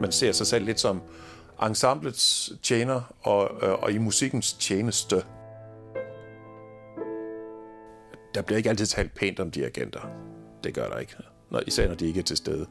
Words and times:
Man 0.00 0.12
ser 0.12 0.32
sig 0.32 0.46
selv 0.46 0.64
lidt 0.64 0.80
som 0.80 1.02
ensemblets 1.62 2.52
tjener 2.62 3.14
og, 3.22 3.50
øh, 3.62 3.72
og 3.82 3.92
i 3.92 3.98
musikkens 3.98 4.52
tjeneste. 4.52 5.24
Der 8.34 8.42
bliver 8.42 8.56
ikke 8.56 8.70
altid 8.70 8.86
talt 8.86 9.14
pænt 9.14 9.40
om 9.40 9.50
dirigenter. 9.50 10.00
Det 10.64 10.74
gør 10.74 10.88
der 10.88 10.98
ikke. 10.98 11.16
Når, 11.50 11.62
især 11.66 11.88
når 11.88 11.94
de 11.94 12.06
ikke 12.06 12.20
er 12.20 12.24
til 12.24 12.36
stede. 12.36 12.66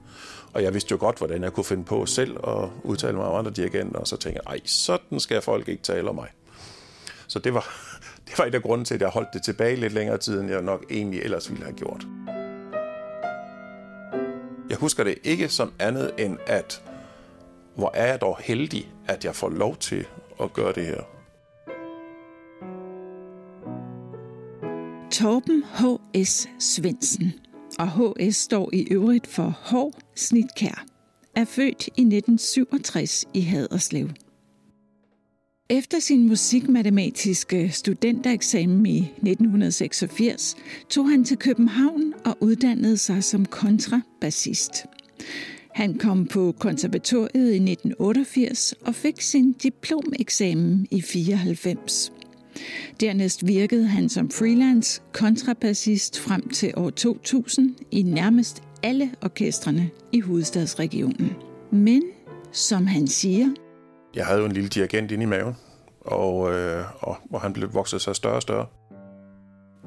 Og 0.54 0.64
jeg 0.64 0.74
vidste 0.74 0.92
jo 0.92 0.98
godt, 1.00 1.18
hvordan 1.18 1.44
jeg 1.44 1.54
kunne 1.54 1.64
finde 1.64 1.84
på 1.84 2.06
selv 2.06 2.38
at 2.48 2.70
udtale 2.84 3.18
mig 3.18 3.26
om 3.26 3.36
andre 3.36 3.52
dirigenter, 3.52 4.00
og 4.00 4.08
så 4.08 4.18
tænkte 4.18 4.42
jeg, 4.46 4.52
ej, 4.54 4.60
sådan 4.66 5.20
skal 5.20 5.42
folk 5.42 5.68
ikke 5.68 5.84
tale 5.84 6.10
om 6.10 6.16
mig. 6.16 6.30
Så 7.28 7.40
det 7.40 7.54
var, 7.54 7.66
det 8.28 8.40
var 8.40 8.46
et 8.46 8.56
af 8.56 8.62
grunden 8.62 8.86
til, 8.86 8.96
at 8.96 9.02
jeg 9.02 9.10
holdt 9.10 9.30
det 9.34 9.44
tilbage 9.44 9.76
lidt 9.76 9.94
længere 9.94 10.18
tid, 10.18 10.40
end 10.40 10.50
jeg 10.50 10.62
nok 10.62 10.86
egentlig 10.90 11.20
ellers 11.22 11.50
ville 11.50 11.64
have 11.64 11.76
gjort. 11.76 12.08
Jeg 14.70 14.78
husker 14.78 15.04
det 15.04 15.18
ikke 15.24 15.50
som 15.50 15.74
andet 15.80 16.12
end, 16.18 16.38
at 16.48 16.82
hvor 17.78 17.92
er 17.94 18.08
jeg 18.08 18.22
dog 18.22 18.38
heldig, 18.40 18.92
at 19.08 19.26
jeg 19.26 19.36
får 19.36 19.50
lov 19.50 19.78
til 19.78 20.06
at 20.42 20.54
gøre 20.54 20.74
det 20.74 20.86
her. 20.86 21.02
Torben 25.12 25.64
H.S. 25.64 26.50
Svendsen, 26.60 27.34
og 27.80 27.90
H.S. 27.92 28.36
står 28.36 28.70
i 28.74 28.88
øvrigt 28.92 29.28
for 29.28 29.54
Hård 29.62 29.94
Snitkær, 30.16 30.86
er 31.36 31.46
født 31.46 31.88
i 31.88 32.02
1967 32.02 33.26
i 33.34 33.42
Haderslev. 33.42 34.10
Efter 35.70 36.00
sin 36.00 36.28
musikmatematiske 36.28 37.70
studentereksamen 37.72 38.86
i 38.86 39.00
1986 39.00 40.56
tog 40.90 41.10
han 41.10 41.24
til 41.24 41.38
København 41.38 42.14
og 42.26 42.38
uddannede 42.42 42.98
sig 42.98 43.24
som 43.24 43.46
kontrabassist. 43.46 44.86
Han 45.78 45.98
kom 45.98 46.26
på 46.26 46.54
konservatoriet 46.60 47.54
i 47.54 47.72
1988 47.72 48.74
og 48.86 48.96
fik 48.96 49.22
sin 49.22 49.54
diplomeksamen 49.54 50.88
i 50.92 51.02
94. 51.02 52.12
Dernæst 53.02 53.48
virkede 53.48 53.88
han 53.88 54.10
som 54.10 54.30
freelance 54.30 55.02
kontrabassist 55.14 56.20
frem 56.20 56.50
til 56.50 56.74
år 56.78 56.90
2000 56.90 57.76
i 57.92 58.04
nærmest 58.04 58.64
alle 58.84 59.12
orkestrene 59.22 59.90
i 60.12 60.20
hovedstadsregionen. 60.20 61.32
Men, 61.72 62.04
som 62.52 62.88
han 62.88 63.08
siger, 63.08 63.48
Jeg 64.16 64.26
havde 64.26 64.40
jo 64.40 64.46
en 64.46 64.52
lille 64.52 64.70
dirigent 64.70 65.12
inde 65.12 65.24
i 65.24 65.28
maven, 65.28 65.54
og, 66.02 66.54
øh, 66.54 66.86
og, 67.00 67.18
og 67.32 67.42
han 67.42 67.54
blev 67.54 67.74
vokset 67.74 68.02
sig 68.02 68.16
større 68.16 68.36
og 68.36 68.42
større. 68.42 68.66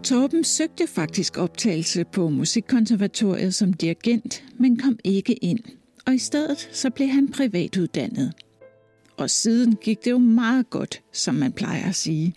Torben 0.02 0.44
søgte 0.44 0.86
faktisk 0.86 1.38
optagelse 1.38 2.04
på 2.04 2.28
Musikkonservatoriet 2.28 3.54
som 3.54 3.72
dirigent, 3.72 4.44
men 4.58 4.78
kom 4.78 4.98
ikke 5.04 5.34
ind. 5.34 5.79
Og 6.06 6.14
i 6.14 6.18
stedet 6.18 6.68
så 6.72 6.90
blev 6.90 7.08
han 7.08 7.28
privatuddannet. 7.28 8.32
Og 9.16 9.30
siden 9.30 9.76
gik 9.76 10.04
det 10.04 10.10
jo 10.10 10.18
meget 10.18 10.70
godt, 10.70 11.02
som 11.12 11.34
man 11.34 11.52
plejer 11.52 11.88
at 11.88 11.94
sige. 11.94 12.34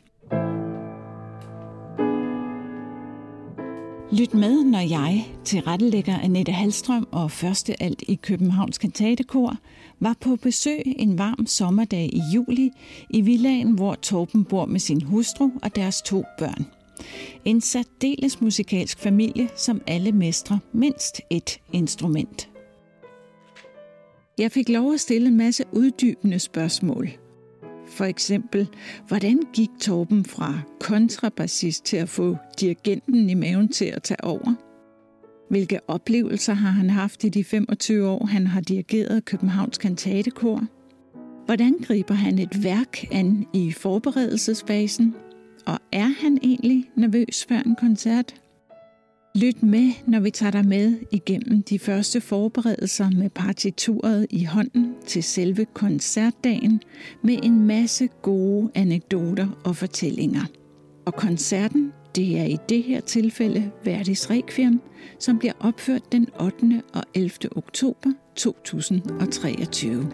Lyt 4.11 4.33
med, 4.33 4.63
når 4.63 4.79
jeg, 4.79 5.25
tilrettelægger 5.45 6.19
Annette 6.19 6.51
Halstrøm 6.51 7.07
og 7.11 7.31
første 7.31 7.83
alt 7.83 8.03
i 8.07 8.15
Københavns 8.15 8.77
Kantatekor, 8.77 9.57
var 9.99 10.15
på 10.21 10.35
besøg 10.35 10.81
en 10.85 11.17
varm 11.17 11.45
sommerdag 11.47 12.09
i 12.13 12.21
juli 12.33 12.71
i 13.09 13.21
villaen, 13.21 13.71
hvor 13.71 13.95
Torben 13.95 14.45
bor 14.45 14.65
med 14.65 14.79
sin 14.79 15.01
hustru 15.01 15.49
og 15.63 15.75
deres 15.75 16.01
to 16.01 16.23
børn. 16.39 16.65
En 17.45 17.61
særdeles 17.61 18.41
musikalsk 18.41 18.99
familie, 18.99 19.49
som 19.55 19.81
alle 19.87 20.11
mestrer 20.11 20.57
mindst 20.73 21.21
et 21.29 21.59
instrument. 21.71 22.52
Jeg 24.37 24.51
fik 24.51 24.69
lov 24.69 24.93
at 24.93 24.99
stille 24.99 25.27
en 25.27 25.37
masse 25.37 25.63
uddybende 25.71 26.39
spørgsmål. 26.39 27.09
For 27.87 28.05
eksempel, 28.05 28.69
hvordan 29.07 29.39
gik 29.53 29.69
Torben 29.81 30.25
fra 30.25 30.59
kontrabassist 30.79 31.85
til 31.85 31.97
at 31.97 32.09
få 32.09 32.37
dirigenten 32.59 33.29
i 33.29 33.33
maven 33.33 33.67
til 33.67 33.85
at 33.85 34.03
tage 34.03 34.23
over? 34.23 34.53
Hvilke 35.49 35.79
oplevelser 35.87 36.53
har 36.53 36.69
han 36.69 36.89
haft 36.89 37.23
i 37.23 37.29
de 37.29 37.43
25 37.43 38.07
år, 38.07 38.25
han 38.25 38.47
har 38.47 38.61
dirigeret 38.61 39.25
Københavns 39.25 39.77
Kantatekor? 39.77 40.63
Hvordan 41.45 41.73
griber 41.73 42.13
han 42.13 42.39
et 42.39 42.63
værk 42.63 43.05
an 43.11 43.45
i 43.53 43.71
forberedelsesfasen? 43.71 45.15
Og 45.65 45.79
er 45.91 46.21
han 46.21 46.39
egentlig 46.43 46.89
nervøs 46.95 47.45
før 47.49 47.59
en 47.59 47.75
koncert? 47.75 48.42
Lyt 49.35 49.63
med, 49.63 49.91
når 50.07 50.19
vi 50.19 50.31
tager 50.31 50.51
dig 50.51 50.65
med 50.65 50.97
igennem 51.11 51.63
de 51.63 51.79
første 51.79 52.21
forberedelser 52.21 53.09
med 53.09 53.29
partituret 53.29 54.27
i 54.29 54.43
hånden 54.43 54.95
til 55.05 55.23
selve 55.23 55.65
koncertdagen 55.65 56.81
med 57.21 57.39
en 57.43 57.67
masse 57.67 58.09
gode 58.21 58.71
anekdoter 58.75 59.47
og 59.65 59.75
fortællinger. 59.75 60.45
Og 61.05 61.13
koncerten, 61.13 61.93
det 62.15 62.39
er 62.39 62.43
i 62.43 62.57
det 62.69 62.83
her 62.83 63.01
tilfælde 63.01 63.71
Verdis 63.83 64.29
Requiem, 64.29 64.81
som 65.19 65.39
bliver 65.39 65.53
opført 65.59 66.11
den 66.11 66.27
8. 66.39 66.81
og 66.93 67.03
11. 67.13 67.57
oktober 67.57 68.11
2023. 68.35 70.11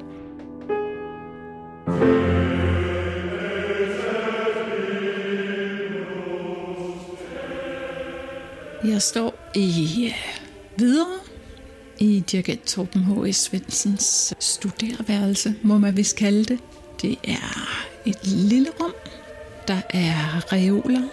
Jeg 8.83 9.01
står 9.01 9.51
i 9.55 10.05
øh, 10.05 10.45
videre 10.77 11.19
i 11.99 12.23
dirigent 12.31 12.65
Torben 12.65 13.03
H.S. 13.03 13.37
Svendsens 13.37 14.33
studerværelse, 14.39 15.55
må 15.63 15.77
man 15.77 15.97
vist 15.97 16.15
kalde 16.15 16.45
det. 16.45 16.59
Det 17.01 17.17
er 17.23 17.79
et 18.05 18.27
lille 18.27 18.69
rum. 18.81 18.93
Der 19.67 19.81
er 19.89 20.53
reoler 20.53 21.07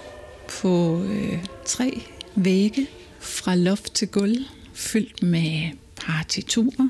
på 0.49 1.03
øh, 1.03 1.45
tre 1.65 2.03
vægge 2.35 2.87
fra 3.21 3.55
loft 3.55 3.95
til 3.95 4.09
gulv, 4.09 4.37
fyldt 4.75 5.23
med 5.23 5.71
partiturer 5.97 6.89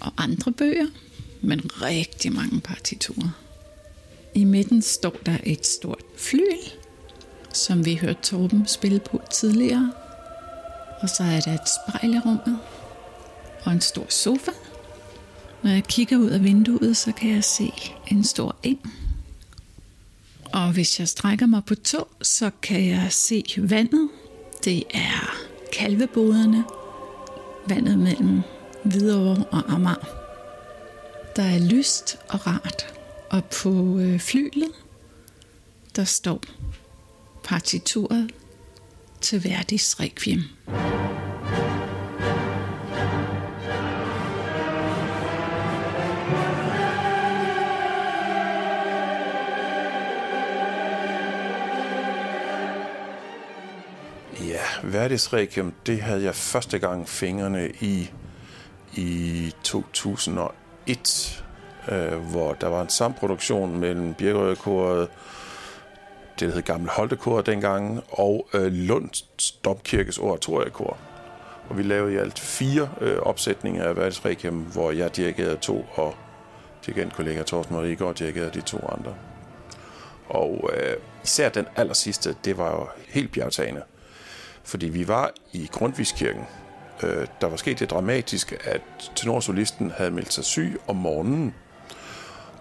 og 0.00 0.12
andre 0.16 0.52
bøger, 0.52 0.86
men 1.40 1.60
rigtig 1.82 2.32
mange 2.32 2.60
partiturer. 2.60 3.30
I 4.34 4.44
midten 4.44 4.82
står 4.82 5.16
der 5.26 5.36
et 5.44 5.66
stort 5.66 6.02
flyl, 6.16 6.58
som 7.56 7.84
vi 7.84 7.94
hørte 7.94 8.22
Torben 8.22 8.66
spille 8.66 9.00
på 9.00 9.20
tidligere. 9.30 9.92
Og 11.00 11.08
så 11.08 11.22
er 11.22 11.40
der 11.40 11.52
et 11.52 11.68
spejl 11.68 12.14
i 12.14 12.18
rummet 12.18 12.58
og 13.64 13.72
en 13.72 13.80
stor 13.80 14.06
sofa. 14.08 14.50
Når 15.62 15.70
jeg 15.70 15.84
kigger 15.84 16.16
ud 16.16 16.30
af 16.30 16.44
vinduet, 16.44 16.96
så 16.96 17.12
kan 17.12 17.30
jeg 17.30 17.44
se 17.44 17.72
en 18.06 18.24
stor 18.24 18.56
eng. 18.62 18.92
Og 20.52 20.72
hvis 20.72 21.00
jeg 21.00 21.08
strækker 21.08 21.46
mig 21.46 21.64
på 21.64 21.74
to, 21.74 22.08
så 22.22 22.50
kan 22.62 22.86
jeg 22.86 23.06
se 23.10 23.44
vandet. 23.58 24.08
Det 24.64 24.84
er 24.94 25.36
kalveboderne. 25.72 26.64
Vandet 27.68 27.98
mellem 27.98 28.42
Hvidovre 28.84 29.44
og 29.50 29.72
Amager. 29.72 30.06
Der 31.36 31.42
er 31.42 31.58
lyst 31.58 32.18
og 32.28 32.46
rart. 32.46 32.94
Og 33.30 33.44
på 33.44 33.98
øh, 33.98 34.20
flylet, 34.20 34.70
der 35.96 36.04
står 36.04 36.40
partituret 37.46 38.30
til 39.20 39.44
Verdis 39.44 40.00
Requiem. 40.00 40.40
Ja, 54.48 54.60
Verdis 54.82 55.32
Requiem, 55.32 55.72
det 55.86 56.02
havde 56.02 56.22
jeg 56.22 56.34
første 56.34 56.78
gang 56.78 57.08
fingrene 57.08 57.70
i 57.80 58.10
i 58.94 59.52
2001, 59.62 61.44
øh, 61.88 62.12
hvor 62.12 62.52
der 62.52 62.68
var 62.68 62.82
en 62.82 62.88
samproduktion 62.88 63.78
mellem 63.78 64.14
Birkerødekoret, 64.14 65.08
det 66.40 66.48
der 66.48 66.54
hed 66.54 66.62
Gamle 66.62 66.90
Holtekor 66.90 67.40
dengang, 67.40 68.02
og 68.08 68.48
øh, 68.54 68.72
Lunds 68.72 69.50
Domkirkes 69.64 70.18
Oratoriekor. 70.18 70.96
Og 71.68 71.78
vi 71.78 71.82
lavede 71.82 72.14
i 72.14 72.16
alt 72.16 72.38
fire 72.38 72.88
øh, 73.00 73.18
opsætninger 73.18 73.84
af 73.84 73.96
Verdis 73.96 74.24
Requiem, 74.24 74.54
hvor 74.54 74.90
jeg 74.90 75.16
dirigerede 75.16 75.56
to, 75.56 75.86
og 75.94 76.14
dirigentkollega 76.86 77.42
Thorsten 77.42 77.76
Marigård 77.76 78.14
dirigerede 78.14 78.50
de 78.54 78.60
to 78.60 78.78
andre. 78.78 79.14
Og 80.28 80.70
øh, 80.72 80.96
især 81.24 81.48
den 81.48 81.66
aller 81.76 81.94
sidste, 81.94 82.36
det 82.44 82.58
var 82.58 82.70
jo 82.70 82.86
helt 83.08 83.32
bjergtagende. 83.32 83.82
Fordi 84.64 84.86
vi 84.86 85.08
var 85.08 85.30
i 85.52 85.68
Grundtvigskirken. 85.72 86.44
Øh, 87.02 87.26
der 87.40 87.46
var 87.46 87.56
sket 87.56 87.78
det 87.78 87.90
dramatiske, 87.90 88.58
at 88.64 88.80
tenorsolisten 89.14 89.92
havde 89.96 90.10
meldt 90.10 90.32
sig 90.32 90.44
syg 90.44 90.80
om 90.86 90.96
morgenen. 90.96 91.54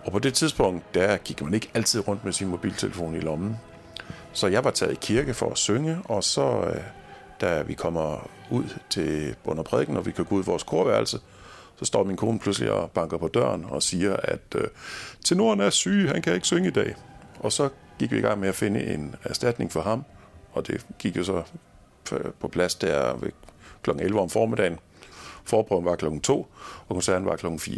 Og 0.05 0.11
på 0.11 0.19
det 0.19 0.33
tidspunkt, 0.33 0.93
der 0.93 1.17
gik 1.17 1.41
man 1.41 1.53
ikke 1.53 1.69
altid 1.73 2.07
rundt 2.07 2.25
med 2.25 2.33
sin 2.33 2.47
mobiltelefon 2.47 3.15
i 3.15 3.19
lommen. 3.19 3.57
Så 4.33 4.47
jeg 4.47 4.63
var 4.63 4.71
taget 4.71 4.91
i 4.91 4.97
kirke 5.01 5.33
for 5.33 5.49
at 5.51 5.57
synge, 5.57 5.97
og 6.05 6.23
så 6.23 6.61
øh, 6.61 6.81
da 7.41 7.61
vi 7.61 7.73
kommer 7.73 8.29
ud 8.51 8.63
til 8.89 9.35
bund 9.43 9.59
og 9.59 9.65
prædiken, 9.65 9.97
og 9.97 10.05
vi 10.05 10.11
kan 10.11 10.25
gå 10.25 10.35
ud 10.35 10.43
i 10.43 10.45
vores 10.45 10.63
korværelse, 10.63 11.19
Så 11.75 11.85
står 11.85 12.03
min 12.03 12.17
kone 12.17 12.39
pludselig 12.39 12.71
og 12.71 12.91
banker 12.91 13.17
på 13.17 13.27
døren 13.27 13.65
og 13.69 13.83
siger, 13.83 14.15
at 14.15 14.55
øh, 14.55 14.67
tenoren 15.23 15.59
er 15.59 15.69
syg, 15.69 16.09
han 16.11 16.21
kan 16.21 16.33
ikke 16.33 16.47
synge 16.47 16.67
i 16.67 16.71
dag. 16.71 16.95
Og 17.39 17.51
så 17.51 17.69
gik 17.99 18.11
vi 18.11 18.17
i 18.17 18.21
gang 18.21 18.39
med 18.39 18.49
at 18.49 18.55
finde 18.55 18.83
en 18.83 19.15
erstatning 19.23 19.71
for 19.71 19.81
ham, 19.81 20.03
og 20.53 20.67
det 20.67 20.85
gik 20.99 21.17
jo 21.17 21.23
så 21.23 21.43
øh, 22.11 22.31
på 22.39 22.47
plads 22.47 22.75
der 22.75 23.17
ved 23.17 23.31
kl. 23.83 23.89
11 23.89 24.19
om 24.19 24.29
formiddagen. 24.29 24.79
Forprøven 25.45 25.85
var 25.85 25.95
klokken 25.95 26.21
2, 26.21 26.47
og 26.87 26.95
koncerten 26.95 27.25
var 27.25 27.35
klokken 27.35 27.59
4. 27.59 27.77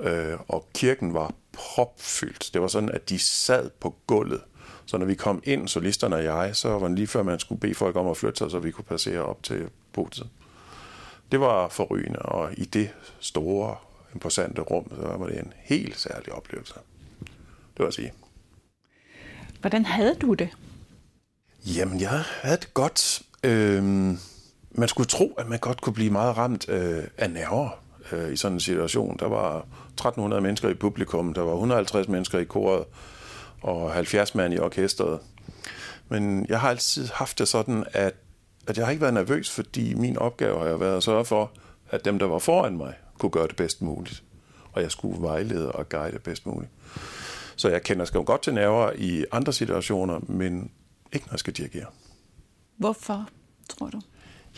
Øh, 0.00 0.38
og 0.48 0.68
kirken 0.74 1.14
var 1.14 1.34
propfyldt. 1.52 2.50
Det 2.54 2.62
var 2.62 2.68
sådan, 2.68 2.88
at 2.88 3.08
de 3.08 3.18
sad 3.18 3.70
på 3.80 3.94
gulvet. 4.06 4.40
Så 4.86 4.98
når 4.98 5.06
vi 5.06 5.14
kom 5.14 5.42
ind, 5.44 5.68
solisterne 5.68 6.16
og 6.16 6.24
jeg, 6.24 6.56
så 6.56 6.68
var 6.68 6.88
det 6.88 6.96
lige 6.96 7.06
før, 7.06 7.22
man 7.22 7.38
skulle 7.38 7.60
bede 7.60 7.74
folk 7.74 7.96
om 7.96 8.08
at 8.08 8.16
flytte 8.16 8.38
sig, 8.38 8.50
så 8.50 8.58
vi 8.58 8.70
kunne 8.70 8.84
passere 8.84 9.22
op 9.22 9.42
til 9.42 9.68
podiet. 9.92 10.28
Det 11.32 11.40
var 11.40 11.68
forrygende, 11.68 12.18
og 12.18 12.52
i 12.58 12.64
det 12.64 12.90
store, 13.20 13.76
imposante 14.14 14.62
rum, 14.62 14.90
så 15.00 15.16
var 15.16 15.26
det 15.26 15.38
en 15.38 15.52
helt 15.56 15.98
særlig 15.98 16.32
oplevelse. 16.32 16.74
Det 17.76 17.78
var 17.78 17.86
at 17.86 17.94
sige. 17.94 18.12
Hvordan 19.60 19.84
havde 19.84 20.14
du 20.14 20.34
det? 20.34 20.48
Jamen, 21.66 22.00
jeg 22.00 22.22
havde 22.42 22.56
det 22.56 22.74
godt. 22.74 23.22
Øhm, 23.42 24.18
man 24.70 24.88
skulle 24.88 25.06
tro, 25.06 25.34
at 25.38 25.48
man 25.48 25.58
godt 25.58 25.80
kunne 25.80 25.94
blive 25.94 26.10
meget 26.10 26.36
ramt 26.36 26.68
øh, 26.68 27.04
af 27.18 27.30
nerver 27.30 27.68
øh, 28.12 28.32
i 28.32 28.36
sådan 28.36 28.56
en 28.56 28.60
situation. 28.60 29.16
Der 29.18 29.28
var 29.28 29.66
1300 29.96 30.42
mennesker 30.42 30.68
i 30.68 30.74
publikum, 30.74 31.34
der 31.34 31.42
var 31.42 31.52
150 31.52 32.08
mennesker 32.08 32.38
i 32.38 32.44
koret 32.44 32.84
og 33.62 33.92
70 33.92 34.34
mand 34.34 34.54
i 34.54 34.58
orkestret. 34.58 35.20
Men 36.08 36.46
jeg 36.48 36.60
har 36.60 36.70
altid 36.70 37.08
haft 37.14 37.38
det 37.38 37.48
sådan, 37.48 37.84
at, 37.92 38.14
at 38.66 38.76
jeg 38.76 38.86
har 38.86 38.90
ikke 38.90 39.00
været 39.00 39.14
nervøs, 39.14 39.50
fordi 39.50 39.94
min 39.94 40.18
opgave 40.18 40.68
har 40.68 40.76
været 40.76 40.96
at 40.96 41.02
sørge 41.02 41.24
for, 41.24 41.50
at 41.90 42.04
dem, 42.04 42.18
der 42.18 42.26
var 42.26 42.38
foran 42.38 42.76
mig, 42.76 42.94
kunne 43.18 43.30
gøre 43.30 43.46
det 43.46 43.56
bedst 43.56 43.82
muligt. 43.82 44.22
Og 44.72 44.82
jeg 44.82 44.90
skulle 44.90 45.22
vejlede 45.22 45.72
og 45.72 45.88
guide 45.88 46.18
bedst 46.18 46.46
muligt. 46.46 46.70
Så 47.56 47.68
jeg 47.68 47.82
kender 47.82 48.04
skam 48.04 48.24
godt 48.24 48.42
til 48.42 48.54
nerver 48.54 48.92
i 48.96 49.24
andre 49.32 49.52
situationer, 49.52 50.20
men 50.22 50.70
ikke 51.12 51.26
når 51.26 51.32
jeg 51.32 51.38
skal 51.38 51.52
dirigere. 51.52 51.86
Hvorfor, 52.76 53.28
tror 53.68 53.90
du? 53.90 54.00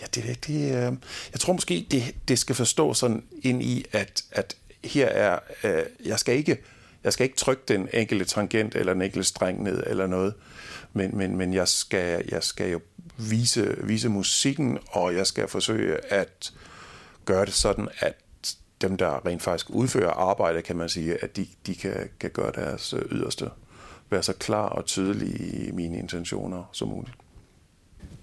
Ja, 0.01 0.07
det, 0.15 0.47
det, 0.47 0.55
øh, 0.55 0.93
jeg 1.33 1.41
tror 1.41 1.53
måske, 1.53 1.87
det, 1.91 2.03
det 2.29 2.39
skal 2.39 2.55
forstå 2.55 2.95
sådan 2.95 3.25
ind 3.43 3.63
i, 3.63 3.85
at, 3.93 4.25
at 4.31 4.57
her 4.85 5.07
er, 5.07 5.39
øh, 5.65 5.83
jeg 6.05 6.19
skal 6.19 6.37
ikke 6.37 6.59
jeg 7.05 7.13
skal 7.13 7.25
ikke 7.25 7.37
trykke 7.37 7.63
den 7.69 7.89
enkelte 7.93 8.25
tangent 8.25 8.75
eller 8.75 8.93
den 8.93 9.03
enkelte 9.03 9.29
streng 9.29 9.63
ned 9.63 9.83
eller 9.87 10.07
noget, 10.07 10.35
men, 10.93 11.17
men, 11.17 11.37
men 11.37 11.55
jeg, 11.55 11.69
skal, 11.69 12.25
jeg 12.29 12.43
skal 12.43 12.71
jo 12.71 12.81
vise, 13.17 13.77
vise 13.83 14.09
musikken, 14.09 14.79
og 14.91 15.15
jeg 15.15 15.27
skal 15.27 15.49
forsøge 15.49 16.13
at 16.13 16.53
gøre 17.25 17.45
det 17.45 17.55
sådan, 17.55 17.89
at 17.99 18.15
dem, 18.81 18.97
der 18.97 19.27
rent 19.27 19.43
faktisk 19.43 19.71
udfører 19.71 20.11
arbejde, 20.11 20.63
kan 20.63 20.77
man 20.77 20.89
sige, 20.89 21.25
at 21.25 21.37
de, 21.37 21.47
de 21.67 21.75
kan, 21.75 22.09
kan 22.21 22.31
gøre 22.31 22.53
deres 22.55 22.95
yderste. 23.11 23.51
Være 24.11 24.23
så 24.23 24.33
klar 24.33 24.69
og 24.69 24.85
tydelig 24.85 25.41
i 25.67 25.71
mine 25.71 25.99
intentioner 25.99 26.65
som 26.73 26.89
muligt. 26.89 27.15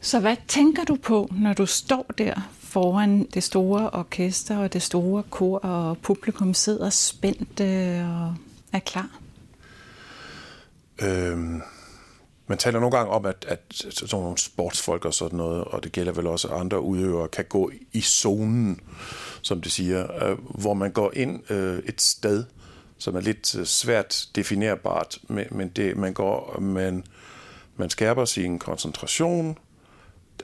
Så 0.05 0.19
hvad 0.19 0.35
tænker 0.47 0.83
du 0.83 0.95
på, 0.95 1.29
når 1.31 1.53
du 1.53 1.65
står 1.65 2.05
der 2.17 2.49
foran 2.59 3.23
det 3.23 3.43
store 3.43 3.89
orkester 3.89 4.57
og 4.57 4.73
det 4.73 4.81
store 4.81 5.23
kor, 5.29 5.59
og 5.59 5.97
publikum 5.97 6.53
sidder 6.53 6.89
spændt 6.89 7.61
og 8.01 8.35
er 8.73 8.79
klar? 8.79 9.09
Øhm, 11.01 11.61
man 12.47 12.57
taler 12.57 12.79
nogle 12.79 12.97
gange 12.97 13.11
om, 13.11 13.25
at, 13.25 13.45
at 13.47 13.59
sådan 13.69 14.23
nogle 14.23 14.37
sportsfolk 14.37 15.05
og 15.05 15.13
sådan 15.13 15.37
noget, 15.37 15.63
og 15.63 15.83
det 15.83 15.91
gælder 15.91 16.11
vel 16.11 16.27
også 16.27 16.47
andre 16.47 16.81
udøvere, 16.81 17.27
kan 17.27 17.45
gå 17.45 17.71
i 17.93 18.01
zonen, 18.01 18.79
som 19.41 19.61
det 19.61 19.71
siger, 19.71 20.29
øh, 20.29 20.37
hvor 20.59 20.73
man 20.73 20.91
går 20.91 21.11
ind 21.13 21.51
øh, 21.51 21.79
et 21.85 22.01
sted, 22.01 22.43
som 22.97 23.15
er 23.15 23.21
lidt 23.21 23.55
øh, 23.55 23.65
svært 23.65 24.27
definerbart, 24.35 25.19
men, 25.27 25.45
men 25.51 25.69
det, 25.69 25.97
man 25.97 26.13
går, 26.13 26.59
man, 26.59 27.03
man 27.77 27.89
skærper 27.89 28.25
sin 28.25 28.59
koncentration, 28.59 29.57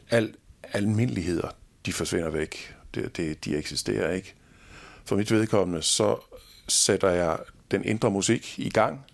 al 0.09 0.33
almindeligheder, 0.63 1.49
de 1.85 1.93
forsvinder 1.93 2.29
væk. 2.29 2.75
Det, 2.95 3.17
det, 3.17 3.45
de 3.45 3.57
eksisterer 3.57 4.11
ikke. 4.11 4.35
For 5.05 5.15
mit 5.15 5.31
vedkommende, 5.31 5.81
så 5.81 6.17
sætter 6.67 7.09
jeg 7.09 7.39
den 7.71 7.85
indre 7.85 8.11
musik 8.11 8.59
i 8.59 8.69
gang, 8.69 9.05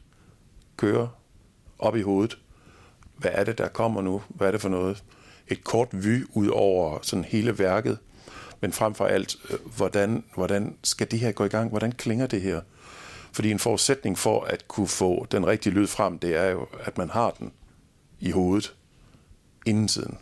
kører 0.77 1.07
op 1.79 1.95
i 1.95 2.01
hovedet. 2.01 2.37
Hvad 3.17 3.31
er 3.33 3.43
det, 3.43 3.57
der 3.57 3.67
kommer 3.67 4.01
nu? 4.01 4.21
Hvad 4.29 4.47
er 4.47 4.51
det 4.51 4.61
for 4.61 4.69
noget? 4.69 5.03
Et 5.47 5.63
kort 5.63 5.87
vy 5.91 6.25
ud 6.29 6.47
over 6.47 6.99
sådan 7.01 7.25
hele 7.25 7.59
værket, 7.59 7.97
men 8.61 8.73
frem 8.73 8.95
for 8.95 9.05
alt, 9.05 9.35
øh, 9.49 9.59
hvordan, 9.75 10.23
hvordan 10.35 10.77
skal 10.83 11.11
det 11.11 11.19
her 11.19 11.31
gå 11.31 11.45
i 11.45 11.47
gang? 11.47 11.69
Hvordan 11.69 11.91
klinger 11.91 12.27
det 12.27 12.41
her? 12.41 12.61
Fordi 13.31 13.51
en 13.51 13.59
forudsætning 13.59 14.17
for 14.17 14.43
at 14.43 14.67
kunne 14.67 14.87
få 14.87 15.27
den 15.31 15.47
rigtige 15.47 15.73
lyd 15.73 15.87
frem, 15.87 16.19
det 16.19 16.35
er 16.35 16.45
jo, 16.45 16.67
at 16.79 16.97
man 16.97 17.09
har 17.09 17.31
den 17.31 17.51
i 18.19 18.31
hovedet 18.31 18.75
inden 19.65 19.87
tiden. 19.87 20.17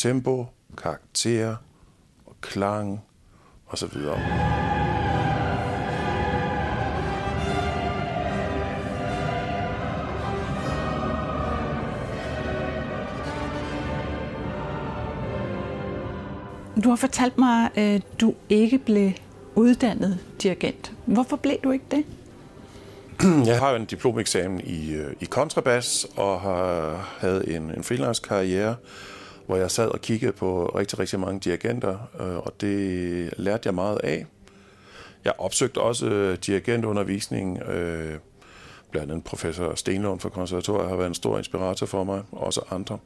Tempo, 0.00 0.46
karakter, 0.76 1.56
og 2.26 2.36
klang 2.40 3.00
videre. 3.92 4.18
Du 16.84 16.88
har 16.88 16.96
fortalt 16.96 17.38
mig, 17.38 17.70
at 17.74 18.02
du 18.20 18.34
ikke 18.48 18.78
blev 18.78 19.10
uddannet 19.54 20.18
dirigent. 20.42 20.92
Hvorfor 21.06 21.36
blev 21.36 21.56
du 21.64 21.70
ikke 21.70 21.84
det? 21.90 22.04
Jeg 23.48 23.58
har 23.58 23.76
en 23.76 23.84
diplomeksamen 23.84 24.60
i, 24.60 24.92
øh, 24.92 25.12
i 25.20 25.24
kontrabas 25.24 26.06
og 26.16 26.40
har 26.40 26.96
havde 27.18 27.48
en, 27.48 27.62
en 27.62 27.84
freelance-karriere, 27.84 28.76
hvor 29.50 29.58
jeg 29.58 29.70
sad 29.70 29.88
og 29.88 30.00
kiggede 30.00 30.32
på 30.32 30.66
rigtig, 30.66 30.98
rigtig 30.98 31.20
mange 31.20 31.40
dirigenter, 31.40 31.98
øh, 32.20 32.36
og 32.36 32.52
det 32.60 33.34
lærte 33.36 33.66
jeg 33.66 33.74
meget 33.74 33.98
af. 34.04 34.26
Jeg 35.24 35.32
opsøgte 35.38 35.78
også 35.78 36.06
øh, 36.06 36.38
dirigentundervisning. 36.46 37.62
Øh, 37.62 38.18
blandt 38.90 39.10
andet 39.10 39.24
professor 39.24 39.74
Stenlund 39.74 40.20
fra 40.20 40.28
konservatoriet 40.28 40.88
har 40.88 40.96
været 40.96 41.08
en 41.08 41.14
stor 41.14 41.38
inspirator 41.38 41.86
for 41.86 42.04
mig, 42.04 42.22
og 42.32 42.40
også 42.40 42.60
andre. 42.70 42.98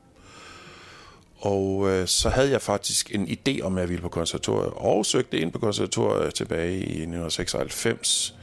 Og 1.38 1.88
øh, 1.88 2.06
så 2.06 2.28
havde 2.28 2.50
jeg 2.50 2.62
faktisk 2.62 3.14
en 3.14 3.28
idé 3.28 3.60
om, 3.62 3.76
at 3.76 3.80
jeg 3.80 3.88
ville 3.88 4.02
på 4.02 4.08
konservatoriet, 4.08 4.72
og 4.76 5.06
søgte 5.06 5.38
ind 5.38 5.52
på 5.52 5.58
konservatoriet 5.58 6.34
tilbage 6.34 6.76
i 6.76 7.02
1996, 7.02 8.34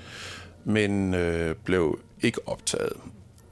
men 0.64 1.14
øh, 1.14 1.56
blev 1.56 2.00
ikke 2.22 2.40
optaget. 2.46 2.94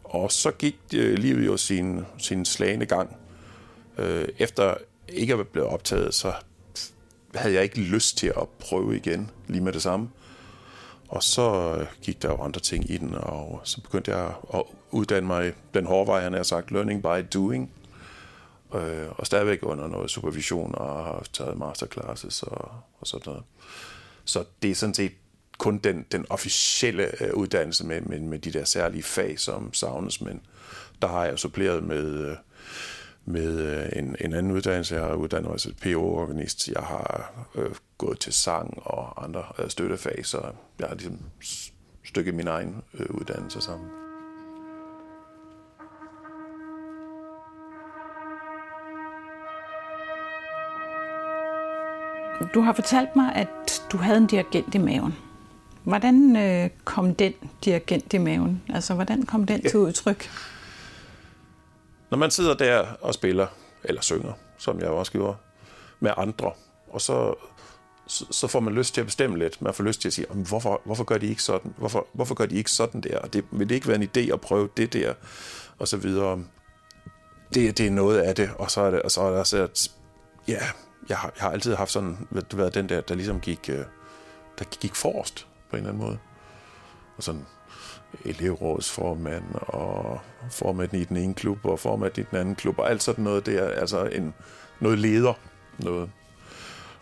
Og 0.03 0.31
så 0.31 0.51
gik 0.51 0.77
øh, 0.95 1.17
livet 1.17 1.45
jo 1.45 1.57
sin, 1.57 2.05
sin 2.17 2.45
slagende 2.45 2.85
gang. 2.85 3.15
Øh, 3.99 4.27
efter 4.37 4.75
ikke 5.07 5.33
at 5.33 5.47
blive 5.47 5.65
optaget, 5.65 6.13
så 6.13 6.33
havde 7.35 7.53
jeg 7.53 7.63
ikke 7.63 7.79
lyst 7.79 8.17
til 8.17 8.27
at 8.27 8.47
prøve 8.59 8.95
igen 8.95 9.31
lige 9.47 9.63
med 9.63 9.73
det 9.73 9.81
samme. 9.81 10.09
Og 11.07 11.23
så 11.23 11.75
øh, 11.79 11.87
gik 12.01 12.21
der 12.21 12.29
jo 12.29 12.41
andre 12.41 12.59
ting 12.59 12.91
i 12.91 12.97
den, 12.97 13.15
og 13.15 13.61
så 13.63 13.81
begyndte 13.81 14.11
jeg 14.11 14.33
at 14.53 14.63
uddanne 14.91 15.27
mig 15.27 15.53
den 15.73 15.85
hårde 15.85 16.07
vej, 16.07 16.21
han 16.21 16.33
har 16.33 16.43
sagt, 16.43 16.71
learning 16.71 17.01
by 17.01 17.25
doing 17.33 17.71
øh, 18.75 19.07
og 19.09 19.25
stadigvæk 19.25 19.59
under 19.61 19.87
noget 19.87 20.11
supervision 20.11 20.75
og 20.75 21.05
har 21.05 21.25
taget 21.33 21.57
masterclasses 21.57 22.43
og, 22.43 22.71
og 22.99 23.07
sådan 23.07 23.23
noget. 23.25 23.43
Så 24.25 24.43
det 24.61 24.71
er 24.71 24.75
sådan 24.75 24.93
set 24.93 25.11
kun 25.57 25.77
den, 25.77 26.05
den 26.11 26.25
officielle 26.29 27.23
øh, 27.23 27.33
uddannelse 27.33 27.85
med, 27.85 28.01
med, 28.01 28.19
med 28.19 28.39
de 28.39 28.53
der 28.53 28.65
særlige 28.65 29.03
fag, 29.03 29.39
som 29.39 29.73
savnes, 29.73 30.21
men 30.21 30.41
der 31.01 31.07
har 31.07 31.25
jeg 31.25 31.39
suppleret 31.39 31.83
med, 31.83 32.29
øh, 32.29 32.35
med 33.29 33.59
øh, 33.59 33.89
en, 33.95 34.15
en 34.19 34.33
anden 34.33 34.51
uddannelse. 34.51 34.95
Jeg 34.95 35.03
har 35.03 35.13
uddannet 35.13 35.49
mig 35.49 35.59
som 35.59 35.73
PO-organist. 35.81 36.67
Jeg 36.67 36.83
har 36.83 37.31
øh, 37.55 37.71
gået 37.97 38.19
til 38.19 38.33
sang 38.33 38.79
og 38.85 39.23
andre 39.23 39.43
øh, 39.59 39.69
støttefag, 39.69 40.25
så 40.25 40.41
jeg 40.79 40.87
har 40.87 40.95
ligesom 40.95 41.19
stykket 42.03 42.33
min 42.33 42.47
egen 42.47 42.75
øh, 42.93 43.05
uddannelse 43.09 43.61
sammen. 43.61 43.87
Du 52.53 52.61
har 52.61 52.73
fortalt 52.73 53.15
mig, 53.15 53.35
at 53.35 53.83
du 53.91 53.97
havde 53.97 54.17
en 54.17 54.27
dirigent 54.27 54.75
i 54.75 54.77
maven. 54.77 55.15
Hvordan 55.83 56.35
øh, 56.35 56.69
kom 56.83 57.15
den 57.15 57.33
dirigent 57.65 58.13
i 58.13 58.17
maven? 58.17 58.61
Altså, 58.69 58.93
hvordan 58.93 59.23
kom 59.23 59.45
den 59.45 59.61
ja. 59.63 59.69
til 59.69 59.79
udtryk? 59.79 60.29
Når 62.09 62.17
man 62.17 62.31
sidder 62.31 62.53
der 62.53 62.87
og 63.01 63.13
spiller, 63.13 63.47
eller 63.83 64.01
synger, 64.01 64.33
som 64.57 64.79
jeg 64.79 64.89
også 64.89 65.11
gjorde, 65.11 65.37
med 65.99 66.11
andre, 66.17 66.51
og 66.89 67.01
så, 67.01 67.35
så 68.07 68.47
får 68.47 68.59
man 68.59 68.73
lyst 68.73 68.93
til 68.93 69.01
at 69.01 69.07
bestemme 69.07 69.37
lidt. 69.37 69.61
Man 69.61 69.73
får 69.73 69.83
lyst 69.83 70.01
til 70.01 70.09
at 70.09 70.13
sige, 70.13 70.27
hvorfor, 70.29 70.81
hvorfor 70.85 71.03
gør 71.03 71.17
de 71.17 71.27
ikke 71.27 71.43
sådan? 71.43 71.73
Hvorfor, 71.77 72.07
hvorfor 72.13 72.35
gør 72.35 72.45
de 72.45 72.55
ikke 72.55 72.71
sådan 72.71 73.01
der? 73.01 73.19
Og 73.19 73.33
det, 73.33 73.45
vil 73.51 73.69
det 73.69 73.75
ikke 73.75 73.87
være 73.87 74.01
en 74.01 74.09
idé 74.17 74.33
at 74.33 74.41
prøve 74.41 74.69
det 74.77 74.93
der? 74.93 75.13
Og 75.79 75.87
så 75.87 75.97
videre. 75.97 76.43
Det, 77.53 77.77
det 77.77 77.87
er 77.87 77.91
noget 77.91 78.19
af 78.19 78.35
det, 78.35 78.49
og 78.57 78.71
så 78.71 78.81
er, 78.81 78.91
det, 78.91 79.01
og 79.01 79.11
så 79.11 79.21
er 79.21 79.35
der 79.35 79.43
så, 79.43 79.89
ja, 80.47 80.59
jeg, 81.09 81.17
har, 81.17 81.33
jeg 81.35 81.43
har 81.43 81.51
altid 81.51 81.75
haft 81.75 81.91
sådan, 81.91 82.27
været 82.53 82.73
den 82.73 82.89
der, 82.89 83.01
der 83.01 83.15
ligesom 83.15 83.39
gik, 83.39 83.69
øh, 83.69 83.85
der 84.59 84.65
gik 84.65 84.95
forrest 84.95 85.47
på 85.69 85.75
en 85.75 85.77
eller 85.77 85.89
anden 85.89 86.05
måde. 86.05 86.17
Og 87.17 87.23
sådan 87.23 87.45
elevrådsformand 88.25 89.43
og 89.55 90.19
formand 90.51 90.93
i 90.93 91.03
den 91.03 91.17
ene 91.17 91.33
klub 91.33 91.65
og 91.65 91.79
formand 91.79 92.17
i 92.17 92.23
den 92.31 92.37
anden 92.37 92.55
klub 92.55 92.79
og 92.79 92.89
alt 92.89 93.03
sådan 93.03 93.23
noget. 93.23 93.45
Det 93.45 93.57
er 93.63 93.67
altså 93.67 94.05
en, 94.05 94.33
noget 94.79 94.99
leder. 94.99 95.33
Noget. 95.77 96.09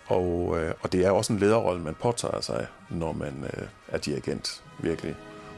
Og, 0.08 0.60
øh, 0.60 0.74
og 0.82 0.92
det 0.92 1.06
er 1.06 1.12
også 1.12 1.34
en 1.34 1.40
lederrolle, 1.40 1.84
man 1.84 1.96
påtager 1.96 2.42
sig, 2.42 2.68
når 2.90 3.12
man 3.12 3.44
øh, 3.44 3.68
er 3.88 3.98
dirigent. 3.98 4.64
Virkelig 4.80 5.16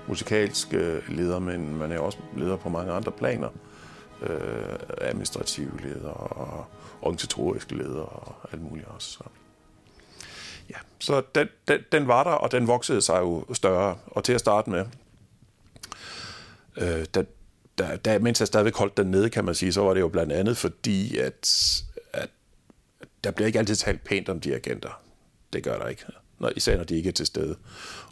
musikalsk 0.08 0.74
øh, 0.74 1.10
leder, 1.10 1.40
men 1.40 1.78
man 1.78 1.92
er 1.92 2.00
også 2.00 2.18
leder 2.38 2.56
på 2.56 2.70
mange 2.70 2.92
andre 2.92 3.12
planer. 3.12 3.50
Øh, 4.22 4.80
administrative 4.98 5.72
leder 5.84 6.10
og 6.10 6.66
organisatoriske 7.02 7.76
leder 7.76 8.02
og 8.02 8.36
alt 8.52 8.62
muligt 8.62 8.88
også. 8.88 9.12
Så. 9.12 9.24
Ja, 10.70 10.76
så 11.00 11.22
den, 11.36 11.48
den, 11.68 11.80
den 11.92 12.08
var 12.08 12.24
der, 12.24 12.32
og 12.32 12.52
den 12.52 12.68
voksede 12.68 13.02
sig 13.02 13.20
jo 13.20 13.46
større. 13.54 13.98
Og 14.06 14.24
til 14.24 14.34
at 14.34 14.40
starte 14.40 14.70
med, 14.70 14.86
øh, 16.80 17.06
da, 17.16 17.24
da, 17.78 17.96
da, 18.06 18.20
mens 18.20 18.40
jeg 18.40 18.48
stadigvæk 18.48 18.76
holdt 18.76 18.98
den 18.98 19.12
nede, 19.12 19.30
kan 19.30 19.46
man 19.46 19.56
sige, 19.56 19.74
så 19.74 19.82
var 19.82 19.94
det 19.94 20.02
jo 20.02 20.08
blandt 20.08 20.32
andet 20.32 20.58
fordi, 20.58 21.18
at, 21.18 21.82
at 22.14 22.30
der 23.24 23.32
bliver 23.32 23.48
ikke 23.48 23.60
altid 23.60 23.76
talt 23.76 24.04
pænt 24.04 24.30
om 24.30 24.40
de 24.40 24.56
agenter. 24.56 25.02
Det 25.54 25.64
gør 25.64 25.78
der 25.78 25.88
ikke, 25.88 26.04
når, 26.40 26.52
især 26.56 26.78
når 26.78 26.84
de 26.84 26.96
ikke 26.96 27.10
er 27.10 27.14
til 27.14 27.26
stede. 27.26 27.56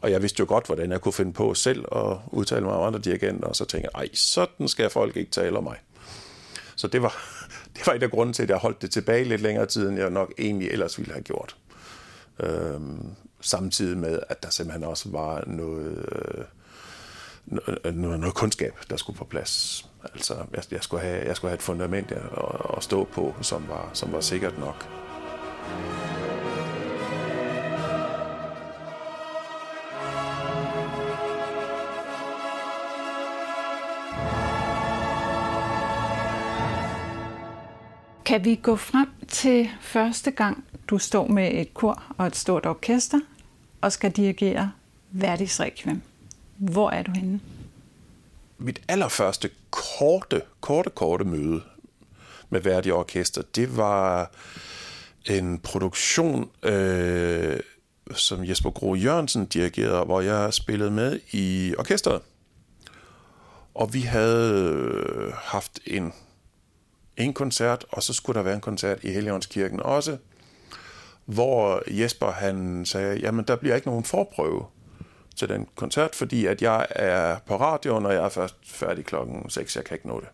Og 0.01 0.12
jeg 0.12 0.21
vidste 0.21 0.39
jo 0.39 0.45
godt, 0.47 0.65
hvordan 0.65 0.91
jeg 0.91 1.01
kunne 1.01 1.13
finde 1.13 1.33
på 1.33 1.53
selv 1.53 1.86
at 1.91 2.17
udtale 2.31 2.65
mig 2.65 2.74
om 2.74 2.88
andre 2.88 3.00
dirigenter, 3.00 3.47
og 3.47 3.55
så 3.55 3.65
tænkte 3.65 3.89
jeg, 3.93 4.01
ej, 4.01 4.09
sådan 4.13 4.67
skal 4.67 4.89
folk 4.89 5.17
ikke 5.17 5.31
tale 5.31 5.57
om 5.57 5.63
mig. 5.63 5.77
Så 6.75 6.88
det 6.88 7.01
var, 7.01 7.43
det 7.75 7.88
var 7.88 7.93
et 7.93 8.03
af 8.03 8.12
grunden 8.12 8.33
til, 8.33 8.43
at 8.43 8.50
jeg 8.50 8.57
holdt 8.57 8.81
det 8.81 8.91
tilbage 8.91 9.24
lidt 9.24 9.41
længere 9.41 9.65
tid, 9.65 9.89
end 9.89 9.97
jeg 9.97 10.09
nok 10.09 10.33
egentlig 10.38 10.67
ellers 10.69 10.97
ville 10.97 11.13
have 11.13 11.24
gjort. 11.24 11.55
Øhm, 12.39 13.15
samtidig 13.41 13.97
med, 13.97 14.19
at 14.29 14.43
der 14.43 14.50
simpelthen 14.50 14.83
også 14.83 15.09
var 15.09 15.43
noget, 15.47 16.05
øh, 16.12 16.45
noget, 17.47 18.19
noget 18.19 18.33
kundskab, 18.35 18.73
der 18.89 18.97
skulle 18.97 19.17
på 19.17 19.25
plads. 19.25 19.85
Altså, 20.13 20.33
jeg, 20.53 20.63
jeg, 20.71 20.83
skulle, 20.83 21.03
have, 21.03 21.27
jeg 21.27 21.35
skulle 21.35 21.49
have 21.49 21.55
et 21.55 21.61
fundament 21.61 22.11
at, 22.11 22.21
at 22.77 22.83
stå 22.83 23.03
på, 23.03 23.35
som 23.41 23.65
var, 23.67 23.89
som 23.93 24.11
var 24.11 24.21
sikkert 24.21 24.59
nok. 24.59 24.87
Kan 38.25 38.45
vi 38.45 38.55
gå 38.55 38.75
frem 38.75 39.07
til 39.27 39.69
første 39.81 40.31
gang, 40.31 40.65
du 40.87 40.97
står 40.97 41.27
med 41.27 41.51
et 41.53 41.73
kor 41.73 42.03
og 42.17 42.27
et 42.27 42.35
stort 42.35 42.65
orkester 42.65 43.19
og 43.81 43.91
skal 43.91 44.11
dirigere 44.11 44.71
Verdis 45.11 45.59
Requiem? 45.59 46.01
Hvor 46.57 46.89
er 46.89 47.03
du 47.03 47.11
henne? 47.11 47.39
Mit 48.57 48.81
allerførste 48.87 49.49
korte, 49.69 50.41
korte, 50.61 50.89
korte 50.89 51.25
møde 51.25 51.61
med 52.49 52.61
Verdi 52.61 52.91
Orkester, 52.91 53.41
det 53.55 53.77
var 53.77 54.31
en 55.25 55.59
produktion, 55.59 56.49
øh, 56.63 57.59
som 58.15 58.45
Jesper 58.45 58.69
Gro 58.69 58.95
Jørgensen 58.95 59.45
dirigerede, 59.45 60.05
hvor 60.05 60.21
jeg 60.21 60.53
spillede 60.53 60.91
med 60.91 61.19
i 61.31 61.75
orkestret. 61.77 62.21
Og 63.73 63.93
vi 63.93 64.01
havde 64.01 64.63
øh, 64.63 65.33
haft 65.33 65.79
en 65.85 66.13
en 67.17 67.33
koncert, 67.33 67.85
og 67.91 68.03
så 68.03 68.13
skulle 68.13 68.37
der 68.37 68.43
være 68.43 68.55
en 68.55 68.61
koncert 68.61 69.03
i 69.03 69.11
Helligåndskirken 69.11 69.79
også, 69.79 70.17
hvor 71.25 71.83
Jesper 71.87 72.31
han 72.31 72.85
sagde, 72.85 73.19
jamen 73.19 73.45
der 73.45 73.55
bliver 73.55 73.75
ikke 73.75 73.87
nogen 73.87 74.03
forprøve 74.03 74.65
til 75.38 75.50
den 75.50 75.67
koncert, 75.75 76.15
fordi 76.15 76.46
at 76.46 76.62
jeg 76.62 76.86
er 76.89 77.38
på 77.46 77.58
radioen, 77.58 78.06
og 78.06 78.13
jeg 78.13 78.24
er 78.24 78.29
først 78.29 78.56
færdig 78.65 79.06
klokken 79.06 79.50
6, 79.50 79.75
jeg 79.75 79.84
kan 79.84 79.96
ikke 79.96 80.08
nå 80.08 80.20
det. 80.20 80.29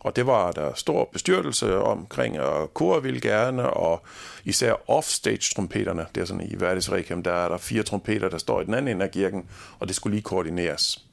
Og 0.00 0.16
det 0.16 0.26
var 0.26 0.52
der 0.52 0.74
stor 0.74 1.08
bestyrtelse 1.12 1.78
omkring, 1.78 2.40
og 2.40 2.74
kor 2.74 3.00
ville 3.00 3.20
gerne, 3.20 3.70
og 3.70 4.02
især 4.44 4.90
offstage-trompeterne, 4.90 6.06
det 6.14 6.20
er 6.20 6.24
sådan 6.24 6.50
i 6.50 6.60
Verdis 6.60 6.92
Requiem, 6.92 7.22
der 7.22 7.32
er 7.32 7.48
der 7.48 7.56
fire 7.56 7.82
trompeter, 7.82 8.28
der 8.28 8.38
står 8.38 8.60
i 8.60 8.64
den 8.64 8.74
anden 8.74 8.88
ende 8.88 9.04
af 9.04 9.10
kirken, 9.10 9.48
og 9.78 9.88
det 9.88 9.96
skulle 9.96 10.14
lige 10.14 10.22
koordineres. 10.22 11.04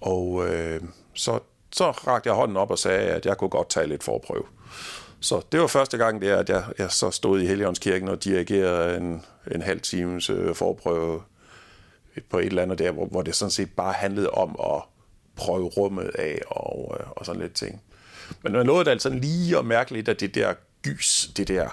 Og 0.00 0.48
øh, 0.48 0.80
så 1.14 1.38
så 1.70 1.90
rakte 1.90 2.28
jeg 2.28 2.36
hånden 2.36 2.56
op 2.56 2.70
og 2.70 2.78
sagde, 2.78 3.10
at 3.10 3.26
jeg 3.26 3.36
kunne 3.36 3.50
godt 3.50 3.68
tage 3.68 3.86
lidt 3.86 4.04
forprøve. 4.04 4.44
Så 5.20 5.42
det 5.52 5.60
var 5.60 5.66
første 5.66 5.98
gang, 5.98 6.20
det 6.20 6.28
er, 6.28 6.36
at 6.36 6.48
jeg, 6.48 6.64
jeg 6.78 6.90
så 6.90 7.10
stod 7.10 7.40
i 7.40 7.46
Helligåndskirken 7.46 8.08
og 8.08 8.24
dirigerede 8.24 8.96
en, 8.96 9.22
en 9.50 9.62
halv 9.62 9.80
times 9.80 10.30
øh, 10.30 10.54
forprøve 10.54 11.22
på 12.24 12.38
et 12.38 12.46
eller 12.46 12.62
andet 12.62 12.78
der, 12.78 12.90
hvor, 12.90 13.06
hvor 13.06 13.22
det 13.22 13.34
sådan 13.34 13.50
set 13.50 13.70
bare 13.70 13.92
handlede 13.92 14.30
om 14.30 14.56
at 14.74 14.82
prøve 15.36 15.68
rummet 15.68 16.10
af 16.14 16.40
og, 16.46 16.96
øh, 17.00 17.06
og 17.10 17.26
sådan 17.26 17.42
lidt 17.42 17.54
ting. 17.54 17.82
Men 18.42 18.52
man 18.52 18.66
lovede 18.66 18.84
det 18.84 18.90
altså 18.90 19.08
lige 19.08 19.58
at 19.58 19.64
mærke 19.64 19.92
lidt 19.92 20.08
af 20.08 20.16
det 20.16 20.34
der 20.34 20.54
gys, 20.82 21.30
det 21.36 21.48
der 21.48 21.68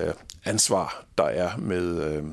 øh, 0.00 0.12
ansvar, 0.44 1.04
der 1.18 1.24
er 1.24 1.56
med, 1.56 2.04
øh, 2.04 2.24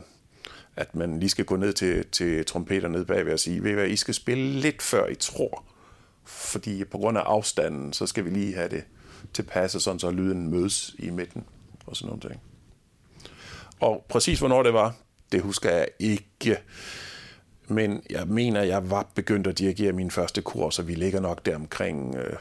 at 0.76 0.96
man 0.96 1.20
lige 1.20 1.30
skal 1.30 1.46
gå 1.46 1.56
ned 1.56 1.74
til, 1.74 2.06
til 2.12 2.46
trompeter 2.46 2.88
ned 2.88 3.06
bagved 3.06 3.34
og 3.34 3.40
sige, 3.40 3.64
ved 3.64 3.72
I 3.72 3.74
hvad, 3.74 3.88
I 3.88 3.96
skal 3.96 4.14
spille 4.14 4.60
lidt 4.60 4.82
før 4.82 5.08
I 5.08 5.16
tror 5.16 5.64
fordi 6.26 6.84
på 6.84 6.98
grund 6.98 7.18
af 7.18 7.22
afstanden, 7.22 7.94
så 7.94 8.08
skal 8.08 8.26
vi 8.26 8.30
lige 8.30 8.56
have 8.56 8.70
det 8.70 8.84
tilpasset, 9.34 9.82
sådan 9.82 10.00
så 10.00 10.12
lyden 10.12 10.52
mødes 10.52 10.96
i 11.00 11.10
midten 11.10 11.44
og 11.86 11.96
sådan 11.96 12.08
nogle 12.08 12.22
ting. 12.22 12.42
Og 13.80 14.06
præcis 14.10 14.40
hvornår 14.40 14.64
det 14.64 14.74
var, 14.74 14.96
det 15.32 15.42
husker 15.42 15.72
jeg 15.72 15.88
ikke. 16.00 16.58
Men 17.68 18.04
jeg 18.10 18.28
mener, 18.28 18.62
jeg 18.62 18.90
var 18.90 19.08
begyndt 19.16 19.48
at 19.48 19.58
dirigere 19.58 19.92
min 19.92 20.12
første 20.12 20.42
kurs, 20.42 20.76
så 20.76 20.82
vi 20.82 20.96
ligger 20.96 21.20
nok 21.20 21.46
der 21.46 21.56
omkring 21.56 22.16
øh, 22.16 22.34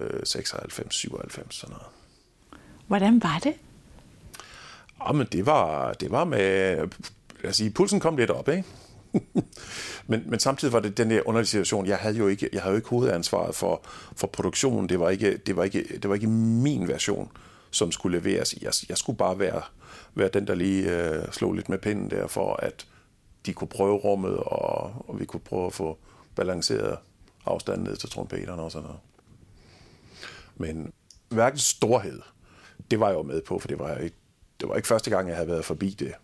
96-97 0.00 1.46
sådan 1.50 1.72
noget. 1.72 1.86
Hvordan 2.86 3.22
var 3.22 3.38
det? 3.44 3.54
Ja, 5.06 5.12
men 5.12 5.26
det 5.32 5.46
var, 5.46 5.92
det 5.92 6.10
var 6.10 6.24
med... 6.24 6.76
Lad 7.42 7.50
os 7.50 7.56
sige, 7.56 7.70
pulsen 7.70 8.00
kom 8.00 8.16
lidt 8.16 8.30
op, 8.30 8.48
ikke? 8.48 8.64
men, 10.06 10.22
men 10.26 10.40
samtidig 10.40 10.72
var 10.72 10.80
det 10.80 10.96
den 10.96 11.10
der 11.10 11.22
underlige 11.26 11.46
situation. 11.46 11.86
Jeg 11.86 11.96
havde 11.96 12.16
jo 12.16 12.28
ikke, 12.28 12.48
jeg 12.52 12.62
havde 12.62 12.72
jo 12.72 12.76
ikke 12.76 12.88
hovedansvaret 12.88 13.54
for, 13.54 13.82
for 14.16 14.26
produktionen. 14.26 14.88
Det 14.88 15.00
var, 15.00 15.10
ikke, 15.10 15.36
det, 15.36 15.56
var 15.56 15.64
ikke, 15.64 15.84
det 16.02 16.08
var 16.08 16.14
ikke 16.14 16.26
min 16.26 16.88
version, 16.88 17.30
som 17.70 17.92
skulle 17.92 18.18
leveres. 18.18 18.54
Jeg, 18.62 18.72
jeg 18.88 18.98
skulle 18.98 19.16
bare 19.16 19.38
være, 19.38 19.62
være 20.14 20.28
den, 20.28 20.46
der 20.46 20.54
lige 20.54 20.96
øh, 20.96 21.32
slog 21.32 21.54
lidt 21.54 21.68
med 21.68 21.78
pinden 21.78 22.10
der, 22.10 22.26
for 22.26 22.56
at 22.56 22.86
de 23.48 23.52
kunne 23.54 23.68
prøve 23.68 23.96
rummet, 23.96 24.36
og, 24.36 24.92
og 25.08 25.20
vi 25.20 25.24
kunne 25.24 25.40
prøve 25.40 25.66
at 25.66 25.72
få 25.72 25.98
balanceret 26.34 26.98
afstanden 27.46 27.84
ned 27.84 27.96
til 27.96 28.10
trompeterne 28.10 28.62
og 28.62 28.72
sådan 28.72 28.86
noget. 28.86 29.00
Men 30.56 30.92
værkets 31.30 31.64
storhed, 31.64 32.20
det 32.90 33.00
var 33.00 33.08
jeg 33.08 33.16
jo 33.16 33.22
med 33.22 33.42
på, 33.42 33.58
for 33.58 33.68
det 33.68 33.78
var, 33.78 33.96
ikke, 33.96 34.16
det 34.60 34.68
var 34.68 34.76
ikke 34.76 34.88
første 34.88 35.10
gang, 35.10 35.28
jeg 35.28 35.36
havde 35.36 35.48
været 35.48 35.64
forbi 35.64 35.90
det 35.90 36.14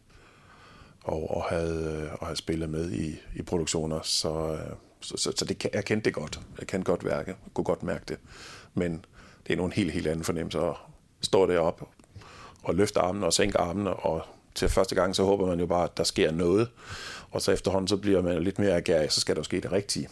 og, 1.04 1.37
og, 1.37 1.43
havde, 1.43 2.02
øh, 2.04 2.12
og 2.21 2.26
havde 2.26 2.37
spillet 2.37 2.71
med 2.71 2.93
i, 2.93 3.21
i 3.37 3.43
produktioner, 3.43 4.00
så, 4.02 4.52
øh, 4.52 4.76
så, 5.00 5.16
så, 5.16 5.33
så 5.37 5.45
det, 5.45 5.66
jeg 5.75 5.85
kendte 5.85 6.04
det 6.04 6.14
godt. 6.14 6.40
Jeg 6.59 6.66
kendte 6.66 6.90
godt 6.90 7.04
værket, 7.04 7.37
kunne 7.54 7.64
godt 7.64 7.83
mærke 7.83 8.04
det. 8.09 8.19
Men 8.75 9.04
det 9.47 9.52
er 9.52 9.57
nogle 9.57 9.75
helt, 9.75 9.93
helt 9.93 10.07
anden 10.07 10.25
fornemmelse 10.25 10.61
at 10.61 10.75
stå 11.21 11.47
deroppe 11.47 11.85
og 12.62 12.75
løfte 12.75 13.00
armene 13.00 13.26
og 13.26 13.33
sænke 13.33 13.59
armene, 13.59 13.93
og 13.93 14.23
til 14.54 14.68
første 14.68 14.94
gang, 14.94 15.16
så 15.16 15.25
håber 15.25 15.46
man 15.46 15.61
jo 15.61 15.66
bare, 15.66 15.84
at 15.84 15.96
der 15.96 16.04
sker 16.04 16.30
noget. 16.30 16.68
Og 17.30 17.42
så 17.42 17.52
efterhånden, 17.52 17.88
så 17.88 17.96
bliver 17.96 18.23
man 18.23 18.42
lidt 18.42 18.58
mere 18.58 18.76
agerig, 18.76 19.12
så 19.12 19.20
skal 19.20 19.34
der 19.34 19.40
jo 19.40 19.44
ske 19.44 19.61
det 19.61 19.73
rigtige. 19.73 20.08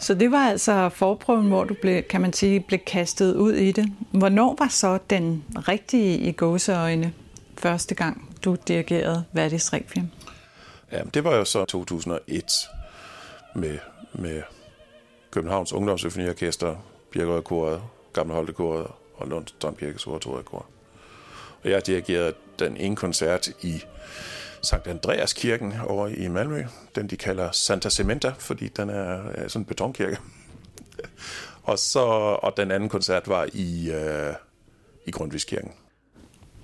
Så 0.00 0.14
det 0.14 0.30
var 0.30 0.48
altså 0.48 0.88
forprøven, 0.88 1.46
hvor 1.46 1.64
du 1.64 1.74
blev, 1.82 2.02
kan 2.02 2.20
man 2.20 2.32
sige, 2.32 2.60
blev 2.60 2.80
kastet 2.86 3.34
ud 3.34 3.52
i 3.52 3.72
det. 3.72 3.92
Hvornår 4.12 4.56
var 4.58 4.68
så 4.68 4.98
den 5.10 5.44
rigtige 5.54 6.18
i 6.18 6.32
gåseøjne 6.32 7.12
første 7.58 7.94
gang, 7.94 8.36
du 8.44 8.56
dirigerede 8.68 9.24
Verdis 9.32 9.72
Requiem? 9.72 10.08
Ja, 10.92 11.02
det 11.14 11.24
var 11.24 11.36
jo 11.36 11.44
så 11.44 11.64
2001 11.64 12.44
med, 13.54 13.78
med 14.12 14.42
Københavns 15.30 15.72
Ungdomssymfoniorkester, 15.72 16.76
Birkerødkoret, 17.10 17.82
Gamle 18.12 18.34
Holtekoret 18.34 18.86
og 19.16 19.28
Lund 19.28 19.46
Domkirkes 19.62 20.06
Oratoriekor. 20.06 20.66
Og 21.64 21.70
jeg 21.70 21.86
dirigerede 21.86 22.34
den 22.58 22.76
ene 22.76 22.96
koncert 22.96 23.48
i 23.62 23.82
Sankt 24.62 24.86
Andreas 24.86 25.32
kirken 25.32 25.74
over 25.86 26.08
i 26.08 26.28
Malmø. 26.28 26.64
Den 26.94 27.06
de 27.06 27.16
kalder 27.16 27.52
Santa 27.52 27.90
Cementa, 27.90 28.32
fordi 28.38 28.68
den 28.68 28.90
er, 28.90 29.30
er 29.34 29.48
sådan 29.48 29.62
en 29.62 29.64
betonkirke. 29.64 30.18
og, 31.62 31.78
så, 31.78 32.00
og 32.42 32.56
den 32.56 32.70
anden 32.70 32.88
koncert 32.88 33.28
var 33.28 33.48
i, 33.52 33.90
øh, 33.90 34.34
i 35.06 35.10
Grundtvigskirken. 35.10 35.72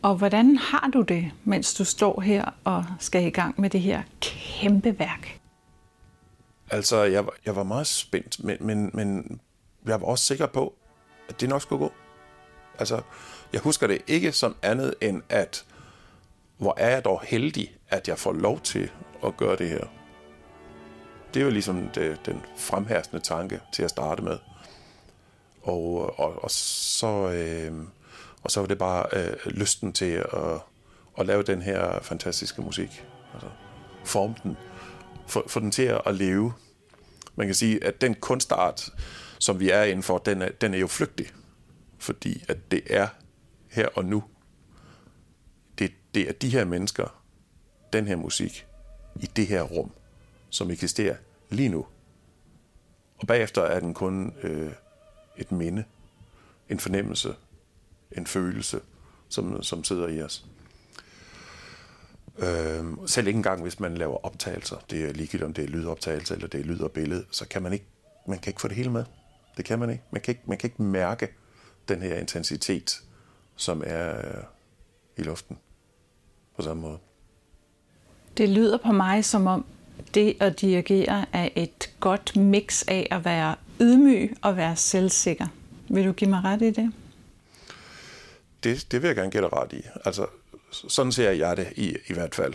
Og 0.03 0.17
hvordan 0.17 0.57
har 0.57 0.91
du 0.93 1.03
det, 1.03 1.31
mens 1.45 1.75
du 1.75 1.85
står 1.85 2.21
her 2.21 2.45
og 2.65 2.85
skal 3.01 3.27
i 3.27 3.31
gang 3.31 3.61
med 3.61 3.71
det 3.71 3.81
her 3.81 4.03
kæmpe 4.21 4.99
værk? 4.99 5.41
Altså, 6.71 7.03
jeg, 7.03 7.25
jeg 7.47 7.57
var 7.57 7.63
meget 7.63 7.87
spændt, 7.87 8.45
men, 8.45 8.57
men, 8.61 8.91
men 8.95 9.41
jeg 9.87 10.01
var 10.01 10.07
også 10.07 10.25
sikker 10.25 10.47
på, 10.47 10.75
at 11.29 11.41
det 11.41 11.49
nok 11.49 11.63
skulle 11.63 11.79
gå. 11.79 11.93
Altså, 12.79 13.01
jeg 13.53 13.61
husker 13.61 13.87
det 13.87 14.03
ikke 14.07 14.33
som 14.33 14.57
andet 14.63 14.95
end, 15.01 15.23
at 15.29 15.65
hvor 16.57 16.75
er 16.77 16.91
jeg 16.91 17.05
dog 17.05 17.21
heldig, 17.23 17.77
at 17.89 18.09
jeg 18.09 18.19
får 18.19 18.33
lov 18.33 18.61
til 18.61 18.91
at 19.25 19.37
gøre 19.37 19.57
det 19.57 19.69
her. 19.69 19.85
Det 21.35 21.41
er 21.41 21.45
jo 21.45 21.51
ligesom 21.51 21.89
det, 21.95 22.27
den 22.27 22.43
fremherskende 22.57 23.23
tanke 23.23 23.61
til 23.73 23.83
at 23.83 23.91
starte 23.91 24.23
med. 24.23 24.39
Og, 25.63 26.19
og, 26.21 26.43
og, 26.45 26.51
så, 26.51 27.31
øh, 27.31 27.73
og 28.43 28.51
så 28.51 28.61
var 28.61 28.67
det 28.67 28.79
bare 28.79 29.07
øh, 29.13 29.37
lysten 29.47 29.93
til 29.93 30.13
at, 30.13 30.61
at 31.19 31.27
lave 31.27 31.43
den 31.43 31.63
her 31.63 32.01
fantastiske 32.03 32.63
musik. 32.63 33.05
Altså, 33.35 33.49
forme 34.05 34.35
den. 34.43 34.57
Få, 35.27 35.49
få 35.49 35.61
den 35.61 35.71
til 35.71 35.99
at 36.07 36.15
leve. 36.15 36.53
Man 37.37 37.47
kan 37.47 37.55
sige, 37.55 37.85
at 37.85 38.01
den 38.01 38.15
kunstart, 38.15 38.91
som 39.39 39.61
vi 39.61 39.71
er 39.71 39.83
indenfor, 39.83 40.19
den 40.19 40.43
er, 40.43 40.49
den 40.49 40.75
er 40.75 40.79
jo 40.79 40.87
flygtig. 40.87 41.27
Fordi 41.99 42.45
at 42.49 42.71
det 42.71 42.83
er 42.91 43.09
her 43.69 43.89
og 43.95 44.05
nu. 44.05 44.25
Det, 45.79 45.93
det 46.15 46.29
er 46.29 46.33
de 46.33 46.49
her 46.49 46.65
mennesker, 46.65 47.23
den 47.93 48.07
her 48.07 48.17
musik, 48.17 48.67
i 49.21 49.27
det 49.37 49.47
her 49.47 49.63
rum, 49.63 49.91
som 50.51 50.71
eksisterer 50.71 51.17
lige 51.51 51.69
nu. 51.69 51.87
Og 53.19 53.27
bagefter 53.27 53.63
er 53.63 53.81
den 53.81 53.95
kun 53.95 54.35
øh, 54.43 54.73
et 55.37 55.53
minde, 55.53 55.85
en 56.69 56.81
fornemmelse, 56.81 57.35
en 58.13 58.27
følelse, 58.27 58.81
som, 59.29 59.63
som 59.63 59.85
sidder 59.85 60.09
i 60.09 60.23
os. 60.23 60.47
Øh, 62.39 62.85
selv 63.07 63.27
ikke 63.27 63.37
engang, 63.37 63.63
hvis 63.63 63.81
man 63.81 63.95
laver 63.95 64.25
optagelser, 64.25 64.77
det 64.91 65.05
er 65.05 65.13
ligegyldigt, 65.13 65.43
om 65.43 65.53
det 65.53 65.65
er 65.65 65.69
lydoptagelse 65.69 66.35
eller 66.35 66.49
det 66.49 66.61
er 66.61 66.65
lyd 66.65 66.81
og 66.81 66.93
billede, 66.93 67.25
så 67.31 67.49
kan 67.49 67.63
man 67.63 67.73
ikke, 67.73 67.87
man 68.27 68.39
kan 68.39 68.51
ikke 68.51 68.61
få 68.61 68.69
det 68.69 68.77
hele 68.77 68.91
med. 68.91 69.05
Det 69.57 69.65
kan 69.65 69.79
man 69.79 69.91
ikke. 69.91 70.03
Man 70.11 70.21
kan 70.21 70.33
ikke, 70.33 70.43
man 70.47 70.59
kan 70.59 70.69
ikke 70.69 70.83
mærke 70.83 71.29
den 71.89 72.03
her 72.03 72.17
intensitet, 72.17 73.03
som 73.57 73.83
er 73.87 74.17
øh, 74.19 74.43
i 75.17 75.23
luften 75.23 75.59
på 76.57 76.63
samme 76.63 76.83
måde. 76.83 76.99
Det 78.37 78.49
lyder 78.49 78.79
på 78.79 78.93
mig 78.93 79.25
som 79.25 79.47
om 79.47 79.67
det 80.15 80.37
at 80.41 80.61
dirigere 80.61 81.27
er 81.33 81.49
et 81.57 81.95
godt 82.01 82.37
mix 82.37 82.85
af 82.89 83.09
at 83.11 83.25
være 83.25 83.55
ydmyg 83.81 84.37
og 84.43 84.57
være 84.57 84.77
selvsikker. 84.77 85.47
Vil 85.89 86.05
du 86.07 86.13
give 86.13 86.31
mig 86.31 86.45
ret 86.45 86.63
i 86.63 86.71
det? 86.71 86.93
Det, 88.65 88.93
det 88.93 89.03
vil 89.03 89.09
jeg 89.09 89.17
gerne 89.17 89.31
dig 89.31 89.53
ret 89.53 89.73
i. 89.73 89.83
Altså, 90.05 90.27
sådan 90.89 91.13
ser 91.13 91.31
jeg 91.31 91.57
det 91.57 91.73
i, 91.77 91.97
i 92.07 92.13
hvert 92.13 92.35
fald. 92.35 92.55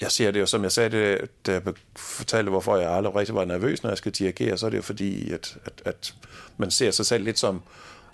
Jeg 0.00 0.12
ser 0.12 0.30
det 0.30 0.40
jo, 0.40 0.46
som 0.46 0.62
jeg 0.62 0.72
sagde 0.72 0.90
det, 0.90 1.30
da 1.46 1.52
jeg 1.52 1.62
fortalte, 1.96 2.50
hvorfor 2.50 2.76
jeg 2.76 2.90
aldrig 2.90 3.14
rigtig 3.14 3.34
var 3.34 3.44
nervøs, 3.44 3.82
når 3.82 3.90
jeg 3.90 3.98
skal 3.98 4.12
dirigere, 4.12 4.58
så 4.58 4.66
er 4.66 4.70
det 4.70 4.76
jo 4.76 4.82
fordi, 4.82 5.32
at, 5.32 5.56
at, 5.64 5.82
at 5.84 6.14
man 6.56 6.70
ser 6.70 6.90
sig 6.90 7.06
selv 7.06 7.24
lidt 7.24 7.38
som 7.38 7.62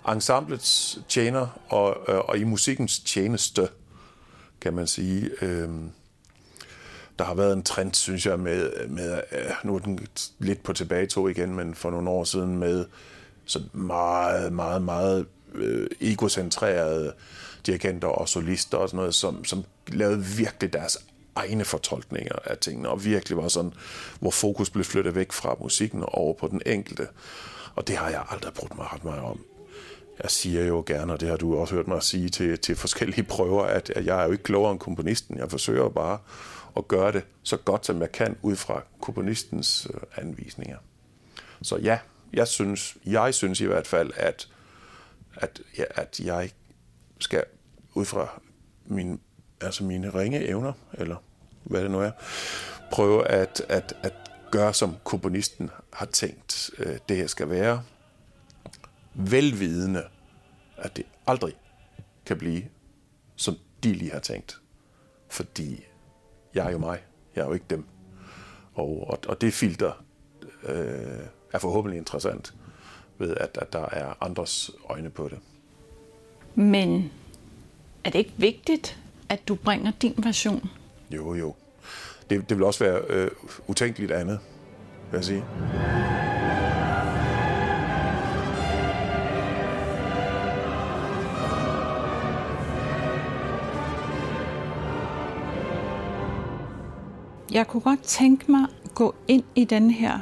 ensemblets 0.09 0.99
tjener 1.09 1.61
og, 1.69 1.97
øh, 2.07 2.19
og 2.19 2.37
i 2.37 2.43
musikkens 2.43 2.99
tjeneste, 2.99 3.67
kan 4.61 4.73
man 4.73 4.87
sige. 4.87 5.29
Øhm, 5.41 5.91
der 7.19 7.25
har 7.25 7.33
været 7.33 7.53
en 7.53 7.63
trend, 7.63 7.93
synes 7.93 8.25
jeg, 8.25 8.39
med, 8.39 8.87
med 8.87 9.21
øh, 9.31 9.51
nu 9.63 9.75
er 9.75 9.79
den 9.79 10.07
lidt 10.39 10.63
på 10.63 10.73
tilbagetog 10.73 11.31
igen, 11.31 11.55
men 11.55 11.75
for 11.75 11.91
nogle 11.91 12.09
år 12.09 12.23
siden 12.23 12.57
med 12.57 12.85
sådan 13.45 13.69
meget, 13.73 14.53
meget, 14.53 14.81
meget 14.81 15.25
øh, 15.53 15.87
egocentrerede 16.01 17.13
dirigenter 17.65 18.07
og 18.07 18.29
solister 18.29 18.77
og 18.77 18.89
sådan 18.89 18.97
noget, 18.97 19.15
som, 19.15 19.45
som 19.45 19.63
lavede 19.87 20.25
virkelig 20.25 20.73
deres 20.73 20.97
egne 21.35 21.65
fortolkninger 21.65 22.35
af 22.45 22.57
tingene, 22.57 22.89
og 22.89 23.05
virkelig 23.05 23.37
var 23.37 23.47
sådan, 23.47 23.73
hvor 24.19 24.31
fokus 24.31 24.69
blev 24.69 24.85
flyttet 24.85 25.15
væk 25.15 25.31
fra 25.31 25.55
musikken 25.61 26.01
og 26.01 26.15
over 26.15 26.33
på 26.33 26.47
den 26.47 26.61
enkelte. 26.65 27.07
Og 27.75 27.87
det 27.87 27.97
har 27.97 28.09
jeg 28.09 28.25
aldrig 28.29 28.53
brugt 28.53 28.75
mig 28.75 28.93
ret 28.93 29.03
meget 29.03 29.21
om. 29.21 29.45
Jeg 30.23 30.31
siger 30.31 30.65
jo 30.65 30.83
gerne, 30.85 31.13
og 31.13 31.19
det 31.19 31.29
har 31.29 31.37
du 31.37 31.57
også 31.57 31.75
hørt 31.75 31.87
mig 31.87 32.03
sige 32.03 32.29
til, 32.29 32.59
til 32.59 32.75
forskellige 32.75 33.23
prøver, 33.35 33.63
at, 33.63 33.89
at 33.89 34.05
jeg 34.05 34.21
er 34.21 34.25
jo 34.25 34.31
ikke 34.31 34.43
klogere 34.43 34.71
end 34.71 34.79
komponisten. 34.79 35.37
Jeg 35.37 35.51
forsøger 35.51 35.89
bare 35.89 36.19
at 36.77 36.87
gøre 36.87 37.11
det 37.11 37.23
så 37.43 37.57
godt, 37.57 37.85
som 37.85 38.01
jeg 38.01 38.11
kan, 38.11 38.37
ud 38.41 38.55
fra 38.55 38.83
komponistens 39.01 39.87
øh, 39.93 40.01
anvisninger. 40.15 40.77
Så 41.61 41.77
ja, 41.77 41.99
jeg 42.33 42.47
synes, 42.47 42.97
jeg 43.05 43.33
synes 43.33 43.61
i 43.61 43.65
hvert 43.65 43.87
fald, 43.87 44.11
at, 44.15 44.47
at, 45.35 45.61
ja, 45.77 45.83
at 45.89 46.19
jeg 46.19 46.49
skal 47.19 47.43
ud 47.95 48.05
fra 48.05 48.41
min, 48.85 49.19
altså 49.61 49.83
mine 49.83 50.09
ringe 50.09 50.47
evner, 50.47 50.73
eller 50.93 51.15
hvad 51.63 51.81
det 51.81 51.91
nu 51.91 51.99
er, 51.99 52.11
prøve 52.91 53.27
at, 53.27 53.61
at, 53.69 53.93
at 54.03 54.13
gøre, 54.51 54.73
som 54.73 54.95
komponisten 55.03 55.69
har 55.93 56.05
tænkt, 56.05 56.69
øh, 56.77 56.97
det 57.09 57.17
her 57.17 57.27
skal 57.27 57.49
være. 57.49 57.83
Velvidende, 59.13 60.03
at 60.77 60.97
det 60.97 61.05
aldrig 61.27 61.53
kan 62.25 62.37
blive, 62.37 62.63
som 63.35 63.55
de 63.83 63.93
lige 63.93 64.11
har 64.11 64.19
tænkt. 64.19 64.61
Fordi 65.29 65.85
jeg 66.53 66.67
er 66.67 66.71
jo 66.71 66.77
mig, 66.77 67.03
jeg 67.35 67.41
er 67.41 67.45
jo 67.45 67.53
ikke 67.53 67.65
dem. 67.69 67.85
Og, 68.73 69.07
og, 69.09 69.19
og 69.27 69.41
det 69.41 69.53
filter 69.53 70.05
øh, 70.63 71.25
er 71.53 71.59
forhåbentlig 71.59 71.97
interessant 71.97 72.53
ved, 73.17 73.37
at, 73.37 73.57
at 73.61 73.73
der 73.73 73.85
er 73.91 74.23
andres 74.23 74.71
øjne 74.89 75.09
på 75.09 75.29
det. 75.29 75.39
Men 76.55 77.11
er 78.05 78.09
det 78.09 78.19
ikke 78.19 78.33
vigtigt, 78.37 78.99
at 79.29 79.47
du 79.47 79.55
bringer 79.55 79.91
din 80.01 80.13
version? 80.17 80.69
Jo, 81.11 81.33
jo. 81.33 81.55
Det, 82.29 82.49
det 82.49 82.57
vil 82.57 82.65
også 82.65 82.83
være 82.83 83.01
øh, 83.09 83.31
utænkeligt 83.67 84.11
andet, 84.11 84.39
vil 85.11 85.17
jeg 85.17 85.25
sige. 85.25 85.43
Jeg 97.51 97.67
kunne 97.67 97.81
godt 97.81 98.01
tænke 98.01 98.51
mig 98.51 98.67
at 98.83 98.93
gå 98.95 99.15
ind 99.27 99.43
i 99.55 99.63
den 99.63 99.91
her 99.91 100.19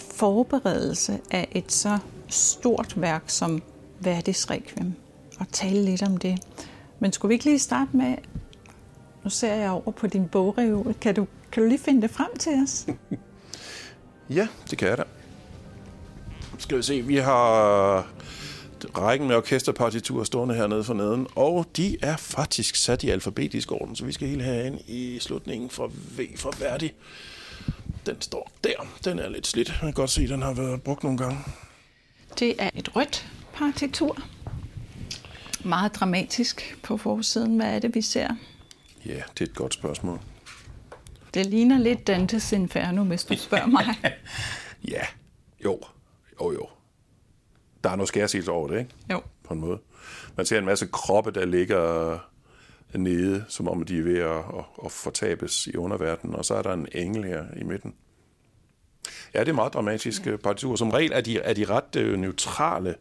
forberedelse 0.00 1.20
af 1.30 1.48
et 1.52 1.72
så 1.72 1.98
stort 2.28 3.00
værk 3.00 3.22
som 3.26 3.62
Verdis 4.00 4.50
Requiem 4.50 4.94
og 5.40 5.46
tale 5.52 5.84
lidt 5.84 6.02
om 6.02 6.16
det. 6.16 6.40
Men 7.00 7.12
skulle 7.12 7.28
vi 7.28 7.34
ikke 7.34 7.44
lige 7.44 7.58
starte 7.58 7.96
med, 7.96 8.16
nu 9.24 9.30
ser 9.30 9.54
jeg 9.54 9.70
over 9.70 9.90
på 9.90 10.06
din 10.06 10.28
bogreol, 10.28 10.94
kan 11.00 11.14
du, 11.14 11.26
kan 11.52 11.62
du 11.62 11.68
lige 11.68 11.78
finde 11.78 12.02
det 12.02 12.10
frem 12.10 12.36
til 12.38 12.52
os? 12.64 12.86
ja, 14.38 14.48
det 14.70 14.78
kan 14.78 14.88
jeg 14.88 14.98
da. 14.98 15.04
Skal 16.58 16.76
vi 16.76 16.82
se, 16.82 17.02
vi 17.02 17.16
har 17.16 18.06
rækken 18.96 19.28
med 19.28 19.36
orkesterpartiturer 19.36 20.24
stående 20.24 20.54
hernede 20.54 20.84
for 20.84 20.94
neden, 20.94 21.26
og 21.36 21.66
de 21.76 21.96
er 22.02 22.16
faktisk 22.16 22.76
sat 22.76 23.02
i 23.02 23.10
alfabetisk 23.10 23.72
orden, 23.72 23.96
så 23.96 24.04
vi 24.04 24.12
skal 24.12 24.28
helt 24.28 24.42
herind 24.42 24.78
i 24.86 25.18
slutningen 25.20 25.70
for 25.70 25.86
V 25.86 26.20
for 26.36 26.54
Verdi. 26.58 26.92
Den 28.06 28.20
står 28.20 28.50
der. 28.64 28.86
Den 29.04 29.18
er 29.18 29.28
lidt 29.28 29.46
slidt. 29.46 29.68
Man 29.82 29.92
kan 29.92 29.92
godt 29.92 30.10
se, 30.10 30.22
at 30.22 30.28
den 30.28 30.42
har 30.42 30.54
været 30.54 30.82
brugt 30.82 31.02
nogle 31.02 31.18
gange. 31.18 31.38
Det 32.38 32.54
er 32.58 32.70
et 32.74 32.96
rødt 32.96 33.26
partitur. 33.54 34.18
Meget 35.64 35.94
dramatisk 35.94 36.78
på 36.82 36.96
forsiden. 36.96 37.56
Hvad 37.56 37.74
er 37.74 37.78
det, 37.78 37.94
vi 37.94 38.02
ser? 38.02 38.28
Ja, 39.06 39.22
det 39.38 39.40
er 39.40 39.44
et 39.44 39.54
godt 39.54 39.74
spørgsmål. 39.74 40.20
Det 41.34 41.46
ligner 41.46 41.78
lidt 41.78 42.06
Dantes 42.06 42.52
Inferno, 42.52 43.04
hvis 43.04 43.24
du 43.24 43.36
spørger 43.36 43.66
mig. 43.66 43.86
ja, 44.94 45.02
jo. 45.64 45.80
Jo, 46.40 46.52
jo 46.52 46.68
der 47.84 47.90
er 47.90 47.96
noget 47.96 48.08
skærsigelse 48.08 48.50
over 48.50 48.68
det, 48.68 48.78
ikke? 48.78 48.90
Jo. 49.10 49.22
På 49.44 49.54
en 49.54 49.60
måde. 49.60 49.78
Man 50.36 50.46
ser 50.46 50.58
en 50.58 50.64
masse 50.64 50.86
kroppe, 50.86 51.30
der 51.30 51.44
ligger 51.44 52.18
nede, 52.94 53.44
som 53.48 53.68
om 53.68 53.82
de 53.82 53.98
er 53.98 54.02
ved 54.02 54.18
at, 54.18 54.36
at, 54.36 54.64
at 54.84 54.92
fortabes 54.92 55.66
i 55.66 55.76
underverdenen, 55.76 56.36
og 56.36 56.44
så 56.44 56.54
er 56.54 56.62
der 56.62 56.72
en 56.72 56.88
engel 56.92 57.24
her 57.24 57.44
i 57.56 57.64
midten. 57.64 57.94
Ja, 59.34 59.40
det 59.40 59.48
er 59.48 59.52
meget 59.52 59.74
dramatiske 59.74 60.30
ja. 60.30 60.36
partiturer. 60.36 60.76
Som 60.76 60.90
regel 60.90 61.12
er 61.14 61.20
de, 61.20 61.38
er 61.38 61.52
de 61.52 61.64
ret 61.64 61.96
øh, 61.96 62.18
neutrale 62.18 62.94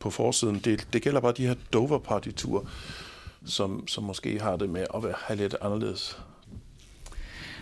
på 0.00 0.10
forsiden. 0.10 0.58
Det, 0.64 0.88
det 0.92 1.02
gælder 1.02 1.20
bare 1.20 1.32
de 1.32 1.46
her 1.46 1.54
Dover-partiturer, 1.72 2.64
som, 3.46 3.88
som 3.88 4.04
måske 4.04 4.40
har 4.40 4.56
det 4.56 4.70
med 4.70 4.86
at 4.94 5.02
være, 5.02 5.14
have 5.18 5.36
lidt 5.36 5.56
anderledes. 5.60 6.18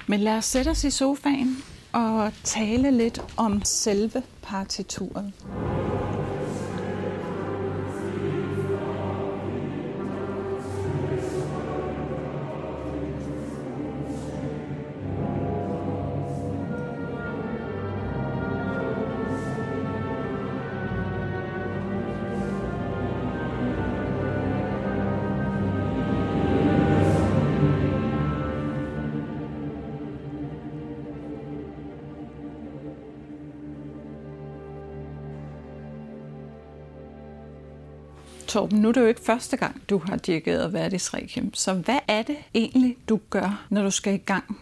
Men 0.06 0.20
lad 0.20 0.36
os 0.36 0.44
sætte 0.44 0.68
os 0.68 0.84
i 0.84 0.90
sofaen 0.90 1.56
og 1.92 2.32
tale 2.44 2.90
lidt 2.90 3.20
om 3.36 3.62
selve 3.64 4.22
partituret. 4.42 5.32
Torben, 38.58 38.78
nu 38.78 38.88
er 38.88 38.92
det 38.92 39.00
jo 39.00 39.06
ikke 39.06 39.20
første 39.20 39.56
gang, 39.56 39.82
du 39.90 39.98
har 39.98 40.16
dirigeret 40.16 40.72
Verdis 40.72 41.14
Requiem. 41.14 41.54
Så 41.54 41.74
hvad 41.74 41.98
er 42.08 42.22
det 42.22 42.36
egentlig, 42.54 42.96
du 43.08 43.20
gør, 43.30 43.66
når 43.70 43.82
du 43.82 43.90
skal 43.90 44.14
i 44.14 44.16
gang? 44.16 44.58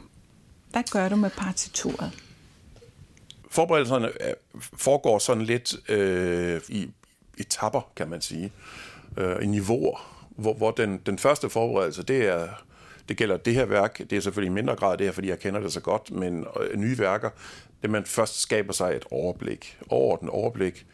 Hvad 0.71 0.83
gør 0.93 1.09
du 1.09 1.17
med 1.17 1.31
partituret? 1.31 2.13
Forberedelserne 3.51 4.07
øh, 4.07 4.35
foregår 4.77 5.19
sådan 5.19 5.43
lidt 5.43 5.91
øh, 5.91 6.61
i 6.69 6.91
etapper, 7.39 7.81
kan 7.97 8.09
man 8.09 8.21
sige. 8.21 8.53
Øh, 9.17 9.37
I 9.43 9.47
niveauer, 9.47 10.27
hvor, 10.31 10.55
hvor 10.55 10.71
den, 10.71 11.01
den 11.07 11.19
første 11.19 11.51
forberedelse, 11.51 12.03
det 12.03 12.27
er 12.27 12.49
det 13.09 13.17
gælder 13.17 13.37
det 13.37 13.55
her 13.55 13.65
værk, 13.65 13.99
det 13.99 14.13
er 14.13 14.21
selvfølgelig 14.21 14.51
i 14.51 14.55
mindre 14.55 14.77
grad 14.77 14.99
det 14.99 15.07
her, 15.07 15.13
fordi 15.13 15.29
jeg 15.29 15.39
kender 15.39 15.61
det 15.61 15.73
så 15.73 15.81
godt, 15.81 16.11
men 16.11 16.47
øh, 16.61 16.79
nye 16.79 16.99
værker, 16.99 17.31
det 17.83 17.91
man 17.91 18.05
først 18.05 18.41
skaber 18.41 18.73
sig 18.73 18.97
et 18.97 19.05
overblik, 19.11 19.79
overordnet 19.89 20.31
overblik, 20.31 20.87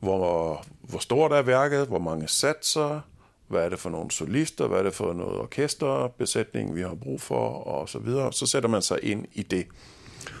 hvor, 0.00 0.64
hvor 0.88 0.98
stort 0.98 1.32
er 1.32 1.42
værket, 1.42 1.86
hvor 1.86 1.98
mange 1.98 2.28
satser, 2.28 3.00
hvad 3.48 3.64
er 3.64 3.68
det 3.68 3.78
for 3.78 3.90
nogle 3.90 4.10
solister, 4.10 4.66
hvad 4.66 4.78
er 4.78 4.82
det 4.82 4.94
for 4.94 5.12
noget 5.12 5.38
orkesterbesætning, 5.38 6.74
vi 6.74 6.82
har 6.82 6.94
brug 6.94 7.20
for, 7.20 7.48
og 7.48 7.88
så 7.88 7.98
videre. 7.98 8.32
Så 8.32 8.46
sætter 8.46 8.68
man 8.68 8.82
sig 8.82 8.98
ind 9.02 9.26
i 9.32 9.42
det. 9.42 9.66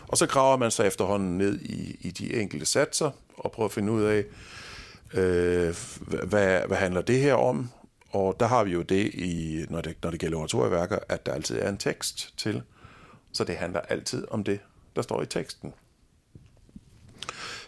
Og 0.08 0.18
så 0.18 0.26
graver 0.26 0.56
man 0.56 0.70
sig 0.70 0.86
efterhånden 0.86 1.38
ned 1.38 1.60
i, 1.60 1.96
i 2.00 2.10
de 2.10 2.40
enkelte 2.40 2.66
satser, 2.66 3.10
og 3.36 3.52
prøver 3.52 3.68
at 3.68 3.72
finde 3.72 3.92
ud 3.92 4.02
af, 4.02 4.24
øh, 5.14 5.76
hvad, 6.28 6.60
hvad 6.66 6.76
handler 6.76 7.00
det 7.00 7.20
her 7.20 7.34
om, 7.34 7.70
og 8.10 8.36
der 8.40 8.46
har 8.46 8.64
vi 8.64 8.70
jo 8.70 8.82
det, 8.82 9.14
i, 9.14 9.64
når, 9.68 9.80
det, 9.80 9.96
når 10.02 10.10
det 10.10 10.20
gælder 10.20 10.38
oratorieværker, 10.38 10.98
at 11.08 11.26
der 11.26 11.32
altid 11.32 11.58
er 11.58 11.68
en 11.68 11.78
tekst 11.78 12.34
til. 12.36 12.62
Så 13.32 13.44
det 13.44 13.56
handler 13.56 13.80
altid 13.80 14.26
om 14.30 14.44
det, 14.44 14.60
der 14.96 15.02
står 15.02 15.22
i 15.22 15.26
teksten. 15.26 15.72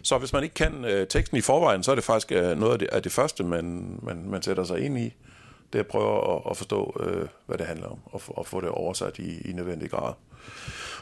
Så 0.03 0.17
hvis 0.17 0.33
man 0.33 0.43
ikke 0.43 0.55
kan 0.55 0.85
øh, 0.85 1.07
teksten 1.07 1.37
i 1.37 1.41
forvejen, 1.41 1.83
så 1.83 1.91
er 1.91 1.95
det 1.95 2.03
faktisk 2.03 2.31
øh, 2.31 2.59
noget 2.59 2.73
af 2.73 2.79
det, 2.79 2.87
af 2.87 3.03
det 3.03 3.11
første, 3.11 3.43
man, 3.43 3.99
man, 4.03 4.29
man 4.29 4.41
sætter 4.41 4.63
sig 4.63 4.79
ind 4.79 4.97
i. 4.97 5.13
Det 5.73 5.79
er 5.79 5.83
at 5.83 5.87
prøve 5.87 6.35
at, 6.35 6.41
at 6.49 6.57
forstå, 6.57 6.97
øh, 6.99 7.27
hvad 7.45 7.57
det 7.57 7.65
handler 7.65 7.87
om, 7.87 7.99
og, 8.05 8.21
og 8.27 8.47
få 8.47 8.61
det 8.61 8.69
oversat 8.69 9.19
i, 9.19 9.49
i 9.49 9.53
nødvendig 9.53 9.89
grad. 9.89 10.13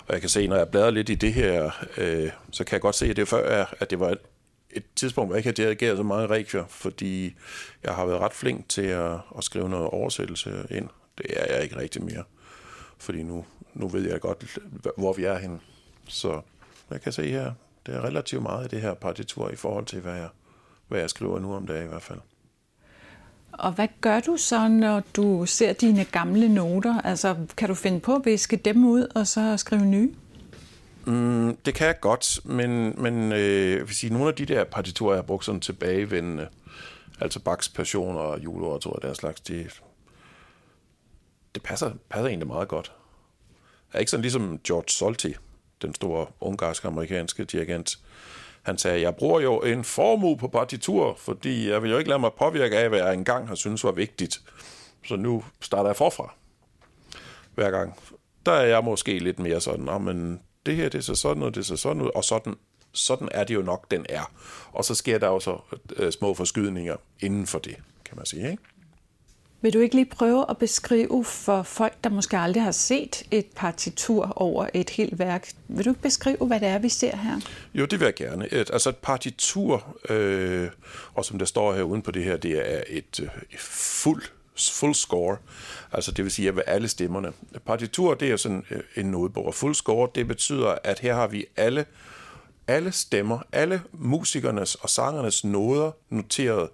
Og 0.07 0.13
jeg 0.13 0.21
kan 0.21 0.29
se, 0.29 0.47
når 0.47 0.55
jeg 0.55 0.69
bladrer 0.69 0.89
lidt 0.89 1.09
i 1.09 1.15
det 1.15 1.33
her, 1.33 1.71
øh, 1.97 2.31
så 2.51 2.63
kan 2.63 2.73
jeg 2.73 2.81
godt 2.81 2.95
se, 2.95 3.05
at 3.05 3.15
det, 3.15 3.27
før, 3.27 3.73
at 3.79 3.89
det 3.89 3.99
var 3.99 4.15
et 4.71 4.83
tidspunkt, 4.95 5.27
hvor 5.27 5.35
jeg 5.35 5.45
ikke 5.45 5.61
har 5.61 5.67
reageret 5.67 5.97
så 5.97 6.03
meget 6.03 6.29
regier, 6.29 6.65
fordi 6.67 7.35
jeg 7.83 7.95
har 7.95 8.05
været 8.05 8.19
ret 8.19 8.33
flink 8.33 8.69
til 8.69 8.81
at, 8.81 9.11
at 9.37 9.43
skrive 9.43 9.69
noget 9.69 9.87
oversættelse 9.87 10.67
ind. 10.69 10.89
Det 11.17 11.25
er 11.29 11.53
jeg 11.53 11.63
ikke 11.63 11.77
rigtig 11.77 12.03
mere, 12.03 12.23
fordi 12.97 13.23
nu, 13.23 13.45
nu 13.73 13.87
ved 13.87 14.09
jeg 14.09 14.21
godt, 14.21 14.57
hvor 14.97 15.13
vi 15.13 15.23
er 15.23 15.37
henne. 15.37 15.59
Så 16.07 16.41
jeg 16.91 17.01
kan 17.01 17.11
se 17.11 17.29
her, 17.29 17.53
det 17.85 17.95
er 17.95 18.01
relativt 18.01 18.41
meget 18.41 18.63
af 18.63 18.69
det 18.69 18.81
her 18.81 18.93
partitur 18.93 19.49
i 19.49 19.55
forhold 19.55 19.85
til, 19.85 19.99
hvad 19.99 20.15
jeg, 20.15 20.29
hvad 20.87 20.99
jeg 20.99 21.09
skriver 21.09 21.39
nu 21.39 21.55
om 21.55 21.67
dagen 21.67 21.85
i 21.85 21.89
hvert 21.89 22.01
fald. 22.01 22.19
Og 23.51 23.71
hvad 23.71 23.87
gør 24.01 24.19
du 24.19 24.37
så, 24.37 24.67
når 24.67 25.03
du 25.15 25.45
ser 25.45 25.73
dine 25.73 26.05
gamle 26.05 26.49
noter? 26.49 27.01
Altså, 27.01 27.35
kan 27.57 27.69
du 27.69 27.75
finde 27.75 27.99
på 27.99 28.15
at 28.15 28.21
viske 28.25 28.57
dem 28.57 28.85
ud 28.85 29.07
og 29.15 29.27
så 29.27 29.57
skrive 29.57 29.85
nye? 29.85 30.13
Mm, 31.05 31.57
det 31.65 31.75
kan 31.75 31.87
jeg 31.87 31.99
godt, 31.99 32.39
men, 32.45 33.01
men 33.01 33.31
øh, 33.31 33.71
jeg 33.71 33.79
vil 33.79 33.95
sige, 33.95 34.13
nogle 34.13 34.29
af 34.29 34.35
de 34.35 34.45
der 34.45 34.63
partiturer, 34.63 35.13
jeg 35.13 35.17
har 35.17 35.27
brugt 35.27 35.45
sådan 35.45 35.61
tilbagevendende, 35.61 36.47
altså 37.19 37.39
Bachs 37.39 37.69
Passion 37.69 38.15
og 38.15 38.43
juleoratorier 38.43 38.95
og 38.95 39.01
der 39.01 39.13
slags, 39.13 39.41
det, 39.41 39.81
det 41.55 41.63
passer, 41.63 41.91
passer 42.09 42.27
egentlig 42.27 42.47
meget 42.47 42.67
godt. 42.67 42.91
Jeg 43.93 43.97
er 43.97 43.99
ikke 43.99 44.11
sådan 44.11 44.21
ligesom 44.21 44.59
George 44.63 44.89
Solti, 44.89 45.35
den 45.81 45.95
store 45.95 46.25
ungarsk-amerikanske 46.39 47.43
dirigent. 47.43 47.99
Han 48.61 48.77
sagde, 48.77 49.01
jeg 49.01 49.15
bruger 49.15 49.39
jo 49.39 49.59
en 49.59 49.83
formue 49.83 50.37
på 50.37 50.47
partitur, 50.47 51.15
fordi 51.17 51.69
jeg 51.69 51.83
vil 51.83 51.91
jo 51.91 51.97
ikke 51.97 52.09
lade 52.09 52.19
mig 52.19 52.31
påvirke 52.37 52.77
af, 52.77 52.89
hvad 52.89 52.99
jeg 52.99 53.13
engang 53.13 53.47
har 53.47 53.55
syntes 53.55 53.83
var 53.83 53.91
vigtigt. 53.91 54.41
Så 55.05 55.15
nu 55.15 55.43
starter 55.61 55.89
jeg 55.89 55.95
forfra 55.95 56.33
hver 57.55 57.71
gang. 57.71 57.99
Der 58.45 58.51
er 58.51 58.65
jeg 58.65 58.83
måske 58.83 59.19
lidt 59.19 59.39
mere 59.39 59.61
sådan, 59.61 60.03
men 60.03 60.41
det 60.65 60.75
her, 60.75 60.89
det 60.89 61.05
ser 61.05 61.13
så 61.13 61.21
sådan 61.21 61.43
ud, 61.43 61.51
det 61.51 61.65
ser 61.65 61.75
så 61.75 61.81
sådan 61.81 62.01
ud, 62.01 62.09
og 62.15 62.23
sådan, 62.23 62.55
sådan 62.91 63.29
er 63.31 63.43
det 63.43 63.53
jo 63.53 63.61
nok, 63.61 63.91
den 63.91 64.05
er. 64.09 64.31
Og 64.71 64.85
så 64.85 64.95
sker 64.95 65.17
der 65.17 65.27
jo 65.27 65.39
så 65.39 65.57
øh, 65.95 66.11
små 66.11 66.33
forskydninger 66.33 66.95
inden 67.19 67.47
for 67.47 67.59
det, 67.59 67.75
kan 68.05 68.17
man 68.17 68.25
sige, 68.25 68.51
ikke? 68.51 68.63
Vil 69.61 69.73
du 69.73 69.79
ikke 69.79 69.95
lige 69.95 70.05
prøve 70.05 70.45
at 70.49 70.57
beskrive 70.57 71.25
for 71.25 71.63
folk, 71.63 71.93
der 72.03 72.09
måske 72.09 72.37
aldrig 72.37 72.63
har 72.63 72.71
set 72.71 73.23
et 73.31 73.45
partitur 73.55 74.33
over 74.35 74.67
et 74.73 74.89
helt 74.89 75.19
værk, 75.19 75.49
vil 75.67 75.85
du 75.85 75.89
ikke 75.89 76.01
beskrive, 76.01 76.37
hvad 76.37 76.59
det 76.59 76.67
er, 76.67 76.79
vi 76.79 76.89
ser 76.89 77.15
her? 77.15 77.39
Jo, 77.73 77.85
det 77.85 77.99
vil 77.99 78.05
jeg 78.05 78.15
gerne. 78.15 78.53
Et, 78.53 78.69
altså 78.73 78.89
et 78.89 78.97
partitur, 78.97 79.97
øh, 80.09 80.69
og 81.13 81.25
som 81.25 81.39
der 81.39 81.45
står 81.45 81.73
her 81.73 81.83
uden 81.83 82.01
på 82.01 82.11
det 82.11 82.23
her, 82.23 82.37
det 82.37 82.75
er 82.75 82.83
et, 82.87 83.19
øh, 83.19 83.27
et 83.51 83.59
fuld, 83.59 84.23
full 84.71 84.95
score, 84.95 85.37
altså 85.91 86.11
det 86.11 86.23
vil 86.23 86.31
sige, 86.31 86.49
at 86.49 86.63
alle 86.67 86.87
stemmerne. 86.87 87.33
Partitur, 87.65 88.13
det 88.13 88.31
er 88.31 88.37
sådan 88.37 88.63
øh, 88.71 88.81
en 88.95 89.05
nodebog, 89.05 89.45
og 89.45 89.53
full 89.53 89.75
score, 89.75 90.09
det 90.15 90.27
betyder, 90.27 90.75
at 90.83 90.99
her 90.99 91.15
har 91.15 91.27
vi 91.27 91.45
alle, 91.57 91.85
alle 92.67 92.91
stemmer, 92.91 93.39
alle 93.51 93.81
musikernes 93.91 94.75
og 94.75 94.89
sangernes 94.89 95.43
noder 95.43 95.91
noteret 96.09 96.69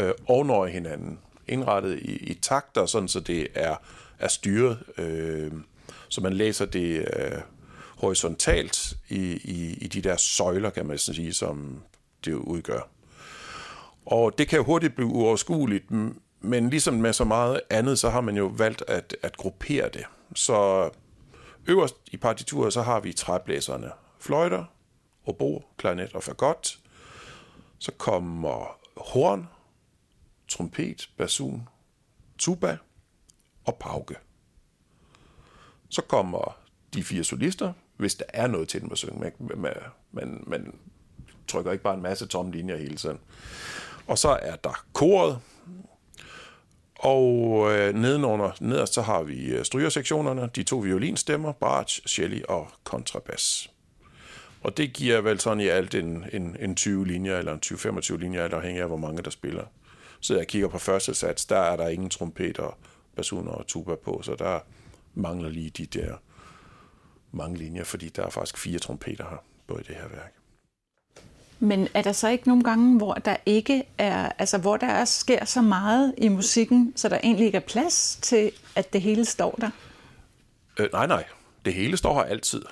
øh, 0.00 0.10
ovenover 0.26 0.66
hinanden 0.66 1.18
indrettet 1.50 1.98
i, 1.98 2.16
i 2.16 2.34
takter, 2.34 2.86
sådan 2.86 3.08
så 3.08 3.20
det 3.20 3.48
er, 3.54 3.76
er 4.18 4.28
styret, 4.28 4.78
øh, 4.98 5.52
så 6.08 6.20
man 6.20 6.32
læser 6.32 6.64
det 6.64 7.08
øh, 7.16 7.38
horisontalt 7.96 8.94
i, 9.08 9.22
i, 9.44 9.78
i 9.80 9.88
de 9.88 10.00
der 10.00 10.16
søjler, 10.16 10.70
kan 10.70 10.86
man 10.86 10.98
sige, 10.98 11.34
som 11.34 11.82
det 12.24 12.32
udgør. 12.32 12.88
Og 14.06 14.38
det 14.38 14.48
kan 14.48 14.64
hurtigt 14.64 14.94
blive 14.94 15.08
uoverskueligt, 15.08 15.84
men 16.40 16.70
ligesom 16.70 16.94
med 16.94 17.12
så 17.12 17.24
meget 17.24 17.60
andet, 17.70 17.98
så 17.98 18.10
har 18.10 18.20
man 18.20 18.36
jo 18.36 18.46
valgt 18.46 18.84
at, 18.88 19.16
at 19.22 19.36
gruppere 19.36 19.88
det. 19.88 20.04
Så 20.34 20.90
øverst 21.66 21.96
i 22.12 22.16
partituret, 22.16 22.72
så 22.72 22.82
har 22.82 23.00
vi 23.00 23.12
træblæserne. 23.12 23.90
Fløjter, 24.18 24.64
obo, 25.26 25.64
klarinet 25.76 26.12
og 26.14 26.22
fagot. 26.22 26.78
Så 27.78 27.92
kommer 27.92 28.76
horn, 28.96 29.48
trompet, 30.50 31.10
basun, 31.16 31.68
tuba 32.38 32.78
og 33.64 33.76
pauke. 33.76 34.14
Så 35.88 36.02
kommer 36.02 36.56
de 36.94 37.04
fire 37.04 37.24
solister, 37.24 37.72
hvis 37.96 38.14
der 38.14 38.24
er 38.28 38.46
noget 38.46 38.68
til 38.68 38.80
dem 38.80 38.92
at 38.92 38.98
synge. 38.98 39.32
Man, 39.38 39.74
man, 40.12 40.44
man 40.46 40.74
trykker 41.48 41.72
ikke 41.72 41.84
bare 41.84 41.94
en 41.94 42.02
masse 42.02 42.26
tomme 42.26 42.52
linjer 42.52 42.76
hele 42.76 42.96
tiden. 42.96 43.18
Og 44.06 44.18
så 44.18 44.28
er 44.42 44.56
der 44.56 44.84
koret, 44.92 45.40
og 47.02 47.66
øh, 47.72 47.94
nedenunder, 47.94 48.50
nederst 48.60 48.94
så 48.94 49.02
har 49.02 49.22
vi 49.22 49.44
øh, 49.44 49.64
strygersektionerne, 49.64 50.50
de 50.56 50.62
to 50.62 50.76
violinstemmer, 50.76 51.52
bratsch, 51.52 52.08
celli 52.08 52.42
og 52.48 52.68
kontrabas. 52.84 53.70
Og 54.62 54.76
det 54.76 54.92
giver 54.92 55.20
vel 55.20 55.40
sådan 55.40 55.60
i 55.60 55.66
alt 55.66 55.94
en, 55.94 56.24
en, 56.32 56.56
en 56.60 56.76
20 56.76 57.06
linjer, 57.06 57.38
eller 57.38 57.52
en 57.52 57.60
20-25 57.66 58.16
linjer, 58.16 58.44
alt 58.44 58.54
afhængig 58.54 58.82
af, 58.82 58.88
hvor 58.88 58.96
mange 58.96 59.22
der 59.22 59.30
spiller 59.30 59.64
så 60.20 60.36
jeg 60.36 60.46
kigger 60.46 60.68
på 60.68 60.78
første 60.78 61.14
sats, 61.14 61.46
der 61.46 61.58
er 61.58 61.76
der 61.76 61.88
ingen 61.88 62.10
trompeter, 62.10 62.78
basuner 63.16 63.52
og 63.52 63.66
tuba 63.66 63.94
på, 63.94 64.22
så 64.22 64.34
der 64.34 64.60
mangler 65.14 65.48
lige 65.48 65.70
de 65.70 65.86
der 65.86 66.14
mange 67.32 67.58
linjer, 67.58 67.84
fordi 67.84 68.08
der 68.08 68.22
er 68.22 68.30
faktisk 68.30 68.58
fire 68.58 68.78
trompeter 68.78 69.24
her 69.30 69.44
på 69.66 69.78
i 69.78 69.82
det 69.82 69.96
her 69.96 70.08
værk. 70.08 70.34
Men 71.58 71.88
er 71.94 72.02
der 72.02 72.12
så 72.12 72.28
ikke 72.28 72.48
nogle 72.48 72.64
gange, 72.64 72.96
hvor 72.96 73.14
der 73.14 73.36
ikke 73.46 73.84
er, 73.98 74.32
altså 74.38 74.58
hvor 74.58 74.76
der 74.76 74.86
er, 74.86 75.04
sker 75.04 75.44
så 75.44 75.62
meget 75.62 76.14
i 76.18 76.28
musikken, 76.28 76.92
så 76.96 77.08
der 77.08 77.18
egentlig 77.22 77.46
ikke 77.46 77.56
er 77.56 77.66
plads 77.66 78.18
til, 78.22 78.52
at 78.74 78.92
det 78.92 79.02
hele 79.02 79.24
står 79.24 79.58
der? 79.60 79.70
Øh, 80.78 80.88
nej, 80.92 81.06
nej. 81.06 81.24
Det 81.64 81.74
hele 81.74 81.96
står 81.96 82.14
her 82.14 82.22
altid. 82.22 82.62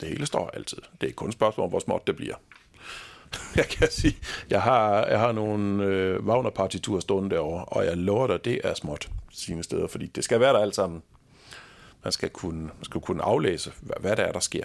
Det 0.00 0.08
hele 0.08 0.26
står 0.26 0.44
her 0.44 0.50
altid. 0.50 0.78
Det 1.00 1.08
er 1.08 1.12
kun 1.12 1.28
et 1.28 1.34
spørgsmål 1.34 1.64
om, 1.64 1.70
hvor 1.70 1.78
småt 1.78 2.06
det 2.06 2.16
bliver. 2.16 2.34
jeg 3.56 3.66
kan 3.68 3.90
sige, 3.90 4.16
jeg 4.50 4.62
har, 4.62 5.06
jeg 5.06 5.18
har 5.18 5.32
nogle 5.32 5.84
øh, 5.84 6.26
Wagner-partiturer 6.26 7.00
stående 7.00 7.30
derovre, 7.30 7.64
og 7.64 7.84
jeg 7.84 7.96
lover 7.96 8.26
dig, 8.26 8.44
det 8.44 8.60
er 8.64 8.74
småt 8.74 9.08
sine 9.30 9.62
steder, 9.62 9.86
fordi 9.86 10.06
det 10.06 10.24
skal 10.24 10.40
være 10.40 10.52
der 10.52 10.58
alt 10.58 10.74
sammen. 10.74 11.02
Man 12.04 12.12
skal 12.12 12.30
kunne, 12.30 12.62
man 12.62 12.84
skal 12.84 13.00
kunne 13.00 13.22
aflæse, 13.22 13.72
hvad, 13.80 13.96
hvad 14.00 14.16
der 14.16 14.22
er, 14.22 14.32
der 14.32 14.40
sker. 14.40 14.64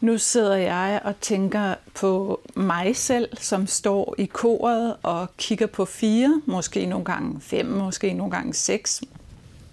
Nu 0.00 0.18
sidder 0.18 0.56
jeg 0.56 1.00
og 1.04 1.14
tænker 1.20 1.74
på 1.94 2.40
mig 2.54 2.96
selv, 2.96 3.36
som 3.36 3.66
står 3.66 4.14
i 4.18 4.26
koret 4.26 4.96
og 5.02 5.28
kigger 5.36 5.66
på 5.66 5.84
fire, 5.84 6.42
måske 6.46 6.86
nogle 6.86 7.04
gange 7.04 7.40
fem, 7.40 7.66
måske 7.66 8.12
nogle 8.12 8.30
gange 8.30 8.54
seks, 8.54 9.02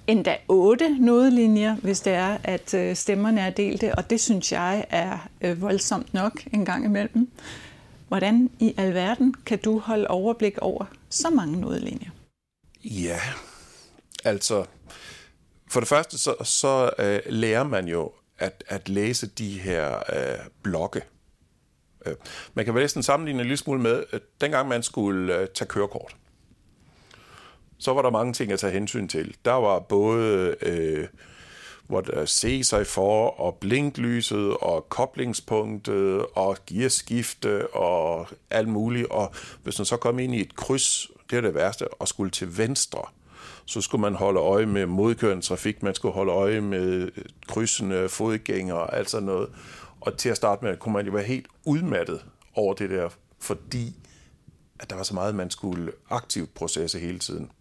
endda 0.08 0.38
otte 0.48 0.98
nodelinjer, 1.00 1.76
hvis 1.76 2.00
det 2.00 2.14
er, 2.14 2.38
at 2.44 2.74
øh, 2.74 2.96
stemmerne 2.96 3.42
er 3.42 3.50
delte, 3.50 3.96
og 3.96 4.10
det 4.10 4.22
synes 4.22 4.52
jeg 4.52 4.86
er 4.90 5.30
øh, 5.42 5.62
voldsomt 5.62 6.14
nok 6.14 6.42
en 6.54 6.66
gang 6.66 6.86
imellem. 6.86 7.32
Hvordan 8.08 8.50
i 8.60 8.74
alverden 8.78 9.36
kan 9.46 9.60
du 9.60 9.80
holde 9.80 10.08
overblik 10.08 10.58
over 10.58 10.86
så 11.10 11.30
mange 11.30 11.60
nodelinjer? 11.60 12.10
Ja, 12.84 13.20
altså 14.24 14.66
for 15.68 15.80
det 15.80 15.90
første 15.90 16.18
så, 16.18 16.36
så 16.44 16.90
øh, 17.00 17.20
lærer 17.26 17.64
man 17.64 17.88
jo 17.88 18.12
at, 18.38 18.64
at 18.68 18.90
læse 18.90 19.28
de 19.28 19.60
her 19.60 19.98
øh, 19.98 20.40
blokke 20.64 21.02
Øh, 22.06 22.16
man 22.54 22.66
kan 22.66 22.74
vel 22.74 22.82
næsten 22.82 23.04
sammenligne 23.04 23.40
en 23.40 23.46
lille 23.46 23.58
smule 23.58 23.82
med, 23.82 24.04
at 24.12 24.22
dengang 24.42 24.68
man 24.68 24.84
skulle 24.84 25.36
øh, 25.36 25.48
tage 25.48 25.68
kørekort, 25.68 26.16
så 27.82 27.94
var 27.94 28.02
der 28.02 28.10
mange 28.10 28.34
ting 28.34 28.52
at 28.52 28.60
tage 28.60 28.74
hensyn 28.74 29.08
til. 29.08 29.36
Der 29.46 29.52
var 29.52 29.80
både 29.80 30.56
øh, 30.62 31.08
hvor 31.88 32.02
der 32.02 32.26
se 32.26 32.64
sig 32.64 32.88
for, 32.88 33.28
og 33.28 33.56
blinklyset, 33.56 34.58
og 34.58 34.90
koblingspunktet, 34.90 36.26
og 36.36 36.58
gearskifte, 36.68 37.68
og 37.68 38.28
alt 38.50 38.68
muligt. 38.68 39.08
Og 39.08 39.32
hvis 39.64 39.80
man 39.80 39.86
så 39.86 39.98
kom 39.98 40.20
ind 40.20 40.36
i 40.36 40.42
et 40.42 40.56
kryds, 40.56 41.08
det 41.30 41.38
er 41.38 41.42
det 41.42 41.56
værste, 41.56 41.88
og 41.94 42.08
skulle 42.08 42.32
til 42.32 42.58
venstre, 42.58 43.02
så 43.66 43.82
skulle 43.82 44.02
man 44.02 44.16
holde 44.16 44.40
øje 44.40 44.66
med 44.66 44.86
modkørende 44.86 45.46
trafik, 45.46 45.84
man 45.84 45.96
skulle 45.96 46.14
holde 46.14 46.32
øje 46.32 46.62
med 46.62 47.12
krydsende 47.48 48.10
fodgængere 48.10 48.78
og 48.78 48.98
alt 48.98 49.10
sådan 49.10 49.26
noget. 49.26 49.50
Og 50.02 50.18
til 50.18 50.30
at 50.30 50.38
starte 50.38 50.66
med, 50.66 50.78
kunne 50.78 50.94
man 50.94 51.06
jo 51.06 51.12
være 51.12 51.24
helt 51.24 51.48
udmattet 51.66 52.26
over 52.56 52.74
det 52.74 52.90
der, 52.90 53.10
fordi 53.40 53.96
at 54.80 54.90
der 54.90 54.96
var 54.96 55.04
så 55.04 55.14
meget, 55.14 55.36
man 55.36 55.50
skulle 55.50 55.92
aktivt 56.10 56.54
processe 56.54 57.00
hele 57.00 57.20
tiden. 57.20 57.52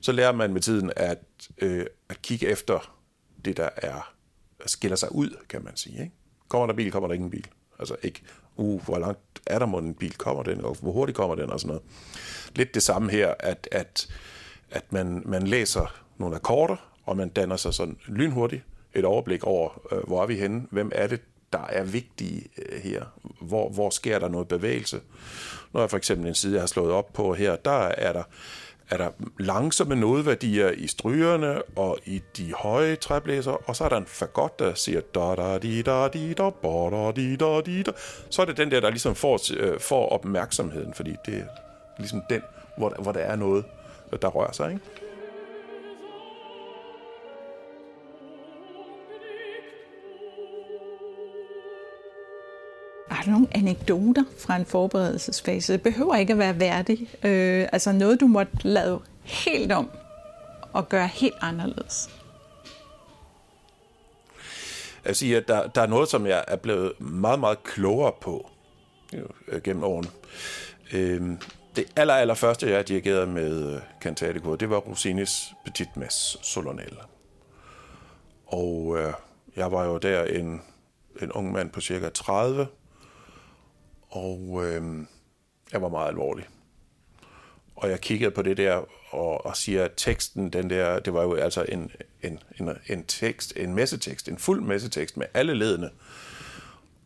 Så 0.00 0.12
lærer 0.12 0.32
man 0.32 0.52
med 0.52 0.60
tiden 0.60 0.92
at, 0.96 1.18
øh, 1.58 1.86
at 2.08 2.22
kigge 2.22 2.46
efter 2.46 2.98
det, 3.44 3.56
der 3.56 3.68
er 3.76 4.14
skiller 4.66 4.96
sig 4.96 5.14
ud, 5.14 5.36
kan 5.48 5.64
man 5.64 5.76
sige. 5.76 6.02
Ikke? 6.02 6.14
Kommer 6.48 6.66
der 6.66 6.74
bil, 6.74 6.92
kommer 6.92 7.06
der 7.06 7.14
ingen 7.14 7.30
bil. 7.30 7.46
Altså 7.78 7.96
ikke, 8.02 8.22
uh, 8.56 8.84
hvor 8.84 8.98
langt 8.98 9.20
er 9.46 9.58
der 9.58 9.66
må 9.66 9.78
en 9.78 9.94
bil, 9.94 10.14
kommer 10.14 10.42
den, 10.42 10.64
og 10.64 10.76
hvor 10.80 10.92
hurtigt 10.92 11.16
kommer 11.16 11.34
den, 11.34 11.50
og 11.50 11.60
sådan 11.60 11.68
noget. 11.68 11.82
Lidt 12.54 12.74
det 12.74 12.82
samme 12.82 13.10
her, 13.10 13.34
at, 13.38 13.68
at, 13.72 14.08
at 14.70 14.92
man, 14.92 15.22
man 15.26 15.46
læser 15.46 16.04
nogle 16.18 16.36
akkorder, 16.36 16.76
og 17.04 17.16
man 17.16 17.28
danner 17.28 17.56
sig 17.56 17.74
sådan 17.74 17.98
lynhurtigt 18.06 18.62
et 18.94 19.04
overblik 19.04 19.44
over, 19.44 19.92
øh, 19.92 20.06
hvor 20.06 20.22
er 20.22 20.26
vi 20.26 20.36
henne, 20.36 20.66
hvem 20.70 20.90
er 20.94 21.06
det, 21.06 21.20
der 21.52 21.64
er 21.64 21.84
vigtige 21.84 22.48
øh, 22.58 22.80
her, 22.80 23.04
hvor, 23.40 23.68
hvor 23.68 23.90
sker 23.90 24.18
der 24.18 24.28
noget 24.28 24.48
bevægelse. 24.48 25.00
Når 25.72 25.80
jeg 25.80 25.90
for 25.90 25.96
eksempel 25.96 26.28
en 26.28 26.34
side, 26.34 26.52
jeg 26.52 26.62
har 26.62 26.66
slået 26.66 26.92
op 26.92 27.12
på 27.12 27.34
her, 27.34 27.56
der 27.56 27.80
er 27.88 28.12
der 28.12 28.22
er 28.90 28.96
der 28.96 29.10
langsomme 29.38 29.96
nodeværdier 29.96 30.70
i 30.70 30.86
strygerne 30.86 31.62
og 31.76 31.98
i 32.06 32.22
de 32.36 32.52
høje 32.52 32.96
træblæser, 32.96 33.52
og 33.68 33.76
så 33.76 33.84
er 33.84 33.88
der 33.88 33.96
en 33.96 34.06
fagot, 34.06 34.58
der 34.58 34.74
siger 34.74 35.00
da 35.00 35.34
da 35.42 35.58
di 35.58 35.82
da 35.82 36.08
di 36.08 36.32
da 36.32 36.50
ba 36.50 36.90
da 36.90 37.12
di 37.12 37.36
da 37.36 37.60
di 37.60 37.82
da. 37.82 37.92
Så 38.30 38.42
er 38.42 38.46
det 38.46 38.56
den 38.56 38.70
der, 38.70 38.80
der 38.80 38.90
ligesom 38.90 39.14
får, 39.14 39.40
øh, 39.56 39.80
får 39.80 40.08
opmærksomheden, 40.08 40.94
fordi 40.94 41.16
det 41.26 41.34
er 41.34 41.44
ligesom 41.98 42.22
den, 42.30 42.42
hvor, 42.76 42.94
hvor 43.02 43.12
der 43.12 43.20
er 43.20 43.36
noget, 43.36 43.64
der 44.22 44.28
rører 44.28 44.52
sig, 44.52 44.70
ikke? 44.70 44.82
Du 53.28 53.32
nogle 53.32 53.48
anekdoter 53.50 54.24
fra 54.38 54.56
en 54.56 54.66
forberedelsesfase? 54.66 55.72
Det 55.72 55.82
behøver 55.82 56.16
ikke 56.16 56.32
at 56.32 56.38
være 56.38 56.60
værdig. 56.60 57.08
Øh, 57.24 57.68
altså 57.72 57.92
noget, 57.92 58.20
du 58.20 58.26
måtte 58.26 58.52
lave 58.62 59.00
helt 59.22 59.72
om 59.72 59.90
og 60.72 60.88
gøre 60.88 61.06
helt 61.06 61.34
anderledes. 61.40 62.10
Jeg 65.04 65.16
siger, 65.16 65.38
at 65.38 65.48
der, 65.48 65.66
der 65.66 65.82
er 65.82 65.86
noget, 65.86 66.08
som 66.08 66.26
jeg 66.26 66.44
er 66.48 66.56
blevet 66.56 67.00
meget, 67.00 67.40
meget 67.40 67.62
klogere 67.62 68.12
på 68.20 68.50
jo, 69.12 69.26
øh, 69.48 69.62
gennem 69.62 69.84
årene. 69.84 70.08
Øh, 70.92 71.38
det 71.76 71.84
aller, 71.96 72.14
aller 72.14 72.34
første, 72.34 72.70
jeg 72.70 72.88
dirigerede 72.88 73.26
med 73.26 73.74
øh, 73.74 73.80
Cantaticor, 74.00 74.56
det 74.56 74.70
var 74.70 74.76
Rossinis 74.76 75.52
Petit 75.64 75.96
Mass 75.96 76.38
Solonelle. 76.42 76.98
Og 78.46 78.98
øh, 78.98 79.12
jeg 79.56 79.72
var 79.72 79.84
jo 79.84 79.98
der 79.98 80.24
en, 80.24 80.62
en 81.22 81.32
ung 81.32 81.52
mand 81.52 81.70
på 81.70 81.80
cirka 81.80 82.08
30, 82.08 82.66
og 84.10 84.60
øh, 84.64 85.06
jeg 85.72 85.82
var 85.82 85.88
meget 85.88 86.08
alvorlig. 86.08 86.48
Og 87.76 87.90
jeg 87.90 88.00
kiggede 88.00 88.30
på 88.30 88.42
det 88.42 88.56
der 88.56 88.84
og, 89.10 89.46
og 89.46 89.56
siger, 89.56 89.84
at 89.84 89.90
teksten, 89.96 90.50
den 90.50 90.70
der, 90.70 90.98
det 90.98 91.12
var 91.12 91.22
jo 91.22 91.34
altså 91.34 91.64
en, 91.68 91.90
en, 92.22 92.38
en, 92.60 92.70
en 92.88 93.04
tekst, 93.04 93.52
en 93.56 93.74
messetekst, 93.74 94.28
en 94.28 94.38
fuld 94.38 94.60
messetekst 94.60 95.16
med 95.16 95.26
alle 95.34 95.54
ledene. 95.54 95.90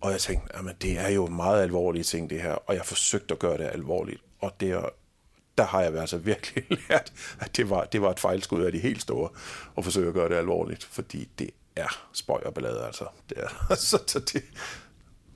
Og 0.01 0.11
jeg 0.11 0.21
tænkte, 0.21 0.57
jamen 0.57 0.75
det 0.83 0.99
er 0.99 1.09
jo 1.09 1.27
meget 1.27 1.63
alvorlige 1.63 2.03
ting, 2.03 2.31
det 2.31 2.43
her. 2.43 2.53
Og 2.53 2.75
jeg 2.75 2.87
forsøgte 2.87 3.35
at 3.35 3.39
gøre 3.39 3.59
det 3.59 3.71
alvorligt. 3.73 4.23
Og 4.41 4.53
det, 4.61 4.85
der 5.59 5.65
har 5.65 5.83
jeg 5.83 5.95
altså 5.95 6.19
virkelig 6.19 6.65
lært, 6.89 7.13
at 7.41 7.57
det 7.57 7.71
var, 7.71 7.85
det 7.85 8.03
var 8.03 8.11
et 8.11 8.21
fejlskud 8.21 8.63
af 8.63 8.73
de 8.73 8.79
helt 8.79 9.03
store, 9.03 9.29
at 9.79 9.85
forsøge 9.85 10.09
at 10.09 10.15
gøre 10.15 10.29
det 10.29 10.35
alvorligt. 10.35 10.85
Fordi 10.85 11.29
det 11.39 11.51
er 11.77 12.09
spøj 12.13 12.43
og 12.45 12.55
ballade, 12.55 12.85
altså. 12.85 13.07
Det 13.29 13.39
er, 13.39 13.75
så, 13.91 13.99
så 14.07 14.19
det, 14.19 14.45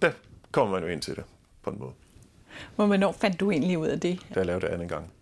der 0.02 0.12
kommer 0.52 0.74
man 0.74 0.82
jo 0.82 0.88
ind 0.88 1.02
til 1.02 1.16
det 1.16 1.24
på 1.66 1.70
en 1.70 1.78
måde. 1.78 1.92
Hvornår 2.76 3.12
fandt 3.12 3.40
du 3.40 3.50
egentlig 3.50 3.78
ud 3.78 3.86
af 3.86 4.00
det? 4.00 4.20
Da 4.34 4.40
jeg 4.40 4.46
lavede 4.46 4.66
det 4.66 4.72
anden 4.72 4.88
gang. 4.88 5.12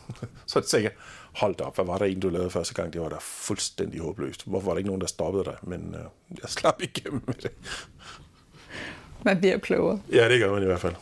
så 0.46 0.60
tænkte 0.60 0.82
jeg, 0.82 0.92
hold 1.32 1.60
op, 1.60 1.74
hvad 1.74 1.84
var 1.84 1.98
der 1.98 2.04
en, 2.04 2.20
du 2.20 2.28
lavede 2.28 2.50
første 2.50 2.74
gang? 2.74 2.92
Det 2.92 3.00
var 3.00 3.08
da 3.08 3.16
fuldstændig 3.20 4.00
håbløst. 4.00 4.46
Hvorfor 4.46 4.66
var 4.66 4.72
der 4.72 4.78
ikke 4.78 4.88
nogen, 4.88 5.00
der 5.00 5.06
stoppede 5.06 5.44
dig? 5.44 5.56
Men 5.62 5.94
øh, 5.94 6.04
jeg 6.42 6.48
slap 6.48 6.82
igennem 6.82 7.22
med 7.26 7.34
det. 7.34 7.50
Man 9.24 9.38
bliver 9.38 9.58
klogere. 9.58 10.00
Ja, 10.12 10.28
det 10.28 10.40
gør 10.40 10.52
man 10.52 10.62
i 10.62 10.66
hvert 10.66 10.80
fald. 10.80 10.94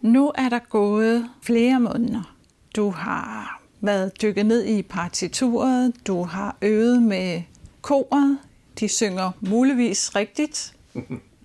Nu 0.00 0.32
er 0.34 0.48
der 0.48 0.58
gået 0.58 1.30
flere 1.42 1.80
måneder. 1.80 2.36
Du 2.76 2.90
har 2.90 3.45
været 3.86 4.22
dykket 4.22 4.46
ned 4.46 4.64
i 4.64 4.82
partituret, 4.82 5.92
du 6.06 6.22
har 6.22 6.56
øvet 6.62 7.02
med 7.02 7.42
koret, 7.82 8.38
de 8.80 8.88
synger 8.88 9.30
muligvis 9.40 10.16
rigtigt, 10.16 10.74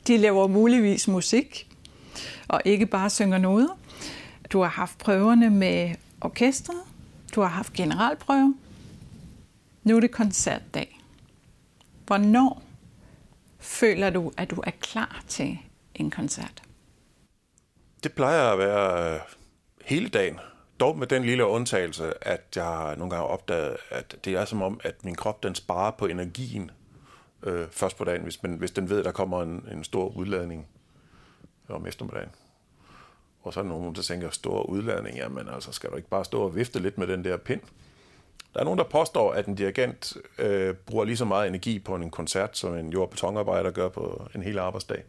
de 0.08 0.18
laver 0.18 0.48
muligvis 0.48 1.08
musik, 1.08 1.70
og 2.48 2.62
ikke 2.66 2.86
bare 2.86 3.10
synger 3.10 3.38
noget. 3.38 3.70
Du 4.52 4.62
har 4.62 4.70
haft 4.70 4.98
prøverne 4.98 5.50
med 5.50 5.96
orkestret, 6.22 6.82
du 7.36 7.42
har 7.42 7.48
haft 7.48 7.74
generalprøve, 7.74 8.56
nu 9.84 9.96
er 9.96 10.00
det 10.00 10.12
koncertdag. 10.12 11.00
Hvornår 12.06 12.64
føler 13.60 14.10
du, 14.10 14.32
at 14.38 14.50
du 14.50 14.64
er 14.64 14.72
klar 14.72 15.24
til 15.28 15.58
en 15.96 16.12
koncert? 16.12 16.64
Det 18.04 18.14
plejer 18.14 18.52
at 18.52 18.60
være 18.60 19.14
øh, 19.14 19.20
hele 19.86 20.10
dagen. 20.10 20.40
Dog 20.82 20.98
med 20.98 21.08
den 21.08 21.24
lille 21.24 21.46
undtagelse, 21.46 22.28
at 22.28 22.42
jeg 22.56 22.96
nogle 22.98 23.16
gange 23.16 23.28
opdaget, 23.28 23.78
at 23.90 24.16
det 24.26 24.34
er 24.34 24.46
som 24.46 24.62
om, 24.62 24.80
at 24.84 25.06
min 25.06 25.16
krop 25.16 25.44
den 25.44 25.56
sparer 25.56 25.92
på 25.92 26.06
energien 26.06 26.72
øh, 27.44 27.68
først 27.72 27.98
på 27.98 28.04
dagen, 28.04 28.22
hvis, 28.22 28.44
man, 28.44 28.54
hvis 28.54 28.72
den 28.72 28.90
ved, 28.90 29.00
at 29.00 29.06
der 29.06 29.12
kommer 29.12 29.42
en, 29.44 29.68
en 29.72 29.84
stor 29.84 30.08
udladning 30.08 30.68
om 31.70 31.88
eftermiddagen. 31.88 32.30
Og 33.44 33.54
så 33.54 33.60
er 33.60 33.64
der 33.64 33.70
nogen, 33.70 33.96
der 33.96 34.02
tænker, 34.02 34.30
stor 34.30 34.64
udladning, 34.64 35.18
jamen 35.18 35.50
altså, 35.50 35.72
skal 35.72 35.90
du 35.90 35.96
ikke 35.96 36.10
bare 36.10 36.26
stå 36.26 36.42
og 36.42 36.56
vifte 36.56 36.80
lidt 36.80 36.98
med 36.98 37.08
den 37.08 37.24
der 37.24 37.38
pind? 37.38 37.62
Der 38.54 38.60
er 38.60 38.64
nogen, 38.64 38.80
der 38.80 38.86
påstår, 38.86 39.32
at 39.32 39.46
en 39.46 39.56
dirigent 39.56 40.18
øh, 40.38 40.76
bruger 40.76 41.06
lige 41.06 41.18
så 41.18 41.26
meget 41.26 41.48
energi 41.48 41.80
på 41.80 41.96
en 41.96 42.10
koncert, 42.10 42.58
som 42.58 42.76
en 42.76 42.90
jord- 42.90 43.04
og 43.04 43.10
betonarbejder 43.10 43.72
gør 43.72 43.90
på 43.90 44.30
en 44.36 44.44
hel 44.44 44.60
arbejdsdag. 44.60 45.04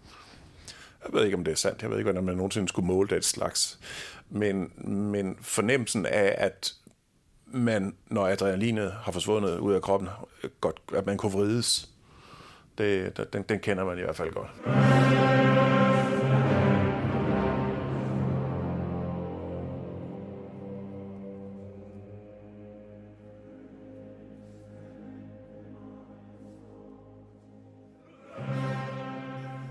Jeg 1.05 1.13
ved 1.13 1.25
ikke, 1.25 1.37
om 1.37 1.45
det 1.45 1.53
er 1.53 1.57
sandt. 1.57 1.83
Jeg 1.83 1.91
ved 1.91 1.99
ikke, 1.99 2.11
hvordan 2.11 2.25
man 2.25 2.37
nogensinde 2.37 2.69
skulle 2.69 2.87
måle 2.87 3.09
det 3.09 3.25
slags. 3.25 3.79
Men, 4.35 4.73
men 5.11 5.37
fornemmelsen 5.41 6.07
af, 6.07 6.35
at 6.39 6.73
man, 7.47 7.95
når 8.07 8.27
adrenalinet 8.27 8.93
har 8.93 9.13
forsvundet 9.13 9.59
ud 9.59 9.73
af 9.73 9.83
kroppen, 9.83 10.09
godt, 10.61 10.81
at 10.95 11.07
man 11.07 11.17
kunne 11.17 11.33
vrides, 11.33 11.89
det, 12.79 13.29
den, 13.33 13.43
den 13.43 13.61
kender 13.61 13.85
man 13.85 13.99
i 13.99 14.03
hvert 14.03 14.17
fald 14.17 14.33
godt. 14.33 14.51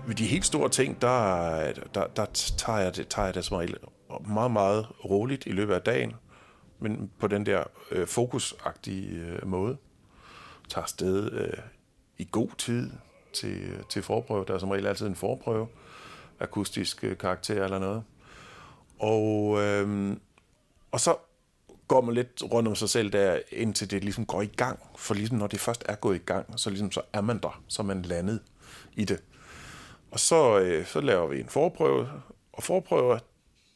ved 0.06 0.14
de 0.14 0.26
helt 0.26 0.44
store 0.44 0.68
ting, 0.68 1.02
der, 1.02 1.72
der, 1.94 2.06
der 2.06 2.24
tager, 2.56 2.78
jeg 2.78 2.96
det, 2.96 3.08
tager 3.08 3.26
jeg 3.26 3.34
det 3.34 3.44
som 3.44 3.56
regel 3.56 3.76
meget, 4.28 4.50
meget 4.50 4.86
roligt 5.04 5.46
i 5.46 5.50
løbet 5.50 5.74
af 5.74 5.82
dagen, 5.82 6.12
men 6.78 7.10
på 7.18 7.26
den 7.26 7.46
der 7.46 7.64
øh, 7.90 8.06
fokusagtige 8.06 9.20
øh, 9.20 9.46
måde. 9.46 9.76
Tager 10.68 10.86
sted 10.86 11.32
øh, 11.32 11.58
i 12.18 12.28
god 12.30 12.48
tid 12.58 12.90
til, 13.32 13.62
øh, 13.62 13.80
til 13.88 14.02
forprøve. 14.02 14.44
Der 14.48 14.54
er 14.54 14.58
som 14.58 14.70
regel 14.70 14.86
altid 14.86 15.06
en 15.06 15.14
forprøve, 15.14 15.68
akustisk 16.40 17.04
øh, 17.04 17.18
karakter 17.18 17.64
eller 17.64 17.78
noget. 17.78 18.02
Og, 18.98 19.60
øh, 19.62 20.16
og 20.92 21.00
så 21.00 21.16
går 21.88 22.00
man 22.00 22.14
lidt 22.14 22.42
rundt 22.52 22.68
om 22.68 22.74
sig 22.74 22.88
selv 22.88 23.12
der, 23.12 23.38
indtil 23.50 23.90
det 23.90 24.04
ligesom 24.04 24.26
går 24.26 24.42
i 24.42 24.46
gang. 24.46 24.78
For 24.96 25.14
ligesom 25.14 25.38
når 25.38 25.46
det 25.46 25.60
først 25.60 25.84
er 25.88 25.94
gået 25.94 26.16
i 26.16 26.24
gang, 26.26 26.60
så, 26.60 26.70
ligesom, 26.70 26.92
så 26.92 27.00
er 27.12 27.20
man 27.20 27.38
der, 27.38 27.62
så 27.68 27.82
er 27.82 27.86
man 27.86 28.02
landet 28.02 28.40
i 28.96 29.04
det. 29.04 29.22
Og 30.10 30.20
så, 30.20 30.60
øh, 30.60 30.86
så 30.86 31.00
laver 31.00 31.26
vi 31.26 31.40
en 31.40 31.48
forprøve, 31.48 32.08
og 32.52 32.62
forprøver, 32.62 33.18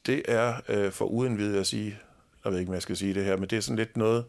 det 0.06 0.22
er 0.28 0.54
øh, 0.68 0.92
for 0.92 1.04
uden 1.04 1.38
videre 1.38 1.60
at 1.60 1.66
sige, 1.66 1.98
jeg 2.44 2.52
ved 2.52 2.60
ikke, 2.60 2.70
om 2.70 2.74
jeg 2.74 2.82
skal 2.82 2.96
sige 2.96 3.14
det 3.14 3.24
her, 3.24 3.36
men 3.36 3.50
det 3.50 3.56
er 3.56 3.60
sådan 3.60 3.76
lidt 3.76 3.96
noget, 3.96 4.24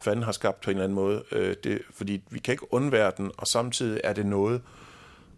fanden 0.00 0.22
har 0.22 0.32
skabt 0.32 0.60
på 0.60 0.70
en 0.70 0.76
eller 0.76 0.84
anden 0.84 0.94
måde. 0.94 1.24
Øh, 1.32 1.56
det, 1.64 1.82
fordi 1.90 2.22
vi 2.30 2.38
kan 2.38 2.52
ikke 2.52 2.72
undvære 2.72 3.12
den, 3.16 3.30
og 3.36 3.46
samtidig 3.46 4.00
er 4.04 4.12
det 4.12 4.26
noget, 4.26 4.62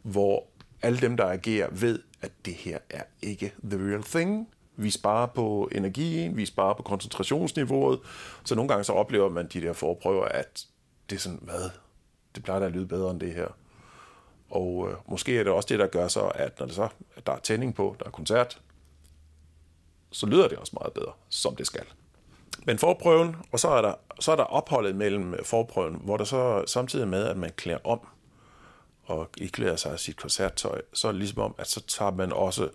hvor 0.02 0.46
alle 0.82 1.00
dem, 1.00 1.16
der 1.16 1.24
agerer, 1.24 1.68
ved, 1.70 1.98
at 2.22 2.32
det 2.44 2.54
her 2.54 2.78
er 2.90 3.02
ikke 3.22 3.52
the 3.70 3.90
real 3.90 4.02
thing. 4.02 4.48
Vi 4.76 4.90
sparer 4.90 5.26
på 5.26 5.68
energien, 5.72 6.36
vi 6.36 6.46
sparer 6.46 6.74
på 6.74 6.82
koncentrationsniveauet, 6.82 8.00
så 8.44 8.54
nogle 8.54 8.68
gange 8.68 8.84
så 8.84 8.92
oplever 8.92 9.28
man 9.28 9.46
de 9.46 9.60
der 9.60 9.72
forprøver, 9.72 10.24
at 10.24 10.66
det 11.10 11.16
er 11.16 11.20
sådan, 11.20 11.40
hvad? 11.42 11.70
Det 12.34 12.42
plejer 12.42 12.60
da 12.60 12.66
at 12.66 12.72
lyde 12.72 12.86
bedre 12.86 13.10
end 13.10 13.20
det 13.20 13.32
her. 13.32 13.48
Og 14.50 14.88
øh, 14.90 14.96
måske 15.08 15.38
er 15.38 15.44
det 15.44 15.52
også 15.52 15.66
det, 15.68 15.78
der 15.78 15.86
gør 15.86 16.08
så, 16.08 16.20
at 16.20 16.58
når 16.58 16.66
det 16.66 16.74
så, 16.74 16.88
at 17.16 17.26
der 17.26 17.32
er 17.32 17.38
tænding 17.38 17.74
på, 17.74 17.96
der 17.98 18.06
er 18.06 18.10
koncert, 18.10 18.60
så 20.14 20.26
lyder 20.26 20.48
det 20.48 20.58
også 20.58 20.72
meget 20.80 20.92
bedre, 20.92 21.12
som 21.28 21.56
det 21.56 21.66
skal. 21.66 21.84
Men 22.66 22.78
forprøven, 22.78 23.36
og 23.52 23.60
så 23.60 23.68
er 23.68 23.82
der, 23.82 23.94
så 24.20 24.32
er 24.32 24.36
der 24.36 24.44
opholdet 24.44 24.96
mellem 24.96 25.34
øh, 25.34 25.44
forprøven, 25.44 26.00
hvor 26.04 26.16
der 26.16 26.24
så 26.24 26.64
samtidig 26.66 27.08
med, 27.08 27.24
at 27.24 27.36
man 27.36 27.50
klæder 27.56 27.86
om 27.86 28.00
og 29.04 29.30
iklæder 29.36 29.76
sig 29.76 30.00
sit 30.00 30.16
koncerttøj, 30.16 30.82
så 30.92 31.08
er 31.08 31.12
det 31.12 31.18
ligesom 31.18 31.42
om, 31.42 31.54
at 31.58 31.66
så 31.66 31.80
tager 31.86 32.10
man 32.10 32.32
også, 32.32 32.68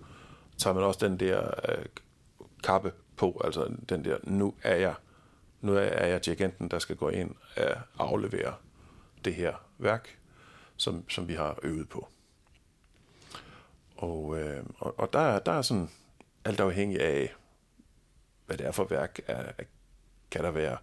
tager 0.58 0.74
man 0.74 0.84
også 0.84 1.08
den 1.08 1.20
der 1.20 1.52
øh, 1.70 1.86
kappe 2.64 2.92
på, 3.16 3.42
altså 3.44 3.72
den 3.90 4.06
der, 4.06 4.18
nu 4.24 4.54
er 4.64 4.76
jeg, 4.76 4.94
nu 5.62 5.76
er 5.76 6.06
jeg 6.06 6.26
dirigenten, 6.26 6.72
der 6.72 6.80
skal 6.80 6.96
gå 6.96 7.10
ind 7.10 7.36
og 7.58 7.76
aflevere 8.00 8.54
det 9.26 9.36
her 9.36 9.54
værk, 9.78 10.18
som, 10.78 11.10
som 11.10 11.28
vi 11.28 11.34
har 11.34 11.60
øvet 11.64 11.90
på. 11.90 12.08
Og, 13.98 14.40
øh, 14.40 14.64
og, 14.80 15.00
og 15.00 15.14
der, 15.14 15.40
der 15.40 15.52
er 15.52 15.62
sådan 15.62 15.90
alt 16.46 16.60
afhængig 16.60 17.02
af, 17.02 17.34
hvad 18.46 18.58
det 18.58 18.68
er 18.68 18.72
for 18.72 18.84
værk, 18.84 19.20
er, 19.28 19.52
kan 20.32 20.44
der 20.44 20.52
være 20.52 20.78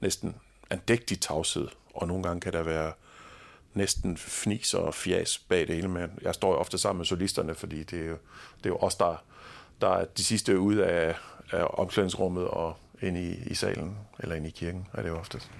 næsten 0.00 0.36
andægtig 0.70 1.20
tavshed, 1.20 1.68
og 1.94 2.08
nogle 2.08 2.22
gange 2.22 2.40
kan 2.40 2.52
der 2.52 2.62
være 2.62 2.92
næsten 3.74 4.16
fnis 4.16 4.74
og 4.74 4.94
fjas 4.94 5.38
bag 5.38 5.66
det 5.66 5.74
hele. 5.74 5.88
Men 5.88 6.18
jeg 6.22 6.34
står 6.34 6.52
jo 6.52 6.58
ofte 6.58 6.78
sammen 6.78 6.98
med 6.98 7.06
solisterne, 7.06 7.54
fordi 7.54 7.82
det 7.82 8.00
er 8.00 8.06
jo, 8.06 8.16
det 8.58 8.66
er 8.66 8.70
jo 8.70 8.76
os, 8.76 8.94
der, 8.94 9.24
der 9.80 9.88
er 9.88 10.04
de 10.04 10.24
sidste 10.24 10.58
ud 10.58 10.76
af, 10.76 11.16
af 11.52 11.66
omklædningsrummet 11.70 12.48
og 12.48 12.76
ind 13.02 13.16
i, 13.16 13.50
i 13.50 13.54
salen, 13.54 13.98
eller 14.18 14.34
ind 14.34 14.46
i 14.46 14.50
kirken, 14.50 14.88
er 14.92 15.02
det 15.02 15.08
jo 15.08 15.18
oftest. 15.18 15.50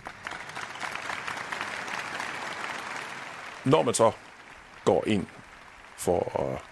Når 3.64 3.82
man 3.82 3.94
så 3.94 4.12
går 4.84 5.04
ind 5.06 5.26
for 5.98 6.40
at 6.40 6.62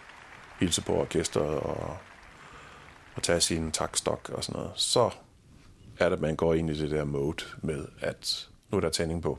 hilse 0.60 0.82
på 0.82 0.94
orkestret 0.94 1.58
og, 1.58 1.98
og 3.18 3.22
tage 3.22 3.40
sin 3.40 3.72
takstok 3.72 4.30
og 4.34 4.44
sådan 4.44 4.60
noget, 4.60 4.72
så 4.76 5.10
er 5.98 6.08
det, 6.08 6.16
at 6.16 6.20
man 6.20 6.36
går 6.36 6.54
ind 6.54 6.70
i 6.70 6.78
det 6.78 6.90
der 6.90 7.04
mode 7.04 7.44
med, 7.62 7.84
at 8.00 8.48
nu 8.70 8.76
er 8.76 8.80
der 8.80 8.88
tænding 8.88 9.22
på. 9.22 9.38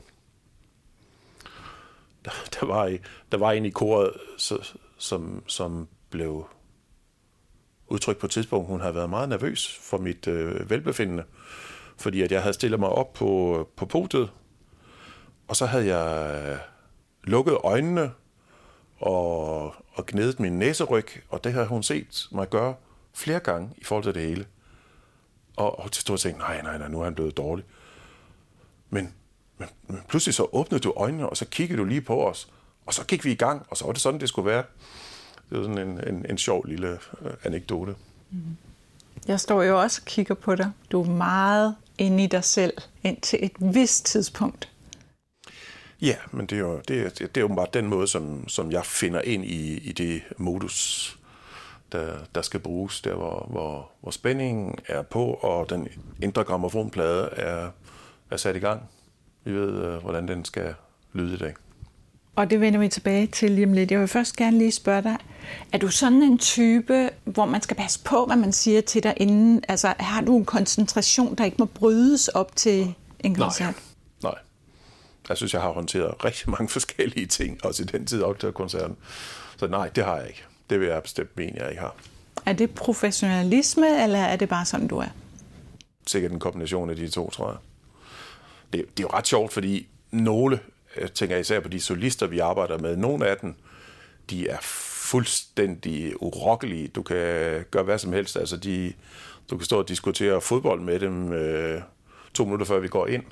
Der, 2.24 2.30
der, 2.60 2.66
var, 2.66 2.96
der 3.32 3.38
var 3.38 3.52
en 3.52 3.64
i 3.64 3.70
koret, 3.70 4.12
så, 4.38 4.72
som, 4.98 5.42
som 5.46 5.88
blev 6.10 6.46
udtrykt 7.86 8.18
på 8.18 8.26
et 8.26 8.30
tidspunkt, 8.30 8.66
hun 8.68 8.80
havde 8.80 8.94
været 8.94 9.10
meget 9.10 9.28
nervøs 9.28 9.78
for 9.82 9.98
mit 9.98 10.26
øh, 10.26 10.70
velbefindende, 10.70 11.24
fordi 11.96 12.22
at 12.22 12.32
jeg 12.32 12.42
havde 12.42 12.54
stillet 12.54 12.80
mig 12.80 12.88
op 12.88 13.12
på, 13.12 13.68
på 13.76 13.86
podiet, 13.86 14.30
og 15.48 15.56
så 15.56 15.66
havde 15.66 15.96
jeg 15.96 16.34
øh, 16.52 16.58
lukket 17.24 17.58
øjnene 17.64 18.12
og, 18.98 19.64
og 19.92 20.06
gnedet 20.06 20.40
min 20.40 20.58
næseryg, 20.58 21.06
og 21.28 21.44
det 21.44 21.52
havde 21.52 21.66
hun 21.66 21.82
set 21.82 22.28
mig 22.32 22.50
gøre 22.50 22.74
flere 23.14 23.40
gange 23.40 23.70
i 23.76 23.84
forhold 23.84 24.04
til 24.04 24.14
det 24.14 24.22
hele. 24.22 24.46
Og, 25.56 25.78
og 25.78 25.92
til 25.92 26.00
stort 26.00 26.20
tænkte, 26.20 26.40
nej, 26.40 26.62
nej, 26.62 26.78
nej, 26.78 26.88
nu 26.88 27.00
er 27.00 27.04
han 27.04 27.14
blevet 27.14 27.36
dårlig. 27.36 27.64
Men, 28.90 29.14
men, 29.58 29.68
men 29.86 29.98
pludselig 30.08 30.34
så 30.34 30.46
åbnede 30.52 30.80
du 30.82 30.92
øjnene, 30.96 31.28
og 31.28 31.36
så 31.36 31.46
kiggede 31.46 31.78
du 31.78 31.84
lige 31.84 32.00
på 32.00 32.28
os, 32.28 32.48
og 32.86 32.94
så 32.94 33.04
gik 33.04 33.24
vi 33.24 33.32
i 33.32 33.34
gang, 33.34 33.66
og 33.70 33.76
så 33.76 33.84
var 33.84 33.92
det 33.92 34.02
sådan, 34.02 34.20
det 34.20 34.28
skulle 34.28 34.50
være. 34.50 34.64
Det 35.50 35.58
var 35.58 35.64
sådan 35.64 35.88
en, 35.88 36.08
en, 36.08 36.26
en 36.30 36.38
sjov 36.38 36.66
lille 36.66 36.98
øh, 37.22 37.32
anekdote. 37.44 37.94
Mm. 38.30 38.56
Jeg 39.26 39.40
står 39.40 39.62
jo 39.62 39.80
også 39.80 40.00
og 40.02 40.06
kigger 40.06 40.34
på 40.34 40.54
dig. 40.54 40.72
Du 40.92 41.02
er 41.02 41.06
meget 41.06 41.76
inde 41.98 42.24
i 42.24 42.26
dig 42.26 42.44
selv 42.44 42.72
indtil 43.02 43.38
et 43.42 43.52
vist 43.58 44.06
tidspunkt. 44.06 44.68
Ja, 46.00 46.16
men 46.30 46.46
det 46.46 46.56
er 46.56 46.60
jo 46.60 46.80
det, 46.88 47.00
er, 47.00 47.26
det 47.26 47.36
er 47.36 47.48
bare 47.48 47.66
den 47.72 47.86
måde, 47.86 48.08
som, 48.08 48.48
som 48.48 48.72
jeg 48.72 48.86
finder 48.86 49.20
ind 49.20 49.44
i, 49.44 49.78
i 49.78 49.92
det 49.92 50.22
modus, 50.36 51.18
der, 51.92 52.14
der 52.34 52.42
skal 52.42 52.60
bruges, 52.60 53.00
der 53.00 53.14
hvor, 53.14 53.46
hvor, 53.50 53.90
hvor 54.00 54.10
spændingen 54.10 54.74
er 54.86 55.02
på, 55.02 55.24
og 55.24 55.70
den 55.70 55.88
indre 56.22 56.44
gramofonplade 56.44 57.28
er, 57.32 57.70
er 58.30 58.36
sat 58.36 58.56
i 58.56 58.58
gang. 58.58 58.82
Vi 59.44 59.52
ved, 59.52 59.84
øh, 59.84 59.96
hvordan 59.96 60.28
den 60.28 60.44
skal 60.44 60.74
lyde 61.12 61.34
i 61.34 61.38
dag. 61.38 61.54
Og 62.36 62.50
det 62.50 62.60
vender 62.60 62.80
vi 62.80 62.88
tilbage 62.88 63.26
til 63.26 63.50
lige 63.50 63.66
om 63.66 63.72
lidt. 63.72 63.90
Jeg 63.90 64.00
vil 64.00 64.08
først 64.08 64.36
gerne 64.36 64.58
lige 64.58 64.72
spørge 64.72 65.02
dig, 65.02 65.16
er 65.72 65.78
du 65.78 65.88
sådan 65.88 66.22
en 66.22 66.38
type, 66.38 67.10
hvor 67.24 67.46
man 67.46 67.62
skal 67.62 67.76
passe 67.76 68.00
på, 68.04 68.26
hvad 68.26 68.36
man 68.36 68.52
siger 68.52 68.80
til 68.80 69.02
dig 69.02 69.14
inden? 69.16 69.64
Altså, 69.68 69.94
har 69.98 70.20
du 70.20 70.36
en 70.36 70.44
koncentration, 70.44 71.34
der 71.34 71.44
ikke 71.44 71.56
må 71.58 71.64
brydes 71.64 72.28
op 72.28 72.56
til 72.56 72.94
en 73.20 73.34
koncert? 73.34 73.74
Nej, 74.22 74.32
nej. 74.32 74.38
Jeg 75.28 75.36
synes, 75.36 75.54
jeg 75.54 75.62
har 75.62 75.72
håndteret 75.72 76.24
rigtig 76.24 76.50
mange 76.50 76.68
forskellige 76.78 77.26
ting, 77.26 77.64
også 77.64 77.82
i 77.82 77.86
den 77.86 78.06
tid 78.06 78.22
op 78.22 78.38
til 78.38 78.52
koncerten. 78.52 78.96
Så 79.56 79.66
nej, 79.66 79.88
det 79.88 80.04
har 80.04 80.16
jeg 80.16 80.28
ikke. 80.28 80.44
Det 80.70 80.80
vil 80.80 80.88
jeg 80.88 81.02
bestemt 81.02 81.36
mene, 81.36 81.52
jeg 81.56 81.70
ikke 81.70 81.80
har. 81.80 81.94
Er 82.46 82.52
det 82.52 82.74
professionalisme, 82.74 84.02
eller 84.02 84.18
er 84.18 84.36
det 84.36 84.48
bare 84.48 84.64
sådan, 84.64 84.88
du 84.88 84.98
er? 84.98 85.08
Sikkert 86.06 86.32
en 86.32 86.40
kombination 86.40 86.90
af 86.90 86.96
de 86.96 87.08
to, 87.08 87.30
tror 87.30 87.50
jeg. 87.50 87.58
Det, 88.72 88.96
det 88.96 89.04
er 89.04 89.08
jo 89.08 89.16
ret 89.18 89.26
sjovt, 89.26 89.52
fordi 89.52 89.88
nogle, 90.10 90.60
jeg 91.00 91.12
tænker 91.12 91.36
især 91.36 91.60
på 91.60 91.68
de 91.68 91.80
solister, 91.80 92.26
vi 92.26 92.38
arbejder 92.38 92.78
med, 92.78 92.96
nogle 92.96 93.26
af 93.26 93.36
dem, 93.36 93.54
de 94.30 94.48
er 94.48 94.58
fuldstændig 94.60 96.22
urokkelige. 96.22 96.88
Du 96.88 97.02
kan 97.02 97.16
gøre 97.70 97.82
hvad 97.82 97.98
som 97.98 98.12
helst. 98.12 98.36
Altså, 98.36 98.56
de, 98.56 98.92
du 99.50 99.56
kan 99.56 99.64
stå 99.64 99.78
og 99.78 99.88
diskutere 99.88 100.40
fodbold 100.40 100.80
med 100.80 101.00
dem 101.00 101.32
øh, 101.32 101.82
to 102.34 102.44
minutter 102.44 102.66
før 102.66 102.78
vi 102.78 102.88
går 102.88 103.06
ind, 103.06 103.22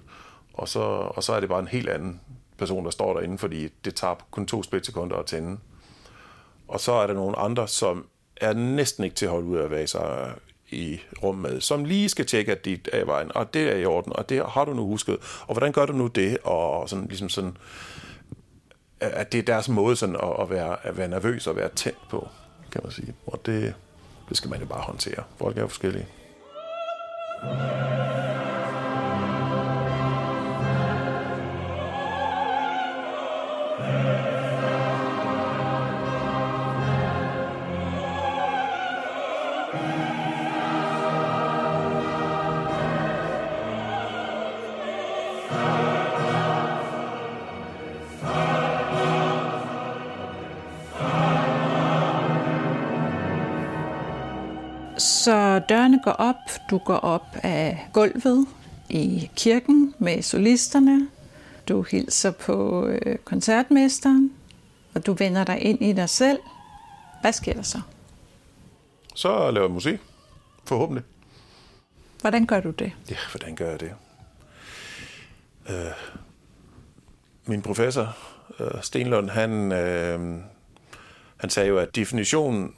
og 0.53 0.69
så, 0.69 0.81
og 0.81 1.23
så 1.23 1.33
er 1.33 1.41
det 1.41 1.49
bare 1.49 1.61
en 1.61 1.69
helt 1.69 1.89
anden 1.89 2.21
person, 2.57 2.85
der 2.85 2.91
står 2.91 3.13
derinde, 3.15 3.39
fordi 3.39 3.69
det 3.85 3.95
tager 3.95 4.15
kun 4.31 4.47
to 4.47 4.63
splitsekunder 4.63 5.17
at 5.17 5.27
tænde. 5.27 5.59
Og 6.69 6.81
så 6.81 6.93
er 6.93 7.07
der 7.07 7.15
nogle 7.15 7.39
andre, 7.39 7.69
som 7.69 8.07
er 8.37 8.53
næsten 8.53 9.05
ikke 9.05 9.17
til 9.17 9.27
at 9.27 9.33
holde 9.33 9.47
ud 9.47 9.57
af 9.57 9.71
være 9.71 9.87
sig 9.87 10.33
i 10.71 11.01
rummet 11.23 11.53
med, 11.53 11.61
som 11.61 11.85
lige 11.85 12.09
skal 12.09 12.27
tjekke, 12.27 12.53
at 12.53 12.65
dit 12.65 12.89
er 12.93 13.05
i 13.05 13.07
vejen, 13.07 13.33
og 13.35 13.55
det 13.55 13.63
er 13.63 13.77
i 13.77 13.85
orden, 13.85 14.13
og 14.17 14.29
det 14.29 14.43
har 14.49 14.65
du 14.65 14.75
nu 14.75 14.87
husket, 14.87 15.17
og 15.47 15.55
hvordan 15.55 15.73
gør 15.73 15.87
du 15.87 15.93
nu 15.93 16.07
det, 16.07 16.39
og 16.45 16.89
sådan, 16.89 17.07
ligesom 17.07 17.29
sådan, 17.29 17.57
at 19.01 19.33
det 19.33 19.39
er 19.39 19.43
deres 19.43 19.69
måde 19.69 19.97
sådan 19.97 20.17
at, 20.17 20.41
at, 20.41 20.51
være, 20.51 20.87
at 20.87 20.97
være 20.97 21.09
nervøs 21.09 21.47
og 21.47 21.57
være 21.57 21.69
tændt 21.69 22.09
på, 22.11 22.29
kan 22.73 22.81
man 22.85 22.93
sige. 22.93 23.15
Og 23.27 23.47
det, 23.47 23.75
det 24.29 24.37
skal 24.37 24.51
man 24.51 24.61
jo 24.61 24.67
bare 24.67 24.83
håndtere. 24.83 25.23
Folk 25.39 25.57
er 25.57 25.61
jo 25.61 25.69
forskellige. 25.69 26.07
Dørene 55.69 56.01
går 56.05 56.13
op, 56.13 56.35
du 56.71 56.79
går 56.79 56.97
op 56.97 57.27
af 57.43 57.89
gulvet 57.93 58.47
i 58.91 59.31
kirken 59.37 59.95
med 59.99 60.23
solisterne, 60.23 61.09
du 61.69 61.83
hilser 61.83 62.31
på 62.31 62.87
øh, 62.87 63.19
koncertmesteren, 63.19 64.33
og 64.95 65.07
du 65.07 65.13
vender 65.13 65.45
dig 65.45 65.63
ind 65.63 65.83
i 65.83 65.93
dig 65.93 66.09
selv. 66.09 66.39
Hvad 67.21 67.33
sker 67.33 67.53
der 67.53 67.63
så? 67.63 67.81
Så 69.15 69.51
laver 69.51 69.67
jeg 69.67 69.75
musik, 69.75 70.01
forhåbentlig. 70.65 71.05
Hvordan 72.21 72.47
gør 72.47 72.61
du 72.61 72.71
det? 72.71 72.93
Ja, 73.11 73.17
hvordan 73.33 73.57
gør 73.57 73.71
jeg 73.71 73.81
det? 73.81 73.93
Øh, 75.71 75.93
min 77.47 77.63
professor, 77.63 78.17
øh, 78.61 78.83
Stenlund, 78.83 79.31
han, 79.31 79.73
øh, 79.73 80.41
han 81.37 81.51
sagde 81.51 81.69
jo, 81.69 81.79
at 81.79 81.97
definitionen 81.97 82.75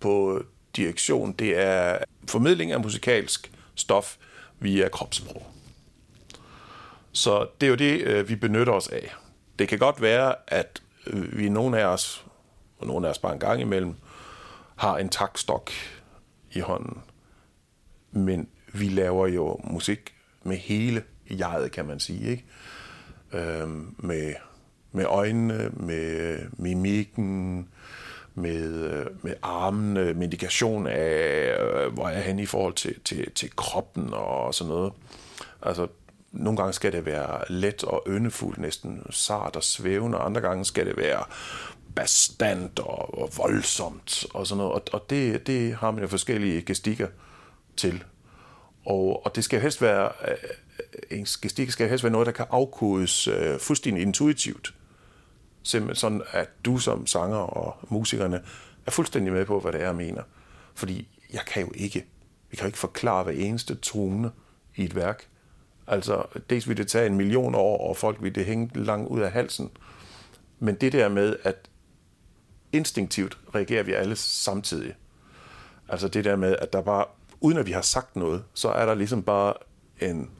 på 0.00 0.42
direktion, 0.76 1.32
det 1.32 1.58
er 1.58 1.98
formidling 2.28 2.72
af 2.72 2.80
musikalsk 2.80 3.50
stof 3.74 4.16
via 4.60 4.88
kropssprog. 4.88 5.46
Så 7.12 7.46
det 7.60 7.66
er 7.66 7.70
jo 7.70 7.76
det, 7.76 8.00
øh, 8.00 8.28
vi 8.28 8.36
benytter 8.36 8.72
os 8.72 8.88
af. 8.88 9.14
Det 9.58 9.68
kan 9.68 9.78
godt 9.78 10.02
være, 10.02 10.34
at 10.46 10.82
øh, 11.06 11.38
vi 11.38 11.48
nogle 11.48 11.78
af 11.78 11.84
os, 11.84 12.24
og 12.78 12.86
nogle 12.86 13.06
af 13.06 13.10
os 13.10 13.18
bare 13.18 13.32
en 13.32 13.38
gang 13.38 13.60
imellem, 13.60 13.94
har 14.76 14.98
en 14.98 15.08
takstok 15.08 15.70
i 16.52 16.60
hånden. 16.60 16.98
Men 18.12 18.48
vi 18.72 18.88
laver 18.88 19.26
jo 19.26 19.60
musik 19.64 20.14
med 20.42 20.56
hele 20.56 21.02
jeget, 21.30 21.72
kan 21.72 21.86
man 21.86 22.00
sige. 22.00 22.30
Ikke? 22.30 22.44
Øhm, 23.32 23.94
med, 23.98 24.34
med 24.92 25.04
øjnene, 25.04 25.70
med 25.72 26.38
mimikken, 26.52 27.68
med, 28.40 28.84
øh, 28.92 29.06
med 29.22 29.34
armene, 29.42 30.00
øh, 30.00 30.16
med 30.16 30.24
indikation 30.24 30.86
af, 30.86 31.56
øh, 31.60 31.92
hvor 31.92 32.08
er 32.08 32.20
han 32.20 32.38
i 32.38 32.46
forhold 32.46 32.74
til, 32.74 33.00
til, 33.04 33.30
til 33.30 33.56
kroppen 33.56 34.10
og 34.12 34.54
sådan 34.54 34.68
noget. 34.68 34.92
Altså, 35.62 35.86
nogle 36.32 36.56
gange 36.56 36.72
skal 36.72 36.92
det 36.92 37.06
være 37.06 37.44
let 37.48 37.84
og 37.84 38.02
yndefuldt, 38.08 38.58
næsten 38.58 39.02
sart 39.10 39.56
og 39.56 39.64
svævende, 39.64 40.18
og 40.18 40.26
andre 40.26 40.40
gange 40.40 40.64
skal 40.64 40.86
det 40.86 40.96
være 40.96 41.24
bastant 41.94 42.78
og, 42.78 43.22
og 43.22 43.30
voldsomt 43.36 44.26
og 44.34 44.46
sådan 44.46 44.58
noget. 44.58 44.72
Og, 44.72 44.82
og 44.92 45.10
det, 45.10 45.46
det 45.46 45.74
har 45.74 45.90
man 45.90 46.02
jo 46.02 46.08
forskellige 46.08 46.62
gestikker 46.62 47.08
til. 47.76 48.04
Og, 48.86 49.26
og 49.26 49.36
det 49.36 49.44
skal 49.44 49.60
helst 49.60 49.82
være, 49.82 50.12
en 51.10 51.24
gestik 51.42 51.70
skal 51.70 51.88
helst 51.88 52.04
være 52.04 52.12
noget, 52.12 52.26
der 52.26 52.32
kan 52.32 52.46
afkodes 52.50 53.28
uh, 53.28 53.58
fuldstændig 53.58 54.02
intuitivt. 54.02 54.74
Simpelthen 55.62 55.96
sådan, 55.96 56.22
at 56.32 56.48
du 56.64 56.78
som 56.78 57.06
sanger 57.06 57.36
og 57.36 57.76
musikerne 57.88 58.42
er 58.86 58.90
fuldstændig 58.90 59.32
med 59.32 59.44
på, 59.44 59.60
hvad 59.60 59.72
det 59.72 59.80
er, 59.80 59.84
jeg 59.84 59.96
mener. 59.96 60.22
Fordi 60.74 61.08
jeg 61.32 61.40
kan 61.46 61.62
jo 61.62 61.72
ikke, 61.74 62.06
vi 62.50 62.56
kan 62.56 62.64
jo 62.64 62.66
ikke 62.66 62.78
forklare 62.78 63.24
hver 63.24 63.32
eneste 63.32 63.74
trone 63.74 64.30
i 64.76 64.84
et 64.84 64.94
værk. 64.94 65.28
Altså, 65.86 66.22
dels 66.50 66.68
vil 66.68 66.76
det 66.76 66.88
tage 66.88 67.06
en 67.06 67.16
million 67.16 67.54
år, 67.54 67.88
og 67.88 67.96
folk 67.96 68.22
vil 68.22 68.34
det 68.34 68.46
hænge 68.46 68.70
langt 68.74 69.08
ud 69.08 69.20
af 69.20 69.32
halsen. 69.32 69.70
Men 70.58 70.74
det 70.74 70.92
der 70.92 71.08
med, 71.08 71.36
at 71.42 71.70
instinktivt 72.72 73.38
reagerer 73.54 73.82
vi 73.82 73.92
alle 73.92 74.16
samtidig. 74.16 74.94
Altså 75.88 76.08
det 76.08 76.24
der 76.24 76.36
med, 76.36 76.56
at 76.58 76.72
der 76.72 76.82
bare, 76.82 77.04
uden 77.40 77.58
at 77.58 77.66
vi 77.66 77.72
har 77.72 77.82
sagt 77.82 78.16
noget, 78.16 78.44
så 78.54 78.68
er 78.68 78.86
der 78.86 78.94
ligesom 78.94 79.22
bare 79.22 79.54
en, 80.00 80.30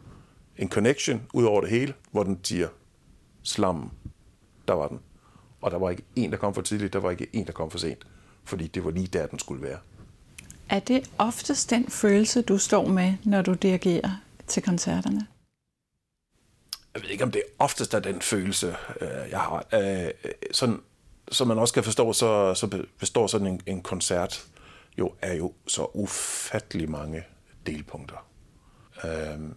en 0.57 0.68
connection 0.68 1.23
ud 1.35 1.45
over 1.45 1.61
det 1.61 1.71
hele, 1.71 1.95
hvor 2.11 2.23
den 2.23 2.41
siger, 2.45 2.68
slam, 3.43 3.91
der 4.68 4.75
var 4.75 4.89
den. 4.89 5.01
Og 5.61 5.71
der 5.71 5.79
var 5.79 5.91
ikke 5.91 6.03
en, 6.17 6.31
der 6.31 6.37
kom 6.37 6.55
for 6.55 6.63
tidligt, 6.63 6.93
der 6.93 6.99
var 6.99 7.11
ikke 7.11 7.27
en, 7.33 7.47
der 7.47 7.53
kom 7.53 7.71
for 7.71 7.79
sent. 7.79 8.07
Fordi 8.45 8.67
det 8.67 8.85
var 8.85 8.91
lige 8.91 9.07
der, 9.07 9.27
den 9.27 9.39
skulle 9.39 9.63
være. 9.63 9.79
Er 10.69 10.79
det 10.79 11.11
oftest 11.19 11.71
den 11.71 11.87
følelse, 11.89 12.43
du 12.43 12.59
står 12.59 12.89
med, 12.89 13.15
når 13.25 13.43
du 13.43 13.53
dirigerer 13.53 14.11
til 14.47 14.63
koncerterne? 14.63 15.27
Jeg 16.95 17.03
ved 17.03 17.11
ikke, 17.11 17.25
om 17.25 17.31
det 17.31 17.43
oftest 17.59 17.95
er 17.95 18.01
den 18.01 18.21
følelse, 18.21 18.77
øh, 19.01 19.31
jeg 19.31 19.41
har. 19.41 19.67
Øh, 19.73 20.11
sådan, 20.53 20.81
som 21.33 21.49
man 21.49 21.59
også 21.59 21.75
kan 21.75 21.85
forstå, 21.85 22.13
så, 22.13 22.55
så 22.55 22.85
består 22.99 23.27
sådan 23.27 23.47
en, 23.47 23.61
en 23.67 23.83
koncert 23.83 24.51
jo 24.99 25.15
er 25.23 25.35
jo 25.35 25.53
så 25.67 25.87
ufattelig 25.95 26.91
mange 26.91 27.25
delpunkter. 27.67 28.27
Øhm, 29.05 29.55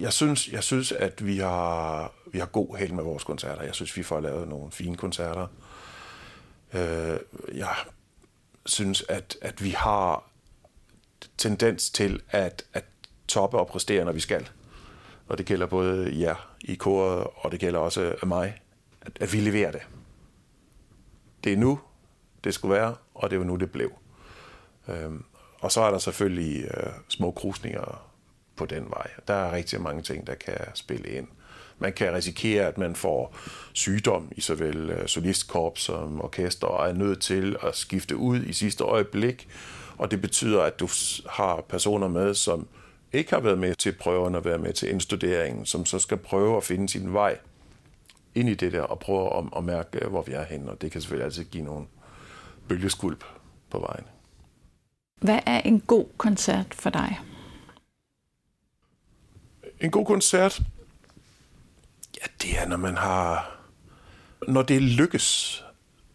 jeg 0.00 0.12
synes, 0.12 0.48
jeg 0.48 0.64
synes, 0.64 0.92
at 0.92 1.26
vi 1.26 1.38
har, 1.38 2.12
vi 2.32 2.38
har 2.38 2.46
god 2.46 2.76
held 2.76 2.92
med 2.92 3.04
vores 3.04 3.24
koncerter. 3.24 3.62
Jeg 3.62 3.74
synes, 3.74 3.96
vi 3.96 4.02
får 4.02 4.20
lavet 4.20 4.48
nogle 4.48 4.72
fine 4.72 4.96
koncerter. 4.96 5.46
Øh, 6.74 7.18
jeg 7.54 7.74
synes, 8.66 9.04
at, 9.08 9.36
at 9.42 9.64
vi 9.64 9.70
har 9.70 10.30
tendens 11.38 11.90
til 11.90 12.22
at, 12.30 12.64
at 12.72 12.84
toppe 13.28 13.58
og 13.58 13.66
præstere, 13.66 14.04
når 14.04 14.12
vi 14.12 14.20
skal. 14.20 14.48
Og 15.28 15.38
det 15.38 15.46
gælder 15.46 15.66
både 15.66 16.20
jer 16.20 16.54
i 16.60 16.74
koret, 16.74 17.26
og 17.36 17.52
det 17.52 17.60
gælder 17.60 17.78
også 17.78 18.14
mig, 18.26 18.62
at, 19.00 19.12
at 19.20 19.32
vi 19.32 19.40
leverer 19.40 19.70
det 19.70 19.82
det 21.44 21.52
er 21.52 21.56
nu, 21.56 21.80
det 22.44 22.54
skulle 22.54 22.74
være, 22.74 22.94
og 23.14 23.30
det 23.30 23.38
var 23.38 23.44
nu, 23.44 23.56
det 23.56 23.72
blev. 23.72 23.92
Øh, 24.88 25.10
og 25.60 25.72
så 25.72 25.80
er 25.80 25.90
der 25.90 25.98
selvfølgelig 25.98 26.64
øh, 26.64 26.92
små 27.08 27.30
krusninger 27.30 28.09
på 28.60 28.66
den 28.66 28.86
vej. 28.90 29.10
Der 29.28 29.34
er 29.34 29.52
rigtig 29.52 29.80
mange 29.80 30.02
ting, 30.02 30.26
der 30.26 30.34
kan 30.34 30.56
spille 30.74 31.08
ind. 31.08 31.26
Man 31.78 31.92
kan 31.92 32.14
risikere, 32.14 32.66
at 32.66 32.78
man 32.78 32.94
får 32.94 33.36
sygdom 33.72 34.32
i 34.36 34.40
såvel 34.40 34.90
øh, 34.90 35.06
solistkorps 35.08 35.80
som 35.80 36.20
orkester, 36.20 36.66
og 36.66 36.88
er 36.88 36.92
nødt 36.92 37.20
til 37.20 37.56
at 37.62 37.76
skifte 37.76 38.16
ud 38.16 38.42
i 38.42 38.52
sidste 38.52 38.84
øjeblik. 38.84 39.48
Og 39.98 40.10
det 40.10 40.20
betyder, 40.20 40.62
at 40.62 40.80
du 40.80 40.88
har 41.30 41.64
personer 41.68 42.08
med, 42.08 42.34
som 42.34 42.68
ikke 43.12 43.30
har 43.30 43.40
været 43.40 43.58
med 43.58 43.74
til 43.74 43.92
prøverne 43.92 44.38
og 44.38 44.44
været 44.44 44.60
med 44.60 44.72
til 44.72 44.90
indstuderingen, 44.90 45.66
som 45.66 45.86
så 45.86 45.98
skal 45.98 46.16
prøve 46.16 46.56
at 46.56 46.64
finde 46.64 46.88
sin 46.88 47.12
vej 47.12 47.38
ind 48.34 48.48
i 48.48 48.54
det 48.54 48.72
der 48.72 48.82
og 48.82 48.98
prøve 48.98 49.38
at, 49.38 49.44
at 49.56 49.64
mærke, 49.64 50.04
øh, 50.04 50.10
hvor 50.10 50.22
vi 50.22 50.32
er 50.32 50.44
henne. 50.44 50.70
Og 50.70 50.82
det 50.82 50.92
kan 50.92 51.00
selvfølgelig 51.00 51.24
altid 51.24 51.44
give 51.44 51.64
nogle 51.64 51.86
bølgeskulp 52.68 53.24
på 53.70 53.78
vejen. 53.78 54.04
Hvad 55.20 55.38
er 55.46 55.60
en 55.60 55.80
god 55.80 56.06
koncert 56.16 56.74
for 56.74 56.90
dig? 56.90 57.20
En 59.80 59.90
god 59.90 60.06
koncert, 60.06 60.62
ja, 62.20 62.26
det 62.42 62.58
er, 62.58 62.68
når 62.68 62.76
man 62.76 62.96
har... 62.96 63.56
Når 64.48 64.62
det 64.62 64.82
lykkes. 64.82 65.64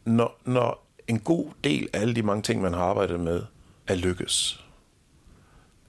Når, 0.05 0.39
når 0.45 0.87
en 1.07 1.19
god 1.19 1.51
del 1.63 1.89
af 1.93 2.01
alle 2.01 2.15
de 2.15 2.23
mange 2.23 2.43
ting, 2.43 2.61
man 2.61 2.73
har 2.73 2.83
arbejdet 2.83 3.19
med, 3.19 3.43
er 3.87 3.95
lykkes. 3.95 4.65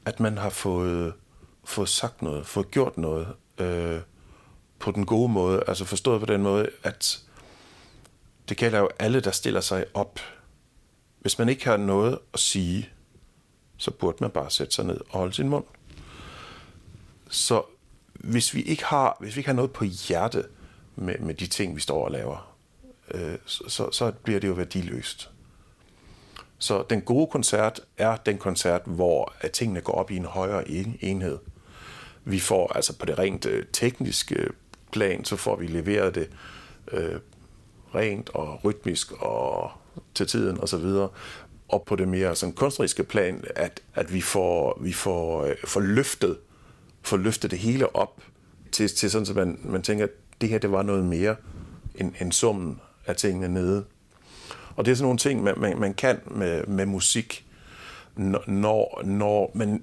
At 0.04 0.20
man 0.20 0.38
har 0.38 0.50
fået, 0.50 1.14
fået 1.64 1.88
sagt 1.88 2.22
noget, 2.22 2.46
fået 2.46 2.70
gjort 2.70 2.98
noget, 2.98 3.28
øh, 3.58 4.00
på 4.78 4.90
den 4.90 5.06
gode 5.06 5.28
måde. 5.28 5.62
Altså 5.68 5.84
forstået 5.84 6.20
på 6.20 6.26
den 6.26 6.42
måde, 6.42 6.68
at 6.82 7.22
det 8.48 8.56
gælder 8.56 8.78
jo 8.78 8.88
alle, 8.98 9.20
der 9.20 9.30
stiller 9.30 9.60
sig 9.60 9.84
op. 9.94 10.20
Hvis 11.20 11.38
man 11.38 11.48
ikke 11.48 11.64
har 11.64 11.76
noget 11.76 12.18
at 12.34 12.40
sige, 12.40 12.88
så 13.76 13.90
burde 13.90 14.16
man 14.20 14.30
bare 14.30 14.50
sætte 14.50 14.74
sig 14.74 14.84
ned 14.84 15.00
og 15.10 15.18
holde 15.18 15.32
sin 15.32 15.48
mund. 15.48 15.64
Så 17.28 17.62
hvis 18.14 18.54
vi 18.54 18.62
ikke 18.62 18.84
har, 18.84 19.16
hvis 19.20 19.36
vi 19.36 19.40
ikke 19.40 19.48
har 19.48 19.54
noget 19.54 19.72
på 19.72 19.84
hjerte 19.84 20.44
med, 20.96 21.18
med 21.18 21.34
de 21.34 21.46
ting, 21.46 21.76
vi 21.76 21.80
står 21.80 22.04
og 22.04 22.10
laver, 22.10 22.56
øh, 23.10 23.38
så, 23.46 23.88
så 23.92 24.12
bliver 24.22 24.40
det 24.40 24.48
jo 24.48 24.52
værdiløst. 24.52 25.30
Så 26.58 26.84
den 26.90 27.00
gode 27.00 27.26
koncert 27.26 27.80
er 27.98 28.16
den 28.16 28.38
koncert, 28.38 28.82
hvor 28.84 29.32
at 29.40 29.50
tingene 29.52 29.80
går 29.80 29.92
op 29.92 30.10
i 30.10 30.16
en 30.16 30.24
højere 30.24 30.70
enhed. 31.00 31.38
Vi 32.24 32.40
får 32.40 32.72
altså 32.72 32.98
på 32.98 33.06
det 33.06 33.18
rent 33.18 33.46
øh, 33.46 33.64
tekniske 33.72 34.48
plan, 34.92 35.24
så 35.24 35.36
får 35.36 35.56
vi 35.56 35.66
leveret 35.66 36.14
det 36.14 36.30
øh, 36.92 37.20
rent 37.94 38.30
og 38.34 38.64
rytmisk 38.64 39.12
og 39.12 39.70
til 40.14 40.26
tiden 40.26 40.60
osv. 40.60 40.84
Og, 40.84 41.12
og 41.68 41.82
på 41.82 41.96
det 41.96 42.08
mere 42.08 42.36
sådan 42.36 42.52
kunstneriske 42.52 43.04
plan, 43.04 43.44
at, 43.56 43.80
at 43.94 44.12
vi 44.12 44.20
får, 44.20 44.78
vi 44.80 44.92
får, 44.92 45.44
øh, 45.44 45.56
får, 45.64 45.80
løftet, 45.80 46.38
få 47.06 47.16
løftet 47.16 47.50
det 47.50 47.58
hele 47.58 47.96
op 47.96 48.22
til, 48.72 48.88
til 48.88 49.10
sådan, 49.10 49.28
at 49.28 49.36
man, 49.36 49.58
man 49.64 49.82
tænker, 49.82 50.04
at 50.04 50.10
det 50.40 50.48
her 50.48 50.58
det 50.58 50.72
var 50.72 50.82
noget 50.82 51.04
mere 51.04 51.36
end, 51.94 52.12
end 52.20 52.32
summen 52.32 52.80
af 53.06 53.16
tingene 53.16 53.48
nede. 53.48 53.84
Og 54.76 54.84
det 54.84 54.92
er 54.92 54.96
sådan 54.96 55.04
nogle 55.04 55.18
ting, 55.18 55.42
man, 55.42 55.54
man, 55.56 55.78
man 55.78 55.94
kan 55.94 56.20
med, 56.30 56.66
med 56.66 56.86
musik, 56.86 57.46
når, 58.46 59.02
når 59.04 59.50
man 59.54 59.82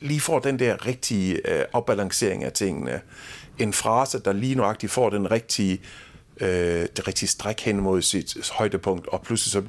lige 0.00 0.20
får 0.20 0.38
den 0.38 0.58
der 0.58 0.86
rigtige 0.86 1.50
øh, 1.52 1.64
afbalancering 1.72 2.44
af 2.44 2.52
tingene 2.52 3.00
en 3.58 3.72
frase, 3.72 4.18
der 4.18 4.32
lige 4.32 4.54
nøjagtigt 4.54 4.92
får 4.92 5.10
den 5.10 5.30
rigtige, 5.30 5.80
øh, 6.40 6.86
det 6.96 7.08
rigtige 7.08 7.28
stræk 7.28 7.60
hen 7.60 7.80
mod 7.80 8.02
sit 8.02 8.50
højdepunkt, 8.50 9.06
og 9.06 9.22
pludselig 9.22 9.52
så 9.52 9.62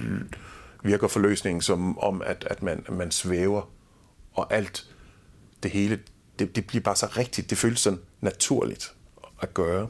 virker 0.83 1.07
forløsningen 1.07 1.61
som 1.61 1.97
om, 1.97 2.21
at, 2.25 2.47
at 2.49 2.63
man, 2.63 2.85
man 2.89 3.11
svæver, 3.11 3.71
og 4.33 4.53
alt 4.53 4.87
det 5.63 5.71
hele, 5.71 5.99
det, 6.41 6.55
det 6.55 6.67
bliver 6.67 6.83
bare 6.83 6.95
så 6.95 7.05
rigtigt, 7.05 7.49
det 7.49 7.57
føles 7.57 7.79
sådan 7.79 7.99
naturligt 8.21 8.93
at 9.41 9.53
gøre. 9.53 9.87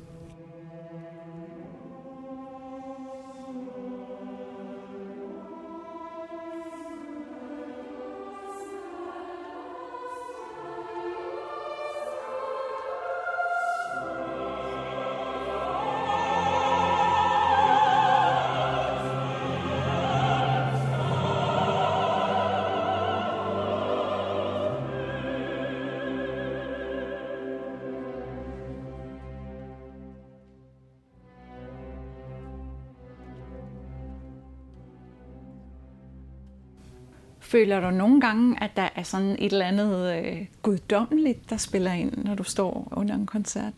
Føler 37.51 37.79
du 37.79 37.89
nogle 37.89 38.21
gange, 38.21 38.63
at 38.63 38.71
der 38.75 38.89
er 38.95 39.03
sådan 39.03 39.35
et 39.39 39.51
eller 39.51 39.65
andet 39.65 40.15
øh, 40.15 40.45
guddommeligt, 40.61 41.49
der 41.49 41.57
spiller 41.57 41.93
ind, 41.93 42.25
når 42.25 42.35
du 42.35 42.43
står 42.43 42.87
under 42.91 43.15
en 43.15 43.25
koncert? 43.25 43.73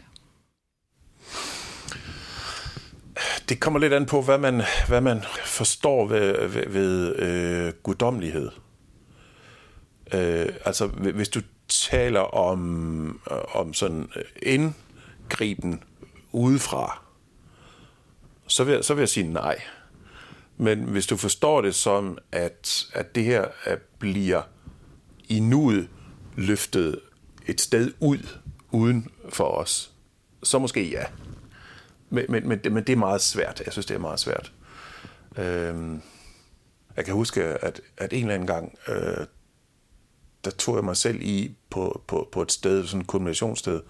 Det 3.49 3.59
kommer 3.59 3.80
lidt 3.80 3.93
an 3.93 4.05
på, 4.05 4.21
hvad 4.21 4.38
man, 4.38 4.61
hvad 4.88 5.01
man 5.01 5.21
forstår 5.45 6.07
ved, 6.07 6.47
ved, 6.47 6.69
ved 6.69 7.15
øh, 7.15 7.74
guddommelighed. 7.84 8.51
Øh, 10.13 10.49
altså, 10.65 10.88
hvis 10.88 11.30
du 11.30 11.41
taler 11.67 12.36
om, 12.36 13.21
øh, 13.32 13.38
om 13.55 13.74
sådan 13.74 14.09
indgriben 14.41 15.84
udefra, 16.32 17.03
så 18.47 18.63
vil, 18.63 18.84
så 18.84 18.93
vil 18.93 19.01
jeg 19.01 19.09
sige 19.09 19.34
nej. 19.34 19.61
Men 20.58 20.84
hvis 20.84 21.08
du 21.08 21.18
forstår 21.18 21.62
det 21.62 21.76
som, 21.76 22.18
at, 22.32 22.86
at 22.93 23.16
det 23.16 23.24
her 23.24 23.45
bliver 23.99 24.41
i 25.30 25.39
nuet 25.39 25.89
løftet 26.36 26.99
et 27.47 27.62
sted 27.62 27.93
ud, 27.99 28.38
uden 28.72 29.08
for 29.30 29.43
os, 29.43 29.93
så 30.43 30.60
måske 30.60 30.89
ja. 30.89 31.06
Men, 32.10 32.26
men, 32.30 32.47
men, 32.47 32.60
men 32.72 32.84
det 32.84 32.93
er 32.93 32.97
meget 32.97 33.22
svært. 33.22 33.62
Jeg 33.66 33.74
synes, 33.74 33.86
det 33.86 33.95
er 33.95 33.99
meget 33.99 34.20
svært. 34.20 34.51
Øhm, 35.38 36.01
jeg 36.95 37.06
kan 37.06 37.14
huske, 37.14 37.43
at, 37.43 37.82
at 37.97 38.14
en 38.14 38.20
eller 38.20 38.34
anden 38.34 38.47
gang, 38.47 38.78
øh, 38.88 39.26
der 40.45 40.51
tog 40.51 40.76
jeg 40.76 40.84
mig 40.84 40.97
selv 40.97 41.22
i 41.22 41.56
på, 41.70 42.04
på, 42.08 42.30
på 42.32 42.41
et 42.41 42.51
sted, 42.51 42.88
sådan 42.88 43.01
et 43.01 43.08
kombinationssted, 43.08 43.82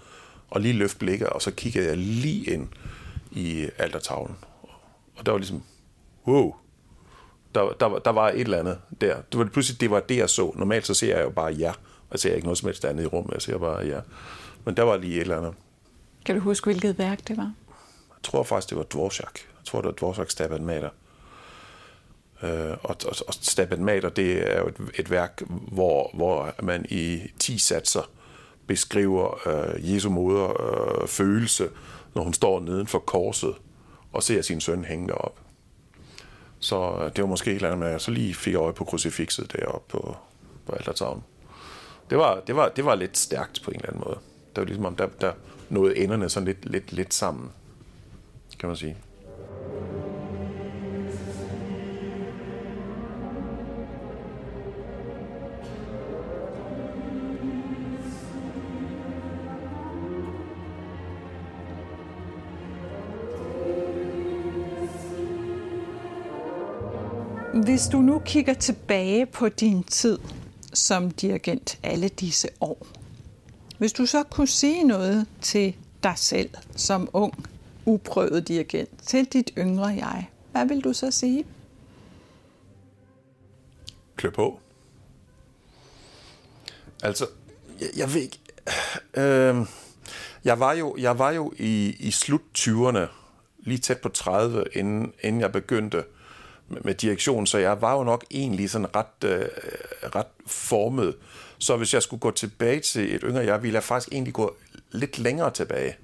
og 0.49 0.61
lige 0.61 0.73
løft 0.73 0.99
blikket, 0.99 1.27
og 1.27 1.41
så 1.41 1.51
kiggede 1.51 1.87
jeg 1.87 1.97
lige 1.97 2.53
ind 2.53 2.67
i 3.31 3.69
altertavlen. 3.77 4.35
Og 5.15 5.25
der 5.25 5.31
var 5.31 5.39
ligesom, 5.39 5.63
wow, 6.27 6.55
der, 7.55 7.73
der, 7.79 7.99
der 7.99 8.11
var 8.11 8.29
et 8.29 8.39
eller 8.39 8.59
andet 8.59 8.77
der. 9.01 9.21
Det 9.31 9.39
var 9.39 9.45
pludselig, 9.45 9.81
det 9.81 9.91
var 9.91 9.99
det, 9.99 10.17
jeg 10.17 10.29
så. 10.29 10.51
Normalt 10.55 10.87
så 10.87 10.93
ser 10.93 11.17
jeg 11.17 11.23
jo 11.23 11.29
bare 11.29 11.51
ja, 11.51 11.69
og 11.69 12.11
jeg 12.11 12.19
ser 12.19 12.35
ikke 12.35 12.45
noget 12.45 12.57
som 12.57 12.67
helst 12.67 12.85
andet 12.85 13.03
i 13.03 13.07
rummet, 13.07 13.33
jeg 13.33 13.41
ser 13.41 13.57
bare 13.57 13.85
ja. 13.85 13.99
Men 14.65 14.77
der 14.77 14.83
var 14.83 14.97
lige 14.97 15.15
et 15.15 15.21
eller 15.21 15.37
andet. 15.37 15.53
Kan 16.25 16.35
du 16.35 16.41
huske, 16.41 16.65
hvilket 16.65 16.97
værk 16.97 17.27
det 17.27 17.37
var? 17.37 17.53
Jeg 18.09 18.23
tror 18.23 18.43
faktisk, 18.43 18.69
det 18.69 18.77
var 18.77 18.83
Dvorak. 18.83 19.39
Jeg 19.39 19.65
tror, 19.65 19.81
det 19.81 19.85
var 19.85 19.91
Dvorak 19.91 20.31
Stabat 20.31 20.61
Mater. 20.61 20.89
Øh, 22.43 22.77
og, 22.83 22.95
og, 23.05 23.15
og 23.27 23.33
Stabat 23.33 23.79
Mater, 23.79 24.09
det 24.09 24.53
er 24.53 24.59
jo 24.59 24.67
et, 24.67 24.75
et 24.95 25.11
værk, 25.11 25.41
hvor, 25.47 26.11
hvor 26.13 26.53
man 26.63 26.85
i 26.89 27.21
10 27.39 27.57
satser 27.57 28.09
beskriver 28.67 29.47
øh, 29.47 29.93
Jesu 29.93 30.09
moder 30.09 30.61
øh, 31.01 31.07
følelse, 31.07 31.69
når 32.15 32.23
hun 32.23 32.33
står 32.33 32.59
neden 32.59 32.87
for 32.87 32.99
korset 32.99 33.55
og 34.13 34.23
ser 34.23 34.41
sin 34.41 34.61
søn 34.61 34.85
hænge 34.85 35.07
derop. 35.07 35.39
Så 36.63 36.97
øh, 37.01 37.11
det 37.15 37.21
var 37.21 37.27
måske 37.27 37.51
et 37.51 37.55
eller 37.55 37.67
andet 37.67 37.79
med, 37.79 37.87
at 37.87 37.93
jeg 37.93 38.01
så 38.01 38.11
lige 38.11 38.33
fik 38.33 38.55
øje 38.55 38.73
på 38.73 38.83
krucifixet 38.83 39.53
deroppe 39.53 39.91
på, 39.91 40.17
på 40.65 40.73
altertavlen. 40.75 41.23
Det 42.09 42.17
var, 42.17 42.39
det, 42.47 42.55
var, 42.55 42.69
det 42.69 42.85
var 42.85 42.95
lidt 42.95 43.17
stærkt 43.17 43.61
på 43.63 43.71
en 43.71 43.75
eller 43.75 43.89
anden 43.89 44.03
måde. 44.05 44.17
Det 44.55 44.61
var 44.61 44.65
ligesom 44.65 44.85
om, 44.85 44.95
der, 44.95 45.07
der 45.21 45.31
nåede 45.69 45.97
enderne 45.97 46.29
sådan 46.29 46.47
lidt, 46.47 46.65
lidt, 46.65 46.93
lidt 46.93 47.13
sammen, 47.13 47.51
kan 48.59 48.69
man 48.69 48.75
sige. 48.75 48.97
Hvis 67.53 67.87
du 67.87 67.97
nu 67.97 68.19
kigger 68.25 68.53
tilbage 68.53 69.25
på 69.25 69.49
din 69.49 69.83
tid 69.83 70.19
som 70.73 71.11
dirigent 71.11 71.79
alle 71.83 72.09
disse 72.09 72.49
år, 72.61 72.87
hvis 73.77 73.93
du 73.93 74.05
så 74.05 74.23
kunne 74.23 74.47
sige 74.47 74.83
noget 74.83 75.27
til 75.41 75.75
dig 76.03 76.13
selv 76.15 76.49
som 76.75 77.09
ung, 77.13 77.45
uprøvet 77.85 78.47
dirigent, 78.47 78.89
til 79.01 79.25
dit 79.25 79.51
yngre 79.57 79.85
jeg, 79.85 80.29
hvad 80.51 80.65
vil 80.65 80.83
du 80.83 80.93
så 80.93 81.11
sige? 81.11 81.45
Klø 84.15 84.29
på. 84.29 84.59
Altså, 87.03 87.27
jeg, 87.81 87.89
jeg 87.97 88.13
ved 88.13 88.21
ikke... 88.21 88.39
Øh, 89.13 89.67
jeg 90.43 90.59
var 90.59 90.73
jo, 90.73 90.95
jeg 90.99 91.19
var 91.19 91.31
jo 91.31 91.53
i, 91.57 91.95
i 91.99 92.11
slut 92.11 92.41
20'erne, 92.57 93.07
lige 93.59 93.77
tæt 93.77 93.97
på 93.97 94.09
30, 94.09 94.65
inden, 94.73 95.13
inden 95.21 95.41
jeg 95.41 95.51
begyndte 95.51 96.03
med 96.81 96.93
direktion, 96.93 97.47
så 97.47 97.57
jeg 97.57 97.81
var 97.81 97.93
jo 97.93 98.03
nok 98.03 98.25
egentlig 98.31 98.69
sådan 98.69 98.95
ret, 98.95 99.23
øh, 99.25 99.45
ret 100.15 100.27
formet. 100.47 101.15
Så 101.57 101.77
hvis 101.77 101.93
jeg 101.93 102.03
skulle 102.03 102.19
gå 102.19 102.31
tilbage 102.31 102.79
til 102.79 103.15
et 103.15 103.21
yngre 103.23 103.45
jeg, 103.45 103.63
ville 103.63 103.75
jeg 103.75 103.83
faktisk 103.83 104.09
egentlig 104.11 104.33
gå 104.33 104.55
lidt 104.91 105.19
længere 105.19 105.51
tilbage. 105.51 105.95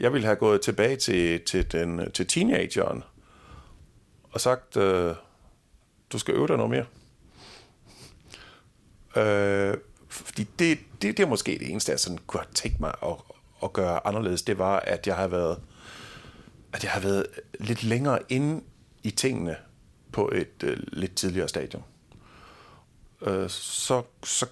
Jeg 0.00 0.12
ville 0.12 0.26
have 0.26 0.36
gået 0.36 0.60
tilbage 0.60 0.96
til, 0.96 1.40
til, 1.44 1.72
den, 1.72 2.12
til 2.12 2.26
teenageren 2.26 3.02
og 4.30 4.40
sagt, 4.40 4.76
øh, 4.76 5.14
du 6.12 6.18
skal 6.18 6.34
øve 6.34 6.46
dig 6.46 6.56
noget 6.56 6.70
mere. 6.70 6.86
Øh, 9.24 9.76
fordi 10.08 10.46
det, 10.58 10.78
det, 11.02 11.16
det 11.16 11.20
er 11.20 11.26
måske 11.26 11.58
det 11.58 11.70
eneste, 11.70 11.92
jeg 11.92 12.00
sådan 12.00 12.18
kunne 12.26 12.40
have 12.40 12.54
tænkt 12.54 12.80
mig 12.80 12.92
at, 13.02 13.14
at 13.62 13.72
gøre 13.72 14.06
anderledes. 14.06 14.42
Det 14.42 14.58
var, 14.58 14.80
at 14.80 15.06
jeg 15.06 15.16
har 15.16 15.26
været 15.26 15.58
at 16.76 16.84
jeg 16.84 16.92
har 16.92 17.00
været 17.00 17.26
lidt 17.60 17.82
længere 17.82 18.18
inde 18.28 18.64
i 19.02 19.10
tingene 19.10 19.56
på 20.16 20.30
et 20.34 20.62
øh, 20.64 20.76
lidt 20.92 21.14
tidligere 21.14 21.48
stadium. 21.48 21.82
Øh, 23.22 23.50
så, 23.50 24.02
så 24.24 24.46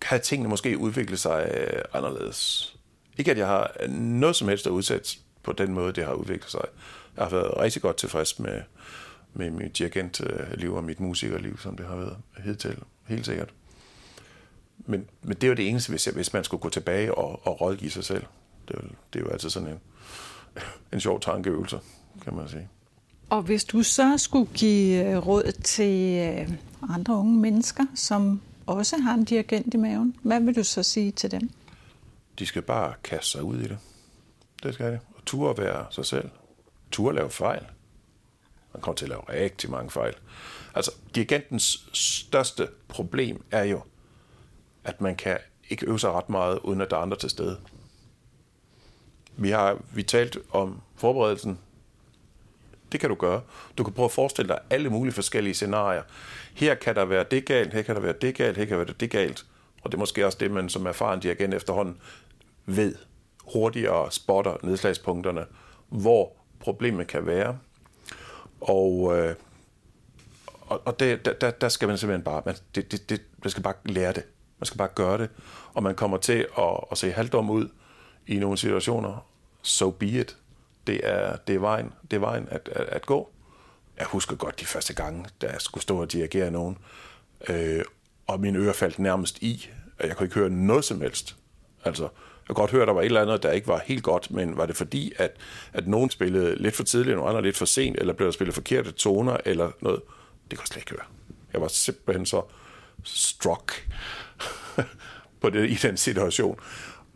kan 0.00 0.20
tingene 0.20 0.48
måske 0.48 0.78
udvikle 0.78 1.16
sig 1.16 1.50
øh, 1.54 1.82
anderledes. 1.92 2.76
Ikke 3.18 3.30
at 3.30 3.38
jeg 3.38 3.46
har 3.46 3.86
noget 3.88 4.36
som 4.36 4.48
helst 4.48 4.66
at 4.66 4.70
udsætte 4.70 5.08
på 5.42 5.52
den 5.52 5.72
måde, 5.72 5.92
det 5.92 6.04
har 6.04 6.12
udviklet 6.12 6.50
sig. 6.50 6.64
Jeg 7.16 7.24
har 7.24 7.30
været 7.30 7.56
rigtig 7.56 7.82
godt 7.82 7.96
tilfreds 7.96 8.38
med, 8.38 8.62
med 9.34 9.50
mit 9.50 9.78
dirigentliv 9.78 10.70
øh, 10.70 10.76
og 10.76 10.84
mit 10.84 11.00
musikerliv, 11.00 11.58
som 11.58 11.76
det 11.76 11.86
har 11.86 11.96
været 11.96 12.16
hidtil, 12.44 12.78
helt 13.06 13.26
sikkert. 13.26 13.54
Men, 14.78 15.08
men 15.22 15.34
det 15.34 15.44
er 15.44 15.48
jo 15.48 15.54
det 15.54 15.68
eneste, 15.68 15.90
hvis, 15.90 16.06
jeg, 16.06 16.14
hvis 16.14 16.32
man 16.32 16.44
skulle 16.44 16.60
gå 16.60 16.68
tilbage 16.68 17.14
og, 17.14 17.46
og 17.46 17.60
rådgive 17.60 17.90
sig 17.90 18.04
selv. 18.04 18.24
Det 18.68 18.76
er, 18.76 18.80
jo, 18.82 18.88
det 19.12 19.18
er 19.18 19.24
jo 19.24 19.30
altid 19.30 19.50
sådan 19.50 19.68
en, 19.68 19.80
en 20.92 21.00
sjov 21.00 21.20
tankeøvelse, 21.20 21.80
kan 22.24 22.34
man 22.34 22.48
sige. 22.48 22.68
Og 23.30 23.42
hvis 23.42 23.64
du 23.64 23.82
så 23.82 24.18
skulle 24.18 24.50
give 24.54 25.04
øh, 25.04 25.26
råd 25.26 25.52
til 25.64 26.18
øh, 26.18 26.50
andre 26.94 27.14
unge 27.14 27.40
mennesker, 27.40 27.84
som 27.94 28.40
også 28.66 28.96
har 28.96 29.14
en 29.14 29.24
dirigent 29.24 29.74
i 29.74 29.76
maven, 29.76 30.16
hvad 30.22 30.40
vil 30.40 30.56
du 30.56 30.64
så 30.64 30.82
sige 30.82 31.10
til 31.10 31.30
dem? 31.30 31.50
De 32.38 32.46
skal 32.46 32.62
bare 32.62 32.94
kaste 33.04 33.30
sig 33.30 33.42
ud 33.42 33.58
i 33.58 33.62
det. 33.62 33.78
Det 34.62 34.74
skal 34.74 34.92
de. 34.92 35.00
Og 35.16 35.24
turde 35.26 35.62
være 35.62 35.86
sig 35.90 36.06
selv. 36.06 36.30
Turde 36.90 37.16
lave 37.16 37.30
fejl. 37.30 37.66
Man 38.74 38.80
kommer 38.80 38.96
til 38.96 39.04
at 39.04 39.08
lave 39.08 39.22
rigtig 39.28 39.70
mange 39.70 39.90
fejl. 39.90 40.14
Altså, 40.74 40.90
dirigentens 41.14 41.88
største 41.92 42.68
problem 42.88 43.44
er 43.50 43.64
jo, 43.64 43.80
at 44.84 45.00
man 45.00 45.16
kan 45.16 45.38
ikke 45.70 45.86
øve 45.86 46.00
sig 46.00 46.12
ret 46.12 46.28
meget, 46.28 46.58
uden 46.58 46.80
at 46.80 46.90
der 46.90 46.96
er 46.96 47.00
andre 47.00 47.16
til 47.16 47.30
stede. 47.30 47.58
Vi 49.36 49.50
har 49.50 49.78
vi 49.94 50.02
talt 50.02 50.38
om 50.50 50.80
forberedelsen 50.96 51.58
det 52.92 53.00
kan 53.00 53.08
du 53.08 53.14
gøre. 53.14 53.40
Du 53.78 53.84
kan 53.84 53.92
prøve 53.92 54.04
at 54.04 54.12
forestille 54.12 54.48
dig 54.48 54.58
alle 54.70 54.90
mulige 54.90 55.14
forskellige 55.14 55.54
scenarier. 55.54 56.02
Her 56.54 56.74
kan 56.74 56.94
der 56.94 57.04
være 57.04 57.24
det 57.30 57.44
galt, 57.44 57.74
her 57.74 57.82
kan 57.82 57.94
der 57.94 58.00
være 58.00 58.14
det 58.20 58.34
galt, 58.34 58.56
her 58.56 58.64
kan 58.64 58.78
der 58.78 58.84
være 58.84 58.94
det 59.00 59.10
galt. 59.10 59.46
Og 59.82 59.92
det 59.92 59.94
er 59.94 59.98
måske 59.98 60.26
også 60.26 60.38
det, 60.40 60.50
man 60.50 60.68
som 60.68 60.86
erfaren 60.86 61.20
dirigent 61.20 61.54
efterhånden 61.54 61.96
ved 62.66 62.94
hurtigere 63.52 64.12
spotter 64.12 64.56
nedslagspunkterne, 64.62 65.46
hvor 65.88 66.32
problemet 66.60 67.06
kan 67.06 67.26
være. 67.26 67.58
Og, 68.60 69.18
øh, 69.18 69.34
og, 70.60 70.82
og 70.84 71.00
det, 71.00 71.24
der, 71.40 71.50
der 71.50 71.68
skal 71.68 71.88
man 71.88 71.98
simpelthen 71.98 72.24
bare, 72.24 72.42
man, 72.46 72.54
det, 72.74 72.92
det, 72.92 73.10
det, 73.10 73.22
man 73.42 73.50
skal 73.50 73.62
bare 73.62 73.74
lære 73.84 74.12
det. 74.12 74.24
Man 74.58 74.66
skal 74.66 74.78
bare 74.78 74.88
gøre 74.94 75.18
det. 75.18 75.30
Og 75.74 75.82
man 75.82 75.94
kommer 75.94 76.16
til 76.16 76.46
at, 76.58 76.80
at 76.90 76.98
se 76.98 77.10
halvdom 77.10 77.50
ud 77.50 77.68
i 78.26 78.38
nogle 78.38 78.58
situationer. 78.58 79.26
So 79.62 79.90
be 79.90 80.06
it 80.06 80.36
det 80.88 81.00
er, 81.02 81.36
det 81.36 81.54
er 81.54 81.58
vejen, 81.58 81.92
det 82.10 82.16
er 82.16 82.20
vejen 82.20 82.48
at, 82.50 82.68
at, 82.72 82.86
at 82.86 83.06
gå. 83.06 83.30
Jeg 83.98 84.06
husker 84.06 84.36
godt 84.36 84.60
de 84.60 84.66
første 84.66 84.94
gange, 84.94 85.24
da 85.40 85.46
jeg 85.46 85.60
skulle 85.60 85.82
stå 85.82 86.00
og 86.00 86.12
dirigere 86.12 86.50
nogen, 86.50 86.78
øh, 87.48 87.84
og 88.26 88.40
mine 88.40 88.58
ører 88.58 88.72
faldt 88.72 88.98
nærmest 88.98 89.38
i. 89.38 89.70
Jeg 90.00 90.16
kunne 90.16 90.26
ikke 90.26 90.34
høre 90.34 90.50
noget 90.50 90.84
som 90.84 91.00
helst. 91.00 91.36
Altså, 91.84 92.02
jeg 92.02 92.56
kunne 92.56 92.62
godt 92.62 92.70
høre, 92.70 92.82
at 92.82 92.88
der 92.88 92.94
var 92.94 93.00
et 93.00 93.06
eller 93.06 93.22
andet, 93.22 93.42
der 93.42 93.50
ikke 93.50 93.68
var 93.68 93.82
helt 93.84 94.02
godt, 94.02 94.30
men 94.30 94.56
var 94.56 94.66
det 94.66 94.76
fordi, 94.76 95.12
at, 95.16 95.30
at 95.72 95.86
nogen 95.88 96.10
spillede 96.10 96.62
lidt 96.62 96.76
for 96.76 96.82
tidligt, 96.82 97.16
og 97.16 97.28
andre 97.28 97.42
lidt 97.42 97.56
for 97.56 97.64
sent, 97.64 97.98
eller 97.98 98.12
blev 98.12 98.26
der 98.26 98.32
spillet 98.32 98.54
forkerte 98.54 98.92
toner, 98.92 99.36
eller 99.44 99.70
noget? 99.80 100.00
Det 100.50 100.58
kunne 100.58 100.62
jeg 100.62 100.68
slet 100.68 100.82
ikke 100.82 100.90
høre. 100.90 101.06
Jeg 101.52 101.60
var 101.60 101.68
simpelthen 101.68 102.26
så 102.26 102.42
struck 103.04 103.88
på 105.40 105.50
det, 105.50 105.70
i 105.70 105.74
den 105.74 105.96
situation. 105.96 106.58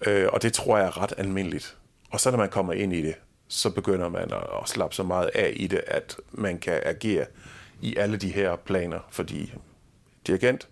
Øh, 0.07 0.29
og 0.33 0.43
det 0.43 0.53
tror 0.53 0.79
jeg 0.79 0.87
er 0.87 1.03
ret 1.03 1.13
almindeligt. 1.17 1.77
Og 2.11 2.21
så 2.21 2.31
når 2.31 2.39
man 2.39 2.49
kommer 2.49 2.73
ind 2.73 2.93
i 2.93 3.03
det, 3.03 3.15
så 3.53 3.71
begynder 3.71 4.09
man 4.09 4.33
at 4.33 4.69
slappe 4.69 4.97
så 4.97 5.03
meget 5.03 5.31
af 5.35 5.53
i 5.57 5.67
det, 5.67 5.81
at 5.87 6.17
man 6.31 6.59
kan 6.59 6.81
agere 6.85 7.27
i 7.81 7.97
alle 7.97 8.17
de 8.17 8.29
her 8.29 8.57
planer, 8.57 9.01
fordi 9.11 9.55
dirigent 10.27 10.69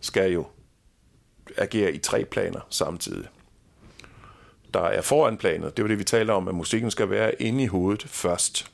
skal 0.00 0.32
jo 0.32 0.46
agere 1.56 1.92
i 1.92 1.98
tre 1.98 2.24
planer 2.24 2.60
samtidig. 2.70 3.28
Der 4.74 4.80
er 4.80 5.00
foran 5.00 5.36
planet, 5.36 5.76
det 5.76 5.82
er 5.82 5.86
jo 5.86 5.88
det, 5.88 5.98
vi 5.98 6.04
taler 6.04 6.32
om, 6.32 6.48
at 6.48 6.54
musikken 6.54 6.90
skal 6.90 7.10
være 7.10 7.42
inde 7.42 7.62
i 7.64 7.66
hovedet 7.66 8.02
først. 8.02 8.70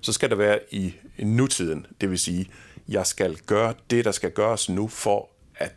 Så 0.00 0.12
skal 0.12 0.30
der 0.30 0.36
være 0.36 0.58
i 0.70 0.94
nutiden, 1.18 1.86
det 2.00 2.10
vil 2.10 2.18
sige, 2.18 2.50
jeg 2.88 3.06
skal 3.06 3.36
gøre 3.36 3.74
det, 3.90 4.04
der 4.04 4.12
skal 4.12 4.30
gøres 4.30 4.68
nu, 4.68 4.88
for 4.88 5.28
at 5.54 5.72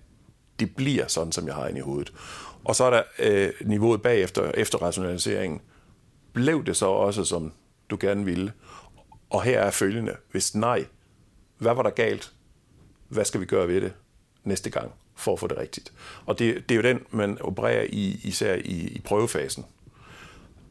det 0.60 0.76
bliver 0.76 1.08
sådan, 1.08 1.32
som 1.32 1.48
jeg 1.48 1.56
har 1.56 1.68
inde 1.68 1.80
i 1.80 1.84
hovedet. 1.84 2.14
Og 2.64 2.76
så 2.76 2.84
er 2.84 2.90
der 2.90 3.04
øh, 3.20 3.52
niveauet 3.62 4.02
bagefter, 4.02 4.52
efter 4.52 4.78
rationaliseringen. 4.78 5.62
Blev 6.34 6.66
det 6.66 6.78
så 6.78 6.86
også, 6.86 7.24
som 7.24 7.54
du 7.90 7.98
gerne 8.00 8.26
ville? 8.26 8.54
Og 9.30 9.44
her 9.44 9.60
er 9.60 9.72
følgende. 9.72 10.16
Hvis 10.32 10.56
nej, 10.56 10.86
hvad 11.58 11.74
var 11.74 11.84
der 11.84 11.90
galt? 11.90 12.34
Hvad 13.08 13.26
skal 13.26 13.42
vi 13.42 13.46
gøre 13.46 13.68
ved 13.68 13.82
det 13.82 13.94
næste 14.44 14.70
gang, 14.70 14.92
for 15.16 15.34
at 15.34 15.40
få 15.40 15.48
det 15.48 15.58
rigtigt? 15.58 15.94
Og 16.26 16.40
det, 16.40 16.70
det 16.70 16.76
er 16.76 16.82
jo 16.84 16.94
den, 16.94 17.06
man 17.12 17.42
opererer 17.42 17.86
i, 17.90 18.20
især 18.24 18.56
i, 18.56 18.88
i 18.88 19.02
prøvefasen. 19.06 19.66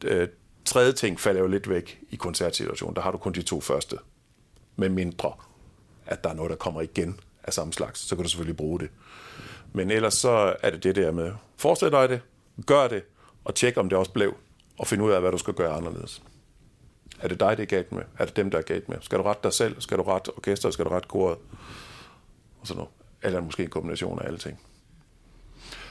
Øh, 0.03 0.27
tredje 0.65 0.91
ting 0.91 1.19
falder 1.19 1.41
jo 1.41 1.47
lidt 1.47 1.69
væk 1.69 1.99
i 2.09 2.15
koncertsituationen. 2.15 2.95
Der 2.95 3.01
har 3.01 3.11
du 3.11 3.17
kun 3.17 3.33
de 3.33 3.41
to 3.41 3.61
første. 3.61 3.97
Med 4.75 4.89
mindre, 4.89 5.33
at 6.05 6.23
der 6.23 6.29
er 6.29 6.33
noget, 6.33 6.49
der 6.49 6.55
kommer 6.55 6.81
igen 6.81 7.19
af 7.43 7.53
samme 7.53 7.73
slags. 7.73 7.99
Så 7.99 8.15
kan 8.15 8.23
du 8.23 8.29
selvfølgelig 8.29 8.57
bruge 8.57 8.79
det. 8.79 8.89
Men 9.73 9.91
ellers 9.91 10.13
så 10.13 10.55
er 10.61 10.69
det 10.69 10.83
det 10.83 10.95
der 10.95 11.11
med, 11.11 11.31
forestil 11.57 11.91
dig 11.91 12.09
det, 12.09 12.21
gør 12.65 12.87
det, 12.87 13.03
og 13.43 13.55
tjek 13.55 13.77
om 13.77 13.89
det 13.89 13.97
også 13.97 14.11
blev, 14.11 14.35
og 14.81 14.87
finde 14.87 15.03
ud 15.03 15.11
af, 15.11 15.21
hvad 15.21 15.31
du 15.31 15.37
skal 15.37 15.53
gøre 15.53 15.73
anderledes. 15.73 16.23
Er 17.19 17.27
det 17.27 17.39
dig, 17.39 17.57
det 17.57 17.63
er 17.63 17.67
galt 17.67 17.91
med? 17.91 18.03
Er 18.17 18.25
det 18.25 18.35
dem, 18.35 18.51
der 18.51 18.57
er 18.57 18.61
galt 18.61 18.89
med? 18.89 18.97
Skal 19.01 19.17
du 19.17 19.23
rette 19.23 19.43
dig 19.43 19.53
selv? 19.53 19.81
Skal 19.81 19.97
du 19.97 20.03
rette 20.03 20.29
orkestret? 20.29 20.73
Skal 20.73 20.85
du 20.85 20.89
rette 20.89 21.07
koret? 21.07 21.37
Og 22.61 22.67
sådan 22.67 22.77
noget. 22.77 22.91
Eller 23.21 23.41
måske 23.41 23.63
en 23.63 23.69
kombination 23.69 24.19
af 24.19 24.25
alle 24.25 24.39
ting. 24.39 24.59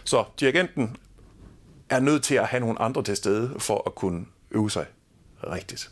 Så 0.05 0.24
dirigenten 0.41 0.97
er 1.88 2.01
nødt 2.01 2.22
til 2.22 2.34
at 2.34 2.47
have 2.47 2.61
nogle 2.61 2.82
andre 2.82 3.03
til 3.03 3.16
stede 3.16 3.61
for 3.61 3.82
at 3.86 3.95
kunne 3.95 4.26
øve 4.51 4.70
sig 4.70 4.86
rigtigt. 5.47 5.91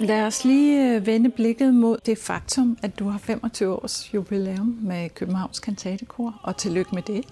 Lad 0.00 0.26
os 0.26 0.44
lige 0.44 0.94
øh, 0.96 1.06
vende 1.06 1.30
blikket 1.30 1.74
mod 1.74 1.98
det 2.06 2.18
faktum, 2.18 2.78
at 2.82 2.98
du 2.98 3.08
har 3.08 3.18
25 3.18 3.74
års 3.74 4.14
jubilæum 4.14 4.78
med 4.82 5.10
Københavns 5.10 5.60
Kantatekor, 5.60 6.40
og 6.42 6.56
tillykke 6.56 6.94
med 6.94 7.02
det. 7.02 7.24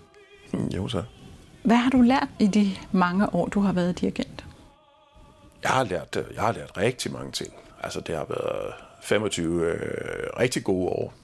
Mm, 0.52 0.66
jo, 0.66 0.88
så. 0.88 1.02
Hvad 1.64 1.76
har 1.76 1.90
du 1.90 2.00
lært 2.00 2.28
i 2.40 2.46
de 2.46 2.70
mange 2.92 3.34
år, 3.34 3.46
du 3.46 3.60
har 3.60 3.72
været 3.72 4.00
dirigent? 4.00 4.44
Jeg 5.62 5.70
har 5.70 5.84
lært, 5.84 6.16
øh, 6.16 6.34
jeg 6.34 6.42
har 6.42 6.52
lært 6.52 6.76
rigtig 6.76 7.12
mange 7.12 7.32
ting. 7.32 7.52
Altså, 7.82 8.00
det 8.00 8.16
har 8.16 8.26
været 8.28 8.74
25 9.02 9.66
øh, 9.66 9.78
rigtig 10.40 10.64
gode 10.64 10.88
år 10.88 11.14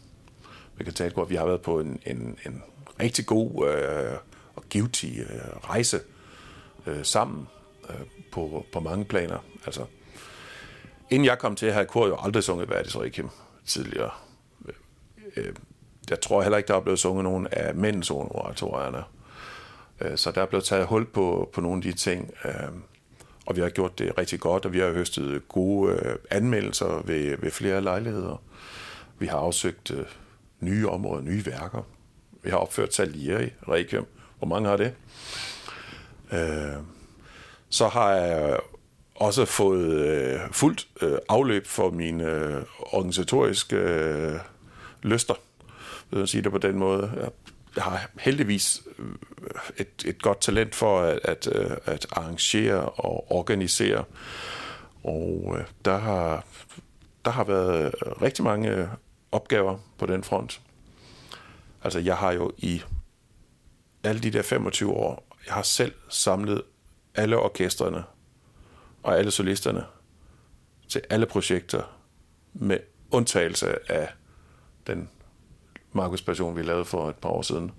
med 0.76 0.84
Kantatekor. 0.84 1.24
Vi 1.24 1.34
har 1.34 1.46
været 1.46 1.62
på 1.62 1.80
en, 1.80 2.00
en, 2.06 2.36
en 2.46 2.62
rigtig 3.00 3.26
god 3.26 3.68
øh, 3.68 4.16
og 4.54 4.62
givtig 4.70 5.18
øh, 5.18 5.70
rejse 5.70 6.00
øh, 6.86 7.04
sammen 7.04 7.46
øh, 7.90 8.06
på, 8.32 8.66
på 8.72 8.80
mange 8.80 9.04
planer. 9.04 9.38
Altså, 9.66 9.84
inden 11.12 11.24
jeg 11.24 11.38
kom 11.38 11.56
til, 11.56 11.72
havde 11.72 11.86
kor 11.86 12.06
jo 12.06 12.16
aldrig 12.20 12.44
sunget 12.44 12.70
Verdis 12.70 12.96
Requiem 12.96 13.28
tidligere. 13.66 14.10
Øh, 15.36 15.54
jeg 16.10 16.20
tror 16.20 16.42
heller 16.42 16.58
ikke, 16.58 16.68
der 16.68 16.76
er 16.76 16.80
blevet 16.80 16.98
sunget 16.98 17.24
nogen 17.24 17.46
af 17.52 17.74
mændens 17.74 18.10
oratorierne. 18.10 19.04
Øh, 20.00 20.16
så 20.16 20.30
der 20.30 20.42
er 20.42 20.46
blevet 20.46 20.64
taget 20.64 20.86
hul 20.86 21.06
på, 21.06 21.50
på 21.52 21.60
nogle 21.60 21.76
af 21.76 21.82
de 21.82 21.92
ting, 21.92 22.34
øh, 22.44 22.52
og 23.46 23.56
vi 23.56 23.60
har 23.60 23.68
gjort 23.68 23.98
det 23.98 24.18
rigtig 24.18 24.40
godt, 24.40 24.64
og 24.64 24.72
vi 24.72 24.78
har 24.78 24.92
høstet 24.92 25.48
gode 25.48 26.18
anmeldelser 26.30 27.02
ved, 27.04 27.36
ved 27.38 27.50
flere 27.50 27.80
lejligheder. 27.80 28.42
Vi 29.18 29.26
har 29.26 29.38
afsøgt 29.38 29.92
nye 30.60 30.88
områder, 30.88 31.22
nye 31.22 31.46
værker. 31.46 31.86
Vi 32.42 32.50
har 32.50 32.56
opført 32.56 32.94
Salieri, 32.94 33.52
Requiem. 33.68 34.06
Hvor 34.38 34.46
mange 34.46 34.68
har 34.68 34.76
det? 34.76 34.94
Så 37.68 37.88
har 37.88 38.10
jeg 38.12 38.60
også 39.14 39.44
fået 39.44 39.90
øh, 39.90 40.40
fuldt 40.52 40.88
øh, 41.02 41.18
afløb 41.28 41.66
for 41.66 41.90
mine 41.90 42.24
øh, 42.24 42.62
organisatoriske 42.78 43.76
øh, 43.76 44.38
lyster, 45.02 45.34
vil 46.10 46.18
jeg 46.18 46.28
sige 46.28 46.42
det 46.42 46.52
på 46.52 46.58
den 46.58 46.78
måde. 46.78 47.30
Jeg 47.76 47.84
har 47.84 48.10
heldigvis 48.20 48.82
øh, 48.98 49.06
et, 49.76 50.04
et 50.06 50.22
godt 50.22 50.40
talent 50.40 50.74
for 50.74 51.00
at, 51.00 51.20
at, 51.24 51.48
øh, 51.54 51.70
at 51.84 52.06
arrangere 52.12 52.88
og 52.88 53.32
organisere, 53.32 54.04
og 55.04 55.56
øh, 55.58 55.64
der 55.84 55.98
har, 55.98 56.44
der 57.24 57.30
har 57.30 57.44
været 57.44 57.86
øh, 57.86 58.22
rigtig 58.22 58.44
mange 58.44 58.88
opgaver 59.32 59.78
på 59.98 60.06
den 60.06 60.24
front. 60.24 60.60
Altså, 61.84 61.98
jeg 61.98 62.16
har 62.16 62.32
jo 62.32 62.52
i 62.58 62.82
alle 64.04 64.20
de 64.20 64.30
der 64.30 64.42
25 64.42 64.92
år, 64.92 65.26
jeg 65.46 65.54
har 65.54 65.62
selv 65.62 65.92
samlet 66.08 66.62
alle 67.14 67.36
orkestrene 67.36 68.04
og 69.02 69.18
alle 69.18 69.30
solisterne 69.30 69.84
til 70.88 71.02
alle 71.10 71.26
projekter, 71.26 71.82
med 72.54 72.78
undtagelse 73.10 73.92
af 73.92 74.08
den 74.86 75.08
Markus 75.92 76.22
Passion, 76.22 76.56
vi 76.56 76.62
lavede 76.62 76.84
for 76.84 77.08
et 77.08 77.16
par 77.16 77.28
år 77.28 77.42
siden, 77.42 77.70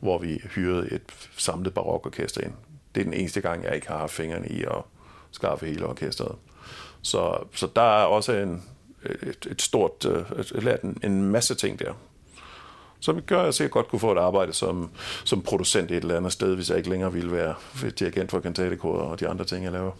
hvor 0.00 0.18
vi 0.18 0.40
hyrede 0.54 0.92
et 0.92 1.02
samlet 1.36 1.74
barokorkester 1.74 2.40
ind. 2.40 2.52
Det 2.94 3.00
er 3.00 3.04
den 3.04 3.14
eneste 3.14 3.40
gang, 3.40 3.64
jeg 3.64 3.74
ikke 3.74 3.88
har 3.88 3.98
haft 3.98 4.12
fingrene 4.12 4.48
i 4.48 4.62
at 4.62 4.82
skaffe 5.30 5.66
hele 5.66 5.86
orkestret. 5.86 6.36
Så, 7.02 7.44
så 7.54 7.68
der 7.76 8.02
er 8.02 8.04
også 8.04 8.32
en, 8.32 8.62
et, 9.22 9.46
et 9.50 9.62
stort, 9.62 10.06
øh, 10.06 10.24
et, 10.38 10.62
lært 10.62 10.82
en, 10.82 10.98
en 11.04 11.22
masse 11.22 11.54
ting 11.54 11.78
der, 11.78 11.92
som 13.00 13.22
gør, 13.22 13.38
at 13.38 13.44
jeg 13.44 13.54
sikkert 13.54 13.72
godt 13.72 13.88
kunne 13.88 14.00
få 14.00 14.12
et 14.12 14.18
arbejde 14.18 14.52
som, 14.52 14.90
som 15.24 15.42
producent 15.42 15.90
et 15.90 15.96
eller 15.96 16.16
andet 16.16 16.32
sted, 16.32 16.54
hvis 16.54 16.70
jeg 16.70 16.78
ikke 16.78 16.90
længere 16.90 17.12
ville 17.12 17.32
være 17.32 17.54
dirigent 17.98 18.30
for 18.30 18.40
kantatekoder 18.40 19.02
og 19.02 19.20
de 19.20 19.28
andre 19.28 19.44
ting, 19.44 19.64
jeg 19.64 19.72
laver. 19.72 19.92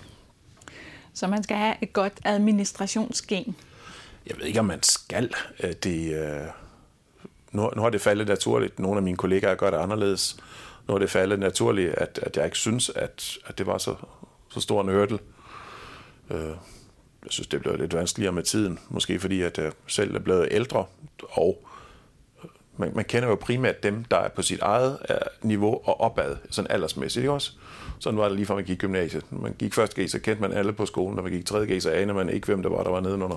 Så 1.14 1.26
man 1.26 1.42
skal 1.42 1.56
have 1.56 1.74
et 1.80 1.92
godt 1.92 2.12
administrationsgen. 2.24 3.56
Jeg 4.26 4.36
ved 4.38 4.46
ikke, 4.46 4.60
om 4.60 4.66
man 4.66 4.82
skal. 4.82 5.34
Øh, 5.62 5.72
det, 5.72 6.14
øh, 6.14 6.46
nu, 7.52 7.70
nu 7.76 7.82
har 7.82 7.90
det 7.90 8.00
faldet 8.00 8.28
naturligt. 8.28 8.78
Nogle 8.78 8.96
af 8.96 9.02
mine 9.02 9.16
kollegaer 9.16 9.54
gør 9.54 9.70
det 9.70 9.76
anderledes. 9.76 10.36
Nu 10.88 10.94
har 10.94 10.98
det 10.98 11.10
faldet 11.10 11.38
naturligt, 11.38 11.94
at, 11.94 12.20
at 12.22 12.36
jeg 12.36 12.44
ikke 12.44 12.58
synes, 12.58 12.90
at, 12.90 13.38
at 13.46 13.58
det 13.58 13.66
var 13.66 13.78
så, 13.78 13.94
så 14.50 14.60
stor 14.60 14.80
en 14.80 14.88
hørtel. 14.88 15.18
Øh, 16.30 16.46
jeg 17.22 17.30
synes, 17.30 17.48
det 17.48 17.60
blev 17.60 17.76
lidt 17.76 17.94
vanskeligere 17.94 18.32
med 18.32 18.42
tiden. 18.42 18.78
Måske 18.88 19.20
fordi, 19.20 19.42
at 19.42 19.58
jeg 19.58 19.72
selv 19.86 20.14
er 20.14 20.18
blevet 20.18 20.48
ældre, 20.50 20.84
og 21.30 21.68
man, 22.76 22.92
man 22.94 23.04
kender 23.04 23.28
jo 23.28 23.34
primært 23.34 23.82
dem, 23.82 24.04
der 24.04 24.16
er 24.16 24.28
på 24.28 24.42
sit 24.42 24.60
eget 24.60 24.98
øh, 25.10 25.16
niveau 25.42 25.80
og 25.84 26.00
opad, 26.00 26.36
sådan 26.50 26.70
aldersmæssigt, 26.70 27.22
ikke 27.22 27.32
også? 27.32 27.52
Sådan 27.98 28.18
var 28.18 28.28
det 28.28 28.36
lige 28.36 28.46
fra 28.46 28.54
man 28.54 28.64
gik 28.64 28.76
i 28.76 28.78
gymnasiet. 28.78 29.24
Man 29.30 29.54
gik 29.58 29.74
første 29.74 30.04
G, 30.04 30.10
så 30.10 30.18
kendte 30.18 30.42
man 30.42 30.52
alle 30.52 30.72
på 30.72 30.86
skolen. 30.86 31.16
Når 31.16 31.22
man 31.22 31.32
gik 31.32 31.46
tredje 31.46 31.76
G, 31.76 31.82
så 31.82 31.90
anede 31.90 32.14
man 32.14 32.30
ikke, 32.30 32.46
hvem 32.46 32.62
det 32.62 32.70
var, 32.70 32.82
der 32.82 32.90
var 32.90 33.00
nedenunder. 33.00 33.36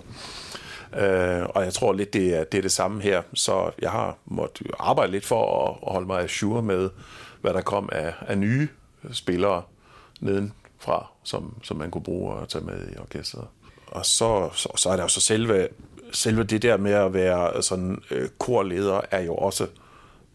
Uh, 0.94 1.50
og 1.56 1.64
jeg 1.64 1.74
tror 1.74 1.94
lidt, 1.94 2.14
det 2.14 2.36
er, 2.36 2.44
det 2.44 2.58
er 2.58 2.62
det 2.62 2.72
samme 2.72 3.02
her. 3.02 3.22
Så 3.34 3.72
jeg 3.82 3.92
har 3.92 4.18
måttet 4.26 4.68
arbejde 4.80 5.12
lidt 5.12 5.26
for 5.26 5.68
at, 5.68 5.78
at 5.88 5.92
holde 5.94 6.08
mig 6.08 6.30
sure 6.30 6.62
med, 6.62 6.90
hvad 7.42 7.54
der 7.54 7.62
kom 7.62 7.90
af, 7.92 8.14
af 8.28 8.38
nye 8.38 8.68
spillere 9.12 9.62
nedenfra, 10.20 11.08
som, 11.24 11.54
som 11.64 11.78
man 11.78 11.92
kunne 11.92 12.04
bruge 12.04 12.34
og 12.34 12.50
tage 12.50 12.66
med 12.66 12.88
i 12.96 12.98
orkestret. 13.00 13.48
Og 13.88 14.06
så, 14.06 14.50
så, 14.54 14.70
så 14.76 14.90
er 14.90 14.96
der 14.96 15.04
jo 15.04 15.10
så 15.10 15.22
selve, 15.22 15.68
selve 16.16 16.44
det 16.44 16.62
der 16.62 16.78
med 16.78 16.92
at 16.92 17.14
være 17.14 17.52
øh, 17.56 17.64
sådan 17.64 18.02
øh, 18.12 18.30
korleder, 18.40 19.02
er 19.12 19.22
jo 19.22 19.36
også 19.36 19.68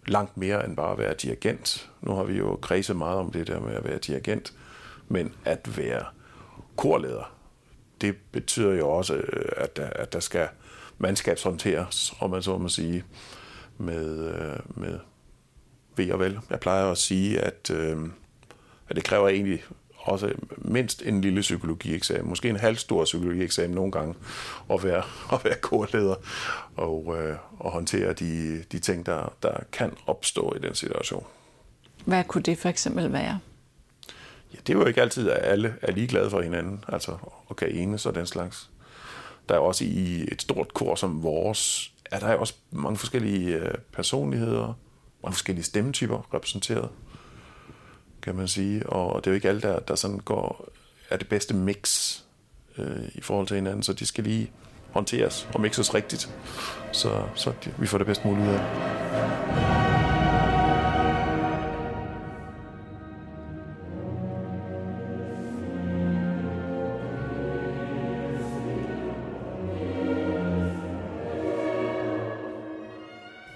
langt 0.07 0.37
mere 0.37 0.67
end 0.67 0.77
bare 0.77 0.93
at 0.93 0.99
være 0.99 1.15
dirigent. 1.15 1.91
Nu 2.01 2.15
har 2.15 2.25
vi 2.25 2.39
jo 2.39 2.59
kredset 2.63 2.97
meget 2.97 3.19
om 3.19 3.33
det 3.33 3.47
der 3.47 3.61
med 3.61 3.75
at 3.75 3.85
være 3.85 3.99
dirigent, 3.99 4.53
men 5.09 5.35
at 5.45 5.77
være 5.77 6.05
korleder, 6.77 7.33
det 8.01 8.17
betyder 8.33 8.73
jo 8.73 8.89
også, 8.89 9.15
øh, 9.15 9.53
at 9.57 9.77
der, 9.77 9.91
at 9.91 10.13
der 10.13 10.21
skal 10.21 10.49
mandskabshåndteres, 10.99 12.15
om 12.21 12.31
man 12.31 12.43
så 12.43 12.59
må 12.59 12.69
sige, 12.69 13.05
med, 13.79 14.29
øh, 14.29 14.59
med 14.81 14.99
ved 15.97 16.13
og 16.13 16.19
vel. 16.21 16.39
Jeg 16.51 16.61
plejer 16.61 16.91
at 16.91 16.99
sige, 16.99 17.41
at, 17.41 17.71
øh, 17.71 17.99
at 18.89 18.97
det 18.97 19.05
kræver 19.05 19.29
egentlig 19.29 19.65
også 20.01 20.33
mindst 20.59 21.03
en 21.03 21.21
lille 21.21 21.41
psykologieksamen, 21.41 22.29
måske 22.29 22.49
en 22.49 22.57
halvstor 22.57 23.05
psykologieksamen 23.05 23.75
nogle 23.75 23.93
gange, 23.93 24.15
at 24.71 24.85
være, 24.85 25.03
at 25.35 25.45
være 25.45 25.57
korleder 25.57 26.15
og, 26.77 27.17
øh, 27.19 27.37
og 27.59 27.71
håndtere 27.71 28.13
de, 28.13 28.63
de 28.73 28.79
ting, 28.79 29.07
der, 29.07 29.33
der 29.43 29.57
kan 29.73 29.93
opstå 30.07 30.55
i 30.57 30.59
den 30.59 30.75
situation. 30.75 31.25
Hvad 32.05 32.25
kunne 32.25 32.43
det 32.43 32.59
for 32.59 32.69
eksempel 32.69 33.13
være? 33.13 33.39
Ja, 34.55 34.59
det 34.67 34.75
er 34.75 34.79
jo 34.79 34.87
ikke 34.87 35.03
altid, 35.03 35.31
at 35.31 35.39
alle 35.43 35.75
er 35.83 35.93
ligeglade 35.93 36.31
for 36.31 36.41
hinanden, 36.43 36.85
altså 36.89 37.17
og 37.47 37.57
kan 37.57 37.69
enes 37.69 38.07
og 38.07 38.15
den 38.15 38.27
slags. 38.27 38.71
Der 39.49 39.55
er 39.55 39.59
også 39.59 39.85
i 39.85 40.29
et 40.33 40.43
stort 40.43 40.75
kor 40.75 40.95
som 40.95 41.23
vores, 41.23 41.93
er 42.11 42.19
der 42.19 42.35
også 42.35 42.55
mange 42.71 42.97
forskellige 42.97 43.57
øh, 43.57 43.75
personligheder, 43.93 44.79
mange 45.23 45.35
forskellige 45.35 45.65
stemmetyper 45.65 46.35
repræsenteret 46.35 46.89
kan 48.23 48.35
man 48.35 48.49
sige. 48.49 48.89
Og 48.89 49.25
det 49.25 49.27
er 49.27 49.31
jo 49.31 49.35
ikke 49.35 49.49
alle, 49.49 49.61
der, 49.61 49.79
der 49.79 49.95
sådan 49.95 50.19
går, 50.19 50.69
er 51.11 51.17
det 51.17 51.29
bedste 51.29 51.55
mix 51.55 52.17
øh, 52.79 53.09
i 53.15 53.21
forhold 53.21 53.47
til 53.47 53.55
hinanden, 53.55 53.83
så 53.83 53.93
de 53.93 54.07
skal 54.07 54.25
lige 54.25 54.51
håndteres 54.91 55.49
og 55.55 55.61
mixes 55.61 55.95
rigtigt, 55.95 56.35
så, 56.93 57.23
så 57.35 57.53
de, 57.65 57.73
vi 57.79 57.87
får 57.87 57.99
det 57.99 58.07
bedst 58.07 58.25
muligt 58.25 58.49
ud 58.49 58.55
af 58.55 59.70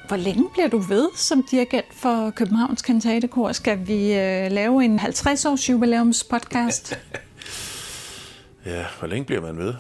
Hvor 0.09 0.17
længe 0.17 0.51
bliver 0.53 0.69
du 0.69 0.79
ved 0.79 1.09
som 1.17 1.43
dirigent 1.43 1.95
for 1.95 2.31
Københavns 2.31 2.83
Kantatekor? 2.83 3.53
Skal 3.53 3.87
vi 3.87 4.15
øh, 4.15 4.53
lave 4.53 4.85
en 4.85 4.99
50-års 4.99 5.71
jubilæumspodcast? 5.71 6.99
ja, 8.67 8.85
hvor 8.99 9.09
længe 9.09 9.25
bliver 9.25 9.41
man 9.41 9.59
ved? 9.59 9.75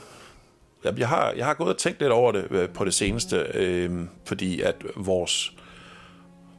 Jeg 0.96 1.08
har, 1.08 1.32
jeg 1.36 1.46
har 1.46 1.54
gået 1.54 1.68
og 1.68 1.78
tænkt 1.78 2.00
lidt 2.00 2.12
over 2.12 2.32
det 2.32 2.46
øh, 2.50 2.68
på 2.68 2.84
det 2.84 2.94
seneste, 2.94 3.46
øh, 3.54 3.90
fordi 4.24 4.60
at 4.60 4.76
vores 4.96 5.52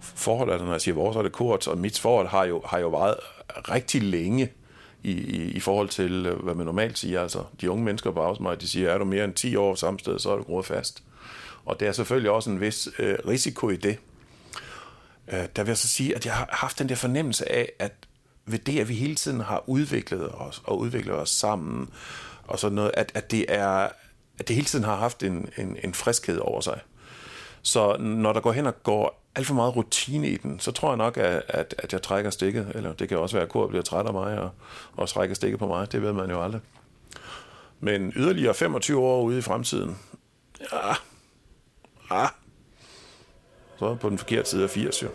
forhold, 0.01 0.51
altså 0.51 0.65
når 0.65 0.71
jeg 0.71 0.81
siger 0.81 0.95
vores, 0.95 1.17
er 1.17 1.21
det 1.21 1.31
kort, 1.31 1.67
og 1.67 1.77
mit 1.77 1.99
forhold 1.99 2.27
har 2.27 2.45
jo, 2.45 2.61
har 2.65 2.79
jo 2.79 2.89
varet 2.89 3.15
rigtig 3.49 4.03
længe 4.03 4.51
i, 5.03 5.11
i, 5.11 5.51
i 5.51 5.59
forhold 5.59 5.89
til, 5.89 6.25
øh, 6.25 6.43
hvad 6.43 6.55
man 6.55 6.65
normalt 6.65 6.97
siger. 6.97 7.21
Altså, 7.21 7.43
de 7.61 7.71
unge 7.71 7.83
mennesker 7.83 8.11
på 8.11 8.21
arbejdsmarkedet, 8.21 8.61
de 8.61 8.69
siger, 8.69 8.89
er 8.89 8.97
du 8.97 9.05
mere 9.05 9.23
end 9.23 9.33
10 9.33 9.55
år 9.55 9.75
samme 9.75 9.99
sted, 9.99 10.19
så 10.19 10.31
er 10.31 10.35
du 10.35 10.43
groet 10.43 10.65
fast. 10.65 11.03
Og 11.65 11.79
der 11.79 11.87
er 11.87 11.91
selvfølgelig 11.91 12.31
også 12.31 12.49
en 12.49 12.61
vis 12.61 12.89
øh, 12.99 13.17
risiko 13.27 13.69
i 13.69 13.75
det. 13.75 13.97
Øh, 15.27 15.45
der 15.55 15.63
vil 15.63 15.67
jeg 15.67 15.77
så 15.77 15.87
sige, 15.87 16.15
at 16.15 16.25
jeg 16.25 16.33
har 16.33 16.49
haft 16.51 16.79
den 16.79 16.89
der 16.89 16.95
fornemmelse 16.95 17.51
af, 17.51 17.71
at 17.79 17.93
ved 18.45 18.59
det, 18.59 18.79
at 18.79 18.89
vi 18.89 18.93
hele 18.93 19.15
tiden 19.15 19.39
har 19.39 19.63
udviklet 19.67 20.31
os 20.33 20.61
og 20.65 20.79
udviklet 20.79 21.15
os 21.15 21.29
sammen, 21.29 21.89
og 22.43 22.59
sådan 22.59 22.75
noget, 22.75 22.91
at, 22.93 23.11
at, 23.13 23.31
det 23.31 23.45
er, 23.49 23.89
at 24.39 24.47
det 24.47 24.55
hele 24.55 24.67
tiden 24.67 24.85
har 24.85 24.95
haft 24.95 25.23
en, 25.23 25.49
en, 25.57 25.77
en 25.83 25.93
friskhed 25.93 26.37
over 26.37 26.61
sig. 26.61 26.79
Så 27.61 27.97
når 27.97 28.33
der 28.33 28.39
går 28.39 28.51
hen 28.51 28.65
og 28.65 28.83
går 28.83 29.21
alt 29.35 29.47
for 29.47 29.53
meget 29.53 29.75
rutine 29.75 30.29
i 30.29 30.37
den, 30.37 30.59
så 30.59 30.71
tror 30.71 30.89
jeg 30.89 30.97
nok, 30.97 31.17
at, 31.17 31.43
at, 31.47 31.75
at 31.77 31.93
jeg 31.93 32.01
trækker 32.01 32.29
stikket, 32.29 32.71
eller 32.75 32.93
det 32.93 33.09
kan 33.09 33.17
også 33.17 33.35
være, 33.35 33.43
at 33.43 33.51
Kor 33.51 33.67
bliver 33.67 33.83
træt 33.83 34.05
af 34.05 34.13
mig 34.13 34.39
og, 34.39 34.49
og 34.95 35.09
trækker 35.09 35.35
stikket 35.35 35.59
på 35.59 35.67
mig, 35.67 35.91
det 35.91 36.01
ved 36.01 36.13
man 36.13 36.29
jo 36.29 36.43
aldrig. 36.43 36.61
Men 37.79 38.13
yderligere 38.15 38.53
25 38.53 38.99
år 38.99 39.21
ude 39.21 39.37
i 39.37 39.41
fremtiden, 39.41 39.97
ja, 40.71 40.93
Ah. 42.09 42.29
så 43.79 43.85
er 43.85 43.89
jeg 43.89 43.99
på 43.99 44.09
den 44.09 44.17
forkerte 44.17 44.49
side 44.49 44.63
af 44.63 44.69
80 44.69 45.03
jo. 45.03 45.07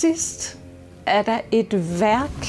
Sidst 0.00 0.58
er 1.06 1.22
der 1.22 1.40
et 1.52 2.00
værk, 2.00 2.46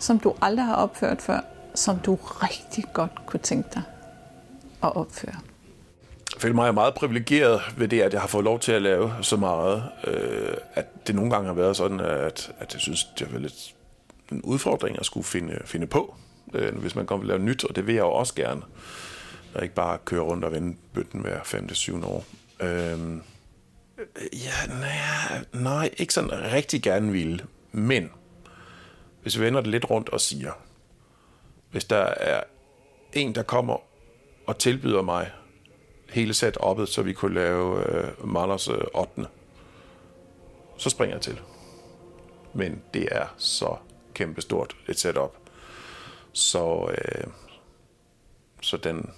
som 0.00 0.18
du 0.18 0.34
aldrig 0.42 0.66
har 0.66 0.74
opført 0.74 1.22
før, 1.22 1.40
som 1.74 1.98
du 1.98 2.14
rigtig 2.14 2.84
godt 2.92 3.10
kunne 3.26 3.40
tænke 3.40 3.68
dig 3.74 3.82
at 4.82 4.96
opføre. 4.96 5.34
Jeg 6.34 6.40
føler 6.40 6.54
mig 6.54 6.74
meget 6.74 6.94
privilegeret 6.94 7.60
ved 7.76 7.88
det, 7.88 8.00
at 8.00 8.12
jeg 8.12 8.20
har 8.20 8.28
fået 8.28 8.44
lov 8.44 8.60
til 8.60 8.72
at 8.72 8.82
lave 8.82 9.12
så 9.22 9.36
meget, 9.36 9.84
øh, 10.06 10.54
at 10.74 11.06
det 11.06 11.14
nogle 11.14 11.30
gange 11.30 11.46
har 11.46 11.54
været 11.54 11.76
sådan, 11.76 12.00
at, 12.00 12.52
at 12.58 12.74
jeg 12.74 12.80
synes, 12.80 13.04
det 13.18 13.28
er 13.34 13.38
lidt 13.38 13.74
en 14.32 14.42
udfordring 14.42 14.98
at 14.98 15.06
skulle 15.06 15.24
finde, 15.24 15.58
finde 15.64 15.86
på, 15.86 16.14
øh, 16.54 16.78
hvis 16.78 16.94
man 16.94 17.06
kommer 17.06 17.26
til 17.26 17.32
at 17.32 17.38
lave 17.38 17.48
nyt, 17.48 17.64
og 17.64 17.76
det 17.76 17.86
vil 17.86 17.94
jeg 17.94 18.02
jo 18.02 18.12
også 18.12 18.34
gerne. 18.34 18.62
Og 19.54 19.62
ikke 19.62 19.74
bare 19.74 19.98
køre 20.04 20.20
rundt 20.20 20.44
og 20.44 20.52
vende 20.52 20.76
bøtten 20.94 21.20
hver 21.20 21.38
5. 21.44 21.74
7. 21.74 22.04
år. 22.04 22.24
Øh, 22.60 22.98
Ja, 24.32 24.74
nej, 24.80 25.44
nej, 25.52 25.90
ikke 25.96 26.14
sådan 26.14 26.52
rigtig 26.52 26.82
gerne 26.82 27.12
vil. 27.12 27.42
Men 27.72 28.10
hvis 29.22 29.38
vi 29.38 29.44
vender 29.44 29.60
det 29.60 29.70
lidt 29.70 29.90
rundt 29.90 30.08
og 30.08 30.20
siger, 30.20 30.52
hvis 31.70 31.84
der 31.84 32.04
er 32.04 32.42
en, 33.12 33.34
der 33.34 33.42
kommer 33.42 33.76
og 34.46 34.58
tilbyder 34.58 35.02
mig 35.02 35.30
hele 36.10 36.34
sat 36.34 36.56
oppet, 36.56 36.88
så 36.88 37.02
vi 37.02 37.12
kunne 37.12 37.34
lave 37.34 37.92
øh, 37.92 38.28
Mahlers 38.28 38.68
øh, 38.68 38.78
8. 38.94 39.26
Så 40.76 40.90
springer 40.90 41.16
jeg 41.16 41.22
til. 41.22 41.40
Men 42.54 42.82
det 42.94 43.08
er 43.10 43.34
så 43.36 43.76
kæmpestort 44.14 44.76
et 44.88 44.98
setup. 44.98 45.36
Så, 46.32 46.90
øh, 46.90 47.26
så 48.62 48.76
den, 48.76 49.10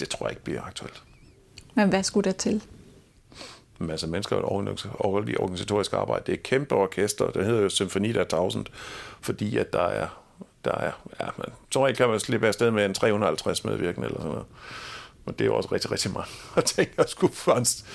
det 0.00 0.08
tror 0.08 0.26
jeg 0.26 0.32
ikke 0.32 0.44
bliver 0.44 0.62
aktuelt. 0.62 1.02
Men 1.74 1.88
hvad 1.88 2.02
skulle 2.02 2.30
der 2.30 2.36
til? 2.36 2.62
Masse 3.80 4.06
mennesker 4.06 4.36
og 4.36 4.52
organisatorisk 5.38 5.92
arbejde. 5.92 6.22
Det 6.26 6.32
er 6.32 6.36
et 6.36 6.42
kæmpe 6.42 6.74
orkester, 6.74 7.30
det 7.30 7.46
hedder 7.46 7.62
jo 7.62 7.68
Symfoni 7.68 8.12
der 8.12 8.20
1000, 8.20 8.66
fordi 9.20 9.56
at 9.56 9.72
der 9.72 9.82
er, 9.82 10.06
der 10.64 10.72
er 10.72 10.92
ja, 11.20 11.26
man, 11.36 11.46
som 11.70 11.82
regel 11.82 11.96
kan 11.96 12.08
man 12.08 12.20
slippe 12.20 12.46
afsted 12.46 12.70
med 12.70 12.84
en 12.84 12.94
350 12.94 13.64
medvirkende 13.64 14.06
eller 14.06 14.20
sådan 14.20 14.32
noget. 14.32 14.46
Men 15.24 15.34
det 15.34 15.40
er 15.40 15.46
jo 15.46 15.56
også 15.56 15.68
rigtig, 15.72 15.92
rigtig 15.92 16.12
mange 16.12 16.30
at 16.56 16.64
tænke 16.64 16.92
at 16.98 17.10
skulle 17.10 17.34
først, 17.34 17.86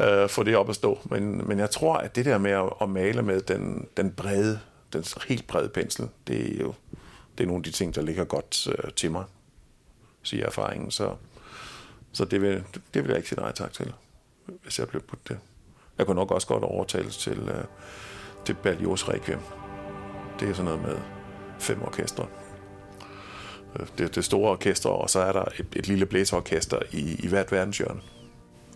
øh, 0.00 0.28
få 0.28 0.42
det 0.42 0.56
op 0.56 0.68
at 0.68 0.74
stå. 0.74 0.98
Men, 1.04 1.48
men 1.48 1.58
jeg 1.58 1.70
tror, 1.70 1.96
at 1.96 2.16
det 2.16 2.24
der 2.24 2.38
med 2.38 2.50
at, 2.50 2.72
at 2.80 2.88
male 2.88 3.22
med 3.22 3.40
den, 3.40 3.88
den 3.96 4.10
brede, 4.12 4.60
den 4.92 5.04
helt 5.28 5.46
brede 5.46 5.68
pensel, 5.68 6.08
det 6.26 6.56
er 6.56 6.60
jo 6.60 6.74
det 7.38 7.44
er 7.44 7.48
nogle 7.48 7.60
af 7.60 7.64
de 7.64 7.70
ting, 7.70 7.94
der 7.94 8.02
ligger 8.02 8.24
godt 8.24 8.68
øh, 8.68 8.92
til 8.92 9.10
mig, 9.10 9.24
siger 10.22 10.46
erfaringen. 10.46 10.90
Så, 10.90 11.14
så 12.12 12.24
det, 12.24 12.42
vil, 12.42 12.64
det 12.94 13.02
vil 13.02 13.08
jeg 13.08 13.16
ikke 13.16 13.28
sige 13.28 13.40
nej 13.40 13.52
tak 13.52 13.72
til 13.72 13.92
hvis 14.62 14.78
jeg 14.78 14.88
blev 14.88 15.02
på 15.02 15.16
det. 15.28 15.38
Jeg 15.98 16.06
kunne 16.06 16.14
nok 16.16 16.30
også 16.30 16.46
godt 16.46 16.64
overtales 16.64 17.16
til, 17.16 17.42
uh, 17.42 17.64
til 18.44 18.54
Berlioz 18.54 19.08
Requiem. 19.08 19.40
Det 20.40 20.48
er 20.48 20.52
sådan 20.52 20.64
noget 20.64 20.82
med 20.82 20.96
fem 21.58 21.82
orkestre. 21.82 22.26
Øh, 23.80 23.86
det, 23.98 24.14
det 24.14 24.24
store 24.24 24.50
orkester, 24.50 24.88
og 24.88 25.10
så 25.10 25.20
er 25.20 25.32
der 25.32 25.44
et, 25.58 25.66
et 25.76 25.88
lille 25.88 26.06
blæseorkester 26.06 26.78
i, 26.92 27.16
i 27.24 27.28
hvert 27.28 27.52
verdenshjørne. 27.52 28.00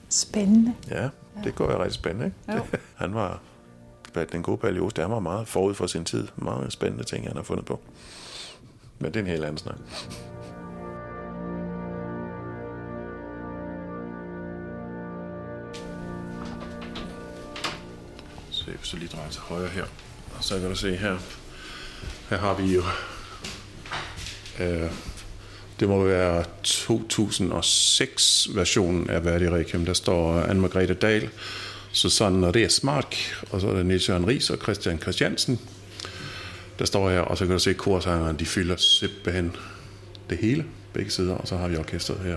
Spændende. 0.08 0.74
Ja, 0.90 1.08
det 1.44 1.54
går 1.54 1.72
jo 1.72 1.78
rigtig 1.78 1.94
spændende. 1.94 2.26
Ikke? 2.26 2.58
Jo. 2.58 2.78
han 3.02 3.14
var, 3.14 3.40
den 4.32 4.42
gode 4.42 4.58
Berlioz, 4.58 4.92
der 4.92 5.06
var 5.06 5.20
meget 5.20 5.48
forud 5.48 5.74
for 5.74 5.86
sin 5.86 6.04
tid. 6.04 6.28
Meget 6.36 6.72
spændende 6.72 7.04
ting, 7.04 7.26
han 7.26 7.36
har 7.36 7.42
fundet 7.42 7.66
på. 7.66 7.80
Men 8.98 9.14
det 9.14 9.16
er 9.16 9.24
en 9.24 9.30
helt 9.30 9.44
anden 9.44 9.58
snak. 9.58 9.76
Se, 18.68 18.78
hvis 18.78 18.90
du 18.90 18.96
lige 18.96 19.08
drejer 19.08 19.30
til 19.30 19.40
højre 19.40 19.68
her. 19.68 19.84
Og 20.38 20.44
så 20.44 20.60
kan 20.60 20.68
du 20.68 20.74
se 20.74 20.96
her, 20.96 21.18
her 22.30 22.38
har 22.38 22.54
vi 22.54 22.74
jo, 22.74 22.82
øh, 24.60 24.90
det 25.80 25.88
må 25.88 26.04
være 26.04 26.44
2006 26.62 28.48
versionen 28.54 29.10
af 29.10 29.24
Værdig 29.24 29.52
Requiem. 29.52 29.84
Der 29.84 29.92
står 29.92 30.42
Anne-Margrethe 30.42 30.92
Dahl, 30.92 31.30
Susanne 31.92 32.50
Resmark, 32.50 33.16
og 33.50 33.60
så 33.60 33.68
er 33.68 33.74
det 33.74 33.86
Niels 33.86 34.08
Jørgen 34.08 34.26
Ries 34.26 34.50
og 34.50 34.58
Christian 34.58 34.98
Christiansen. 34.98 35.60
Der 36.78 36.84
står 36.84 37.10
her, 37.10 37.20
og 37.20 37.38
så 37.38 37.44
kan 37.44 37.52
du 37.52 37.58
se 37.58 37.74
korsangeren, 37.74 38.38
de 38.38 38.46
fylder 38.46 38.76
simpelthen 38.76 39.56
det 40.30 40.38
hele, 40.38 40.64
begge 40.92 41.10
sider, 41.10 41.34
og 41.34 41.48
så 41.48 41.56
har 41.56 41.68
vi 41.68 41.76
orkestret 41.76 42.18
her 42.18 42.36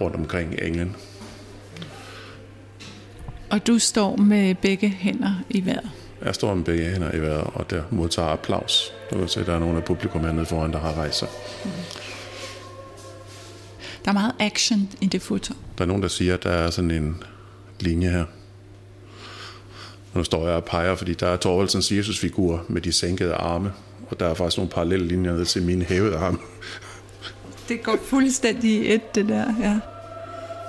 rundt 0.00 0.16
omkring 0.16 0.58
England. 0.62 0.90
Og 3.54 3.66
du 3.66 3.78
står 3.78 4.16
med 4.16 4.54
begge 4.54 4.88
hænder 4.88 5.34
i 5.50 5.66
vejret? 5.66 5.90
Jeg 6.24 6.34
står 6.34 6.54
med 6.54 6.64
begge 6.64 6.84
hænder 6.84 7.14
i 7.14 7.22
vejret, 7.22 7.50
og 7.54 7.70
der 7.70 7.82
modtager 7.90 8.28
applaus. 8.28 8.92
Du 9.10 9.18
kan 9.18 9.28
se, 9.28 9.40
at 9.40 9.46
der 9.46 9.54
er 9.54 9.58
nogle 9.58 9.76
af 9.76 9.84
publikum 9.84 10.20
hernede 10.20 10.46
foran, 10.46 10.72
der 10.72 10.78
har 10.78 10.94
rejst 10.94 11.18
sig. 11.18 11.28
Mm. 11.64 11.70
Der 14.04 14.10
er 14.10 14.12
meget 14.12 14.32
action 14.38 14.88
i 15.00 15.06
det 15.06 15.22
foto. 15.22 15.54
Der 15.78 15.84
er 15.84 15.88
nogen, 15.88 16.02
der 16.02 16.08
siger, 16.08 16.34
at 16.34 16.42
der 16.42 16.50
er 16.50 16.70
sådan 16.70 16.90
en 16.90 17.22
linje 17.80 18.10
her. 18.10 18.24
Og 20.12 20.18
nu 20.18 20.24
står 20.24 20.46
jeg 20.46 20.56
og 20.56 20.64
peger, 20.64 20.94
fordi 20.94 21.14
der 21.14 21.26
er 21.26 21.36
Torvaldsens 21.36 21.92
Jesus-figur 21.92 22.64
med 22.68 22.80
de 22.80 22.92
sænkede 22.92 23.34
arme, 23.34 23.72
og 24.10 24.20
der 24.20 24.26
er 24.26 24.34
faktisk 24.34 24.56
nogle 24.56 24.70
parallelle 24.70 25.06
linjer 25.06 25.32
ned 25.32 25.44
til 25.44 25.62
mine 25.62 25.84
hævede 25.84 26.16
arme. 26.16 26.38
Det 27.68 27.82
går 27.82 27.96
fuldstændig 28.04 28.70
i 28.70 28.94
et, 28.94 29.14
det 29.14 29.28
der, 29.28 29.54
ja. 29.60 29.78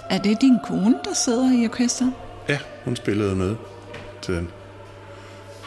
Er 0.10 0.18
det 0.18 0.42
din 0.42 0.58
kone, 0.68 0.96
der 1.06 1.14
sidder 1.14 1.62
i 1.62 1.66
orkestret? 1.66 2.14
Ja, 2.50 2.60
hun 2.84 2.96
spillede 2.96 3.36
med 3.36 3.56
til 4.22 4.36
den. 4.36 4.52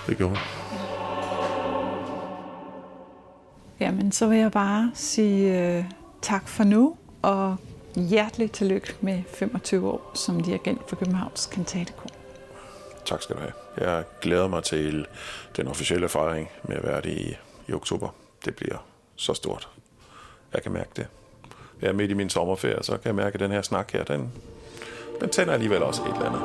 Det 0.07 0.17
gjorde 0.17 0.35
hun. 0.35 0.39
Jamen, 3.81 4.13
så 4.13 4.27
vil 4.27 4.39
jeg 4.39 4.53
bare 4.53 4.91
sige 4.95 5.79
uh, 5.79 5.85
tak 6.23 6.49
for 6.49 6.65
nu, 6.65 6.97
og 7.23 7.57
hjerteligt 7.97 8.53
tillykke 8.53 8.95
med 9.01 9.23
25 9.35 9.89
år 9.89 10.11
som 10.15 10.41
dirigent 10.41 10.89
for 10.89 10.97
Københavns 10.97 11.47
Kantatekor. 11.47 12.11
Tak 13.05 13.23
skal 13.23 13.37
du 13.37 13.41
have. 13.41 13.53
Jeg 13.77 14.05
glæder 14.21 14.49
mig 14.49 14.65
til 14.65 15.07
den 15.57 15.69
officielle 15.69 16.09
fejring 16.09 16.49
med 16.63 16.77
at 16.77 16.85
være 16.85 17.01
det 17.01 17.11
i, 17.11 17.37
i 17.69 17.73
oktober. 17.73 18.09
Det 18.45 18.57
bliver 18.57 18.87
så 19.17 19.35
stort. 19.35 19.69
Jeg 20.55 20.63
kan 20.63 20.73
mærke 20.73 20.91
det. 20.97 21.07
Jeg 21.81 21.89
er 21.89 21.93
midt 21.93 22.11
i 22.11 22.15
min 22.15 22.31
sommerferie, 22.31 22.83
så 22.83 22.93
kan 22.93 23.07
jeg 23.07 23.15
mærke, 23.15 23.35
at 23.35 23.41
den 23.41 23.51
her 23.51 23.63
snak 23.63 23.93
her, 23.93 24.05
den, 24.05 24.33
den 25.21 25.29
tænder 25.29 25.53
alligevel 25.53 25.83
også 25.83 26.03
et 26.03 26.15
eller 26.15 26.27
andet. 26.27 26.43